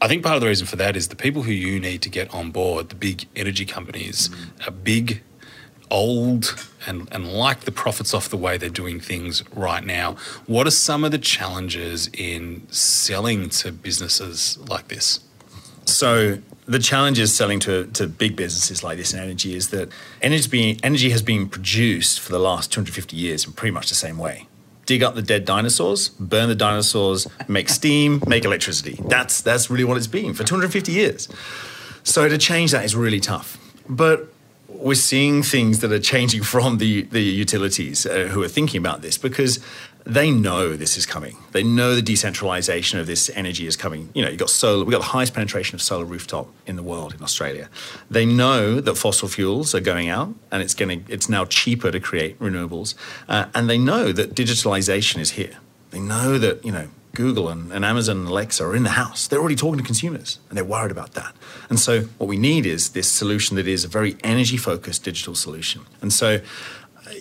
I 0.00 0.08
think 0.08 0.22
part 0.22 0.36
of 0.36 0.40
the 0.40 0.46
reason 0.46 0.66
for 0.66 0.76
that 0.76 0.96
is 0.96 1.08
the 1.08 1.16
people 1.16 1.42
who 1.42 1.52
you 1.52 1.80
need 1.80 2.02
to 2.02 2.08
get 2.08 2.32
on 2.32 2.50
board, 2.50 2.88
the 2.88 2.94
big 2.94 3.26
energy 3.34 3.64
companies, 3.64 4.28
mm. 4.28 4.68
are 4.68 4.70
big, 4.70 5.22
old, 5.90 6.54
and, 6.86 7.08
and 7.10 7.32
like 7.32 7.60
the 7.60 7.72
profits 7.72 8.14
off 8.14 8.28
the 8.28 8.36
way 8.36 8.56
they're 8.56 8.68
doing 8.68 9.00
things 9.00 9.42
right 9.54 9.84
now. 9.84 10.16
What 10.46 10.66
are 10.66 10.72
some 10.72 11.02
of 11.02 11.10
the 11.10 11.18
challenges 11.18 12.08
in 12.12 12.66
selling 12.70 13.48
to 13.50 13.72
businesses 13.72 14.58
like 14.68 14.88
this? 14.88 15.20
So 15.88 16.38
the 16.66 16.78
challenge 16.78 17.18
is 17.18 17.34
selling 17.34 17.60
to, 17.60 17.86
to 17.94 18.06
big 18.06 18.36
businesses 18.36 18.84
like 18.84 18.98
this 18.98 19.14
in 19.14 19.20
energy 19.20 19.54
is 19.54 19.70
that 19.70 19.90
energy, 20.20 20.78
energy 20.82 21.10
has 21.10 21.22
been 21.22 21.48
produced 21.48 22.20
for 22.20 22.30
the 22.30 22.38
last 22.38 22.70
250 22.70 23.16
years 23.16 23.46
in 23.46 23.52
pretty 23.52 23.72
much 23.72 23.88
the 23.88 23.94
same 23.94 24.18
way. 24.18 24.46
Dig 24.84 25.02
up 25.02 25.14
the 25.14 25.22
dead 25.22 25.46
dinosaurs, 25.46 26.10
burn 26.10 26.48
the 26.48 26.54
dinosaurs, 26.54 27.26
make 27.48 27.70
steam, 27.70 28.22
make 28.26 28.44
electricity. 28.44 28.98
That's, 29.06 29.40
that's 29.40 29.70
really 29.70 29.84
what 29.84 29.96
it's 29.96 30.06
been 30.06 30.34
for 30.34 30.44
250 30.44 30.92
years. 30.92 31.26
So 32.04 32.28
to 32.28 32.36
change 32.36 32.72
that 32.72 32.84
is 32.84 32.94
really 32.94 33.20
tough. 33.20 33.58
But 33.88 34.28
we're 34.68 34.94
seeing 34.94 35.42
things 35.42 35.80
that 35.80 35.90
are 35.90 35.98
changing 35.98 36.42
from 36.52 36.78
the, 36.78 37.02
the 37.02 37.22
utilities 37.22 38.04
uh, 38.04 38.28
who 38.30 38.42
are 38.42 38.48
thinking 38.48 38.78
about 38.78 39.00
this 39.00 39.16
because 39.16 39.58
they 40.08 40.30
know 40.30 40.74
this 40.74 40.96
is 40.96 41.04
coming. 41.04 41.36
They 41.52 41.62
know 41.62 41.94
the 41.94 42.00
decentralization 42.00 42.98
of 42.98 43.06
this 43.06 43.30
energy 43.34 43.66
is 43.66 43.76
coming. 43.76 44.08
You 44.14 44.22
know, 44.22 44.30
you've 44.30 44.38
got 44.38 44.48
solar, 44.48 44.82
we've 44.84 44.92
got 44.92 45.00
the 45.00 45.08
highest 45.08 45.34
penetration 45.34 45.74
of 45.74 45.82
solar 45.82 46.06
rooftop 46.06 46.48
in 46.66 46.76
the 46.76 46.82
world 46.82 47.14
in 47.14 47.22
Australia. 47.22 47.68
They 48.10 48.24
know 48.24 48.80
that 48.80 48.94
fossil 48.94 49.28
fuels 49.28 49.74
are 49.74 49.80
going 49.80 50.08
out 50.08 50.34
and 50.50 50.62
it's 50.62 50.72
going 50.72 51.04
it's 51.08 51.28
now 51.28 51.44
cheaper 51.44 51.90
to 51.90 52.00
create 52.00 52.38
renewables. 52.40 52.94
Uh, 53.28 53.46
and 53.54 53.68
they 53.68 53.76
know 53.76 54.10
that 54.12 54.34
digitalization 54.34 55.18
is 55.18 55.32
here. 55.32 55.58
They 55.90 56.00
know 56.00 56.38
that, 56.38 56.64
you 56.64 56.72
know, 56.72 56.88
Google 57.14 57.48
and, 57.50 57.70
and, 57.72 57.84
Amazon 57.84 58.18
and 58.18 58.28
Alexa 58.28 58.64
are 58.64 58.76
in 58.76 58.84
the 58.84 58.90
house. 58.90 59.26
They're 59.26 59.40
already 59.40 59.56
talking 59.56 59.78
to 59.78 59.84
consumers 59.84 60.38
and 60.48 60.56
they're 60.56 60.64
worried 60.64 60.92
about 60.92 61.14
that. 61.14 61.34
And 61.68 61.78
so 61.78 62.02
what 62.16 62.28
we 62.28 62.36
need 62.38 62.64
is 62.64 62.90
this 62.90 63.10
solution 63.10 63.56
that 63.56 63.66
is 63.66 63.84
a 63.84 63.88
very 63.88 64.16
energy 64.22 64.56
focused 64.56 65.04
digital 65.04 65.34
solution. 65.34 65.82
And 66.00 66.12
so 66.12 66.40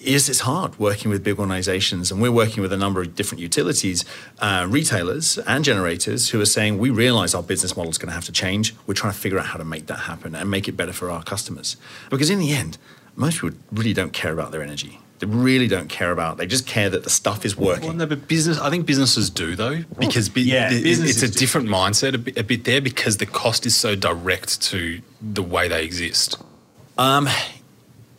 yes, 0.01 0.29
it's 0.29 0.41
hard 0.41 0.77
working 0.79 1.09
with 1.11 1.23
big 1.23 1.39
organizations, 1.39 2.11
and 2.11 2.21
we're 2.21 2.31
working 2.31 2.61
with 2.61 2.71
a 2.73 2.77
number 2.77 3.01
of 3.01 3.15
different 3.15 3.41
utilities, 3.41 4.05
uh, 4.39 4.65
retailers, 4.69 5.37
and 5.39 5.63
generators 5.63 6.29
who 6.29 6.39
are 6.41 6.45
saying 6.45 6.77
we 6.77 6.89
realize 6.89 7.33
our 7.33 7.43
business 7.43 7.75
model 7.77 7.89
is 7.91 7.97
going 7.97 8.09
to 8.09 8.13
have 8.15 8.25
to 8.25 8.31
change. 8.31 8.75
We're 8.85 8.93
trying 8.93 9.13
to 9.13 9.19
figure 9.19 9.39
out 9.39 9.45
how 9.47 9.57
to 9.57 9.65
make 9.65 9.87
that 9.87 9.99
happen 9.99 10.35
and 10.35 10.49
make 10.51 10.67
it 10.67 10.73
better 10.77 10.93
for 10.93 11.09
our 11.11 11.23
customers. 11.23 11.77
Because 12.09 12.29
in 12.29 12.39
the 12.39 12.53
end, 12.53 12.77
most 13.15 13.41
people 13.41 13.57
really 13.71 13.93
don't 13.93 14.13
care 14.13 14.31
about 14.33 14.51
their 14.51 14.61
energy. 14.61 14.99
They 15.19 15.25
really 15.25 15.67
don't 15.67 15.89
care 15.89 16.11
about. 16.11 16.37
They 16.37 16.45
just 16.45 16.67
care 16.67 16.91
that 16.91 17.03
the 17.03 17.09
stuff 17.09 17.43
is 17.43 17.57
working. 17.57 17.87
Well, 17.87 17.95
no, 17.95 18.05
but 18.05 18.27
business. 18.27 18.59
I 18.59 18.69
think 18.69 18.85
businesses 18.85 19.31
do 19.31 19.55
though, 19.55 19.83
because 19.97 20.29
bi- 20.29 20.41
Yeah, 20.41 20.71
it- 20.71 20.85
it's 20.85 21.23
a 21.23 21.27
do. 21.27 21.39
different 21.39 21.69
mindset 21.69 22.13
a 22.13 22.19
bit, 22.19 22.37
a 22.37 22.43
bit 22.43 22.65
there 22.65 22.81
because 22.81 23.17
the 23.17 23.25
cost 23.25 23.65
is 23.65 23.75
so 23.75 23.95
direct 23.95 24.61
to 24.69 25.01
the 25.19 25.41
way 25.41 25.67
they 25.67 25.83
exist. 25.83 26.37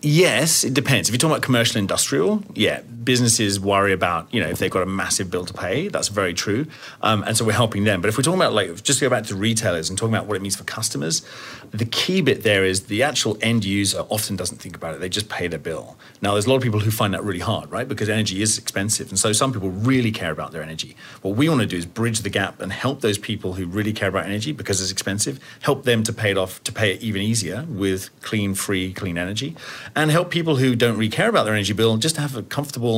Yes, 0.01 0.65
it 0.65 0.75
depends. 0.75 1.09
If 1.09 1.13
you're 1.13 1.19
talking 1.19 1.33
about 1.33 1.43
commercial 1.43 1.79
industrial, 1.79 2.43
yeah, 2.55 2.83
businesses 3.09 3.59
worry 3.59 3.95
about, 3.95 4.29
you 4.35 4.39
know, 4.39 4.49
if 4.49 4.59
they've 4.59 4.71
got 4.71 4.83
a 4.83 4.93
massive 5.03 5.31
bill 5.31 5.47
to 5.47 5.55
pay. 5.55 5.89
That's 5.89 6.09
very 6.09 6.35
true. 6.35 6.67
Um, 7.01 7.23
and 7.23 7.35
so 7.35 7.43
we're 7.43 7.53
helping 7.53 7.85
them. 7.85 8.03
But 8.03 8.09
if 8.09 8.19
we're 8.19 8.23
talking 8.23 8.39
about, 8.39 8.53
like, 8.53 8.83
just 8.83 9.01
go 9.01 9.09
back 9.09 9.25
to 9.29 9.35
retailers 9.35 9.89
and 9.89 9.99
talking 9.99 10.15
about 10.15 10.27
what 10.27 10.37
it 10.37 10.43
means 10.43 10.57
for 10.57 10.65
customers, 10.65 11.25
the 11.71 11.87
key 11.87 12.21
bit 12.21 12.43
there 12.43 12.67
is 12.67 12.83
the 12.89 13.03
actual 13.03 13.39
end 13.41 13.65
user 13.65 14.01
often 14.11 14.37
doesn't 14.37 14.59
think 14.59 14.77
about 14.77 14.95
it. 14.95 15.01
They 15.01 15.09
just 15.09 15.31
pay 15.31 15.49
their 15.49 15.59
bill. 15.59 15.97
Now, 16.21 16.33
there's 16.35 16.45
a 16.45 16.51
lot 16.51 16.57
of 16.57 16.63
people 16.63 16.81
who 16.81 16.91
find 16.91 17.15
that 17.15 17.25
really 17.25 17.41
hard, 17.41 17.71
right? 17.71 17.89
Because 17.89 18.11
energy 18.11 18.43
is 18.43 18.59
expensive. 18.59 19.09
And 19.09 19.19
so 19.19 19.33
some 19.33 19.55
people 19.55 19.71
really 19.71 20.13
care 20.13 20.31
about 20.31 20.53
their 20.53 20.63
energy. 20.63 20.95
What 21.23 21.35
we 21.37 21.49
want 21.49 21.63
to 21.63 21.67
do 21.67 21.79
is 21.79 21.87
bridge 21.87 22.21
the 22.21 22.29
gap 22.29 22.61
and 22.61 22.71
help 22.71 23.01
those 23.01 23.17
people 23.17 23.55
who 23.55 23.65
really 23.65 23.95
care 23.95 24.11
about 24.11 24.27
energy 24.27 24.53
because 24.53 24.83
it's 24.83 24.93
expensive, 24.93 25.41
help 25.63 25.85
them 25.85 26.03
to 26.03 26.13
pay 26.13 26.31
it 26.33 26.37
off, 26.37 26.63
to 26.65 26.73
pay 26.73 26.93
it 26.93 27.01
even 27.01 27.23
easier 27.23 27.65
with 27.71 28.11
clean, 28.21 28.53
free, 28.53 28.93
clean 28.93 29.17
energy, 29.17 29.57
and 29.97 30.11
help 30.11 30.31
people 30.31 30.57
who 30.57 30.77
don't 30.77 30.99
really 30.99 31.09
care 31.09 31.31
about 31.31 31.45
their 31.45 31.55
energy 31.55 31.73
bill 31.73 31.97
just 31.97 32.17
to 32.17 32.21
have 32.21 32.37
a 32.37 32.43
comfortable, 32.43 32.98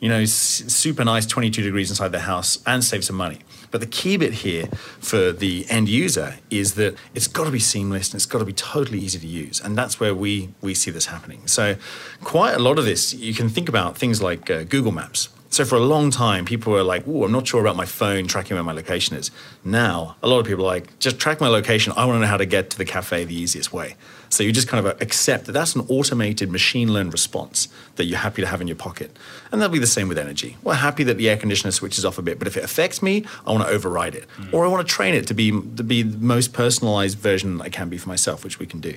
you 0.00 0.08
know, 0.08 0.24
super 0.24 1.04
nice 1.04 1.26
22 1.26 1.62
degrees 1.62 1.90
inside 1.90 2.12
the 2.12 2.20
house 2.20 2.58
and 2.66 2.82
save 2.82 3.04
some 3.04 3.16
money. 3.16 3.38
But 3.70 3.80
the 3.80 3.86
key 3.86 4.16
bit 4.16 4.32
here 4.32 4.66
for 4.98 5.32
the 5.32 5.66
end 5.68 5.88
user 5.88 6.38
is 6.50 6.74
that 6.74 6.96
it's 7.14 7.28
got 7.28 7.44
to 7.44 7.50
be 7.50 7.60
seamless 7.60 8.08
and 8.08 8.16
it's 8.16 8.26
got 8.26 8.40
to 8.40 8.44
be 8.44 8.52
totally 8.52 8.98
easy 8.98 9.18
to 9.18 9.26
use. 9.26 9.60
And 9.60 9.76
that's 9.78 10.00
where 10.00 10.14
we, 10.14 10.50
we 10.60 10.74
see 10.74 10.90
this 10.90 11.06
happening. 11.06 11.46
So, 11.46 11.76
quite 12.22 12.54
a 12.54 12.58
lot 12.58 12.78
of 12.78 12.84
this, 12.84 13.14
you 13.14 13.34
can 13.34 13.48
think 13.48 13.68
about 13.68 13.96
things 13.96 14.20
like 14.20 14.50
uh, 14.50 14.64
Google 14.64 14.92
Maps. 14.92 15.28
So, 15.50 15.64
for 15.64 15.76
a 15.76 15.80
long 15.80 16.10
time, 16.10 16.44
people 16.44 16.72
were 16.72 16.82
like, 16.82 17.04
oh, 17.06 17.24
I'm 17.24 17.32
not 17.32 17.46
sure 17.46 17.60
about 17.60 17.76
my 17.76 17.86
phone 17.86 18.26
tracking 18.26 18.56
where 18.56 18.64
my 18.64 18.72
location 18.72 19.16
is. 19.16 19.30
Now, 19.64 20.16
a 20.22 20.28
lot 20.28 20.40
of 20.40 20.46
people 20.46 20.64
are 20.64 20.74
like, 20.74 20.98
just 20.98 21.18
track 21.18 21.40
my 21.40 21.48
location. 21.48 21.92
I 21.96 22.04
want 22.06 22.16
to 22.16 22.20
know 22.20 22.26
how 22.26 22.36
to 22.36 22.46
get 22.46 22.70
to 22.70 22.78
the 22.78 22.84
cafe 22.84 23.24
the 23.24 23.34
easiest 23.34 23.72
way. 23.72 23.96
So 24.30 24.44
you 24.44 24.52
just 24.52 24.68
kind 24.68 24.86
of 24.86 25.02
accept 25.02 25.46
that 25.46 25.52
that's 25.52 25.74
an 25.74 25.84
automated 25.88 26.50
machine 26.50 26.92
learned 26.92 27.12
response 27.12 27.68
that 27.96 28.04
you're 28.04 28.18
happy 28.18 28.42
to 28.42 28.48
have 28.48 28.60
in 28.60 28.68
your 28.68 28.76
pocket. 28.76 29.16
And 29.50 29.60
that'll 29.60 29.72
be 29.72 29.80
the 29.80 29.88
same 29.88 30.06
with 30.08 30.18
energy. 30.18 30.56
We're 30.62 30.74
happy 30.74 31.02
that 31.04 31.18
the 31.18 31.28
air 31.28 31.36
conditioner 31.36 31.72
switches 31.72 32.04
off 32.04 32.16
a 32.16 32.22
bit, 32.22 32.38
but 32.38 32.46
if 32.46 32.56
it 32.56 32.62
affects 32.62 33.02
me, 33.02 33.24
I 33.44 33.52
want 33.52 33.66
to 33.66 33.70
override 33.70 34.14
it. 34.14 34.26
Mm. 34.38 34.54
Or 34.54 34.64
I 34.64 34.68
want 34.68 34.86
to 34.86 34.94
train 34.94 35.14
it 35.14 35.26
to 35.26 35.34
be, 35.34 35.50
to 35.50 35.82
be 35.82 36.02
the 36.02 36.18
most 36.18 36.52
personalized 36.52 37.18
version 37.18 37.60
I 37.60 37.70
can 37.70 37.88
be 37.88 37.98
for 37.98 38.08
myself, 38.08 38.44
which 38.44 38.60
we 38.60 38.66
can 38.66 38.80
do. 38.80 38.94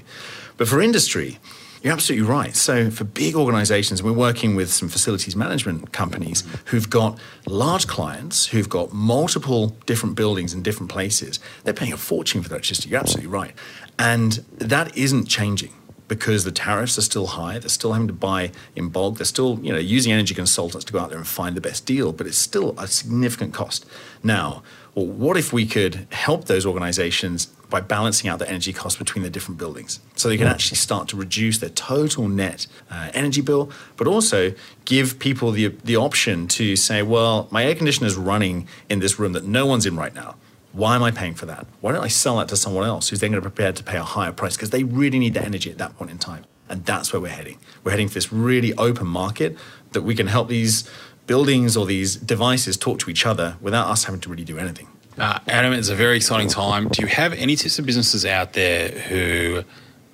But 0.57 0.67
for 0.67 0.81
industry, 0.81 1.39
you're 1.83 1.93
absolutely 1.93 2.25
right. 2.27 2.55
So, 2.55 2.89
for 2.89 3.03
big 3.03 3.35
organizations, 3.35 4.01
we're 4.01 4.13
working 4.13 4.55
with 4.55 4.71
some 4.71 4.87
facilities 4.87 5.35
management 5.35 5.91
companies 5.91 6.43
who've 6.65 6.89
got 6.89 7.19
large 7.45 7.87
clients 7.87 8.47
who've 8.47 8.69
got 8.69 8.93
multiple 8.93 9.75
different 9.85 10.15
buildings 10.15 10.53
in 10.53 10.63
different 10.63 10.89
places. 10.89 11.41
They're 11.65 11.73
paying 11.73 11.91
a 11.91 11.97
fortune 11.97 12.41
for 12.41 12.47
that 12.49 12.55
electricity. 12.55 12.89
You're 12.89 13.01
absolutely 13.01 13.31
right. 13.31 13.53
And 13.99 14.31
that 14.57 14.97
isn't 14.97 15.25
changing 15.25 15.73
because 16.07 16.43
the 16.43 16.51
tariffs 16.51 16.97
are 16.97 17.01
still 17.01 17.27
high. 17.27 17.59
They're 17.59 17.69
still 17.69 17.93
having 17.93 18.07
to 18.07 18.13
buy 18.13 18.51
in 18.75 18.89
bulk. 18.89 19.17
They're 19.17 19.25
still, 19.25 19.59
you 19.61 19.71
know, 19.71 19.79
using 19.79 20.11
energy 20.11 20.35
consultants 20.35 20.85
to 20.85 20.93
go 20.93 20.99
out 20.99 21.09
there 21.09 21.17
and 21.17 21.27
find 21.27 21.55
the 21.55 21.61
best 21.61 21.85
deal, 21.85 22.11
but 22.11 22.27
it's 22.27 22.37
still 22.37 22.75
a 22.77 22.87
significant 22.87 23.53
cost. 23.53 23.85
Now, 24.21 24.63
well, 24.95 25.07
what 25.07 25.37
if 25.37 25.51
we 25.51 25.65
could 25.65 26.07
help 26.11 26.45
those 26.45 26.65
organizations 26.65 27.47
by 27.73 27.81
balancing 27.81 28.29
out 28.29 28.37
the 28.37 28.47
energy 28.47 28.71
cost 28.71 28.99
between 28.99 29.23
the 29.23 29.29
different 29.31 29.57
buildings 29.57 29.99
so 30.15 30.29
they 30.29 30.37
can 30.37 30.45
actually 30.45 30.77
start 30.77 31.07
to 31.07 31.15
reduce 31.15 31.57
their 31.57 31.71
total 31.71 32.27
net 32.27 32.67
uh, 32.91 33.09
energy 33.15 33.41
bill, 33.41 33.71
but 33.97 34.05
also 34.05 34.53
give 34.85 35.17
people 35.17 35.49
the, 35.49 35.69
the 35.83 35.95
option 35.95 36.47
to 36.47 36.75
say, 36.75 37.01
well, 37.01 37.47
my 37.49 37.65
air 37.65 37.73
conditioner 37.73 38.05
is 38.05 38.15
running 38.15 38.67
in 38.89 38.99
this 38.99 39.17
room 39.17 39.33
that 39.33 39.45
no 39.45 39.65
one's 39.65 39.87
in 39.87 39.95
right 39.95 40.13
now. 40.13 40.35
Why 40.73 40.95
am 40.95 41.03
I 41.03 41.11
paying 41.11 41.35
for 41.35 41.45
that? 41.45 41.67
Why 41.81 41.91
don't 41.91 42.03
I 42.03 42.07
sell 42.07 42.37
that 42.37 42.47
to 42.49 42.57
someone 42.57 42.85
else 42.85 43.09
who's 43.09 43.19
then 43.19 43.31
going 43.31 43.41
to 43.41 43.47
be 43.47 43.53
prepared 43.53 43.75
to 43.77 43.83
pay 43.83 43.97
a 43.97 44.03
higher 44.03 44.31
price 44.31 44.55
because 44.57 44.71
they 44.71 44.83
really 44.83 45.19
need 45.19 45.35
the 45.35 45.43
energy 45.43 45.71
at 45.71 45.77
that 45.77 45.95
point 45.97 46.09
in 46.09 46.17
time? 46.17 46.45
And 46.67 46.83
that's 46.83 47.13
where 47.13 47.21
we're 47.21 47.27
heading. 47.27 47.59
We're 47.83 47.91
heading 47.91 48.07
for 48.07 48.15
this 48.15 48.33
really 48.33 48.73
open 48.73 49.05
market 49.05 49.55
that 49.91 50.01
we 50.01 50.15
can 50.15 50.27
help 50.27 50.47
these 50.47 50.89
buildings 51.27 51.77
or 51.77 51.85
these 51.85 52.15
devices 52.15 52.75
talk 52.75 52.99
to 52.99 53.11
each 53.11 53.25
other 53.25 53.57
without 53.61 53.87
us 53.87 54.05
having 54.05 54.19
to 54.21 54.29
really 54.29 54.43
do 54.43 54.57
anything. 54.57 54.87
Uh, 55.17 55.39
Adam, 55.47 55.73
it's 55.73 55.89
a 55.89 55.95
very 55.95 56.17
exciting 56.17 56.47
time. 56.47 56.87
Do 56.87 57.03
you 57.03 57.07
have 57.07 57.33
any 57.33 57.55
tips 57.55 57.75
for 57.75 57.83
businesses 57.83 58.25
out 58.25 58.53
there 58.53 58.89
who 58.89 59.63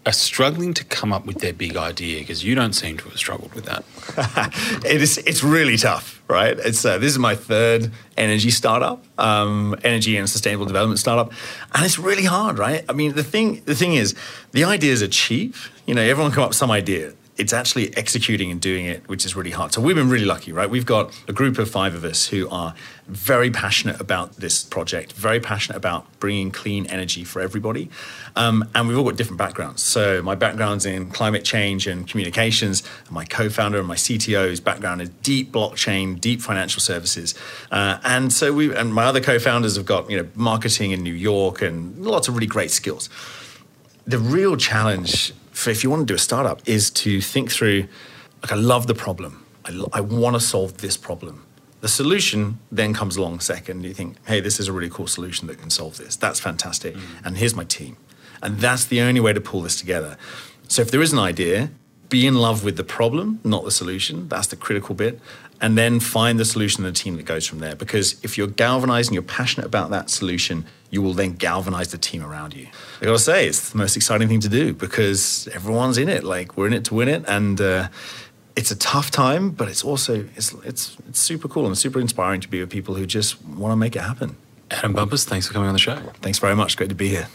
are 0.06 0.14
struggling 0.14 0.74
to 0.74 0.84
come 0.84 1.12
up 1.12 1.26
with 1.26 1.39
their 1.39 1.54
big 1.54 1.76
idea? 1.76 2.20
Because 2.20 2.43
you 2.43 2.56
don't 2.56 2.74
seem 2.74 2.97
to 2.97 3.04
have 3.06 3.18
struggled 3.18 3.54
with 3.54 3.66
that. 3.66 3.84
it 4.86 5.02
is 5.02 5.18
it's 5.20 5.43
really 5.43 5.78
tough 5.78 6.20
right 6.30 6.60
it's 6.60 6.86
uh, 6.86 6.97
this 6.97 7.12
is 7.12 7.20
my 7.20 7.36
third 7.36 7.91
energy 8.18 8.52
startup 8.52 9.04
um, 9.18 9.76
energy 9.84 10.16
and 10.16 10.30
sustainable 10.30 10.66
development 10.66 11.00
startup 11.00 11.32
and 11.74 11.86
it's 11.86 12.00
really 12.00 12.24
hard 12.24 12.58
right 12.58 12.86
i 12.88 12.93
mean 12.93 13.14
the 13.14 13.24
thing 13.24 13.62
the 13.66 13.76
thing 13.76 13.93
is 13.93 14.16
the 14.52 14.64
ideas 14.64 15.02
are 15.02 15.08
cheap 15.08 15.56
you 15.86 15.93
know 15.93 16.02
everyone 16.02 16.32
come 16.32 16.43
up 16.43 16.50
with 16.50 16.58
some 16.58 16.72
idea 16.72 17.14
it's 17.40 17.54
actually 17.54 17.96
executing 17.98 18.52
and 18.52 18.62
doing 18.62 18.86
it 18.86 19.08
which 19.08 19.26
is 19.26 19.36
really 19.36 19.52
hard. 19.52 19.74
So 19.74 19.82
we've 19.82 19.96
been 19.96 20.10
really 20.10 20.26
lucky 20.26 20.52
right? 20.52 20.70
We've 20.70 20.86
got 20.86 21.18
a 21.28 21.34
group 21.34 21.58
of 21.58 21.70
five 21.70 21.96
of 21.96 22.04
us 22.04 22.28
who 22.28 22.50
are 22.50 22.76
very 23.08 23.50
passionate 23.50 24.00
about 24.00 24.36
this 24.36 24.64
project 24.64 25.14
very 25.14 25.40
passionate 25.40 25.78
about 25.78 26.06
bringing 26.20 26.52
clean 26.52 26.86
energy 26.88 27.24
for 27.24 27.42
everybody. 27.42 27.90
Um, 28.36 28.70
and 28.76 28.88
we've 28.88 28.98
all 28.98 29.04
got 29.04 29.16
different 29.16 29.40
backgrounds. 29.40 29.82
So 29.82 30.22
my 30.22 30.36
background's 30.36 30.86
in 30.86 31.10
climate 31.10 31.44
change 31.44 31.88
and 31.88 32.08
communications. 32.08 32.84
And 33.06 33.12
my 33.12 33.26
co-founder 33.26 33.80
and 33.80 33.88
my 33.88 33.96
cto's 33.96 34.60
background 34.60 35.02
is 35.02 35.10
deep 35.24 35.52
blockchain 35.52 36.20
deep 36.20 36.42
financial 36.42 36.82
services. 36.82 37.36
Uh, 37.72 38.00
and 38.04 38.32
so 38.32 38.54
we 38.54 38.76
and 38.76 38.94
my 38.94 39.06
other 39.06 39.22
co-founders 39.22 39.76
have 39.76 39.86
got 39.86 40.10
you 40.10 40.18
know 40.18 40.28
marketing 40.36 40.92
in 40.92 41.02
new 41.02 41.14
york 41.14 41.62
and 41.62 41.98
lots 41.98 42.28
of 42.28 42.36
really 42.36 42.48
great 42.48 42.72
skills. 42.72 43.10
The 44.06 44.20
real 44.20 44.58
challenge 44.58 45.34
for 45.60 45.70
if 45.70 45.84
you 45.84 45.89
want 45.89 46.01
to 46.01 46.05
do 46.05 46.16
a 46.16 46.20
startup 46.20 46.62
is 46.66 46.89
to 46.89 47.22
think 47.22 47.51
through 47.51 47.88
like 48.41 48.51
i 48.51 48.55
love 48.55 48.88
the 48.88 48.95
problem. 48.95 49.45
I, 49.66 49.72
lo- 49.72 49.89
I 49.91 50.01
want 50.01 50.36
to 50.36 50.39
solve 50.39 50.78
this 50.78 50.95
problem. 50.95 51.45
The 51.82 51.89
solution 51.89 52.60
then 52.72 52.93
comes 52.93 53.18
along 53.18 53.41
second 53.41 53.84
you 53.84 53.93
think 53.93 54.18
hey 54.26 54.39
this 54.39 54.60
is 54.60 54.68
a 54.68 54.74
really 54.74 54.89
cool 54.89 55.07
solution 55.07 55.47
that 55.47 55.57
can 55.60 55.70
solve 55.70 55.97
this. 55.97 56.16
That's 56.16 56.39
fantastic. 56.39 56.95
Mm. 56.95 57.01
And 57.26 57.38
here's 57.38 57.55
my 57.55 57.66
team. 57.66 57.97
And 58.41 58.60
that's 58.60 58.86
the 58.86 59.01
only 59.01 59.20
way 59.20 59.34
to 59.34 59.41
pull 59.41 59.62
this 59.62 59.76
together. 59.76 60.18
So 60.70 60.82
if 60.82 60.91
there 60.91 61.01
is 61.01 61.12
an 61.12 61.20
idea 61.20 61.72
be 62.10 62.26
in 62.26 62.36
love 62.36 62.64
with 62.64 62.76
the 62.76 62.84
problem 62.84 63.39
not 63.43 63.64
the 63.64 63.72
solution. 63.72 64.28
That's 64.28 64.47
the 64.47 64.55
critical 64.55 64.95
bit. 64.95 65.20
And 65.62 65.78
then 65.78 65.99
find 65.99 66.39
the 66.39 66.45
solution 66.45 66.86
and 66.86 66.95
the 66.95 66.99
team 66.99 67.18
that 67.18 67.26
goes 67.26 67.45
from 67.45 67.60
there. 67.60 67.76
Because 67.76 68.18
if 68.24 68.38
you're 68.38 68.47
galvanized 68.47 69.10
and 69.10 69.14
you're 69.14 69.22
passionate 69.24 69.68
about 69.68 69.89
that 69.91 70.10
solution 70.10 70.66
you 70.90 71.02
will 71.02 71.14
then 71.14 71.34
galvanize 71.34 71.92
the 71.92 71.98
team 71.98 72.24
around 72.24 72.56
you. 72.56 72.68
I 73.02 73.06
gotta 73.06 73.20
say 73.20 73.48
it's 73.48 73.70
the 73.70 73.78
most 73.78 73.96
exciting 73.96 74.28
thing 74.28 74.40
to 74.42 74.50
do 74.50 74.74
because 74.74 75.48
everyone's 75.54 75.98
in 75.98 76.10
it. 76.10 76.24
Like 76.24 76.58
we're 76.58 76.68
in 76.68 76.74
it 76.74 76.86
to 76.86 76.96
win 76.96 77.08
it 77.08 77.24
and 77.28 77.60
uh, 77.62 77.90
it's 78.56 78.72
a 78.72 78.76
tough 78.76 79.12
time 79.12 79.52
but 79.52 79.68
it's 79.68 79.84
also 79.84 80.28
it's, 80.36 80.54
it's 80.66 80.98
it's 81.08 81.20
super 81.20 81.48
cool 81.48 81.66
and 81.66 81.78
super 81.78 82.00
inspiring 82.00 82.42
to 82.42 82.48
be 82.48 82.60
with 82.60 82.70
people 82.70 82.96
who 82.96 83.06
just 83.06 83.44
want 83.46 83.72
to 83.72 83.76
make 83.76 83.96
it 83.96 84.02
happen. 84.02 84.36
Adam 84.72 84.94
Bumpus, 84.94 85.26
thanks 85.26 85.48
for 85.48 85.54
coming 85.54 85.68
on 85.68 85.74
the 85.74 85.80
show. 85.80 85.96
thanks 86.22 86.40
very 86.40 86.56
much. 86.56 86.78
Great 86.78 86.90
to 86.90 86.96
be 86.96 87.10
here 87.10 87.28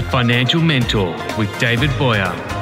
The 0.00 0.08
Financial 0.08 0.62
Mentor 0.62 1.14
with 1.36 1.50
David 1.58 1.90
Boyer. 1.98 2.59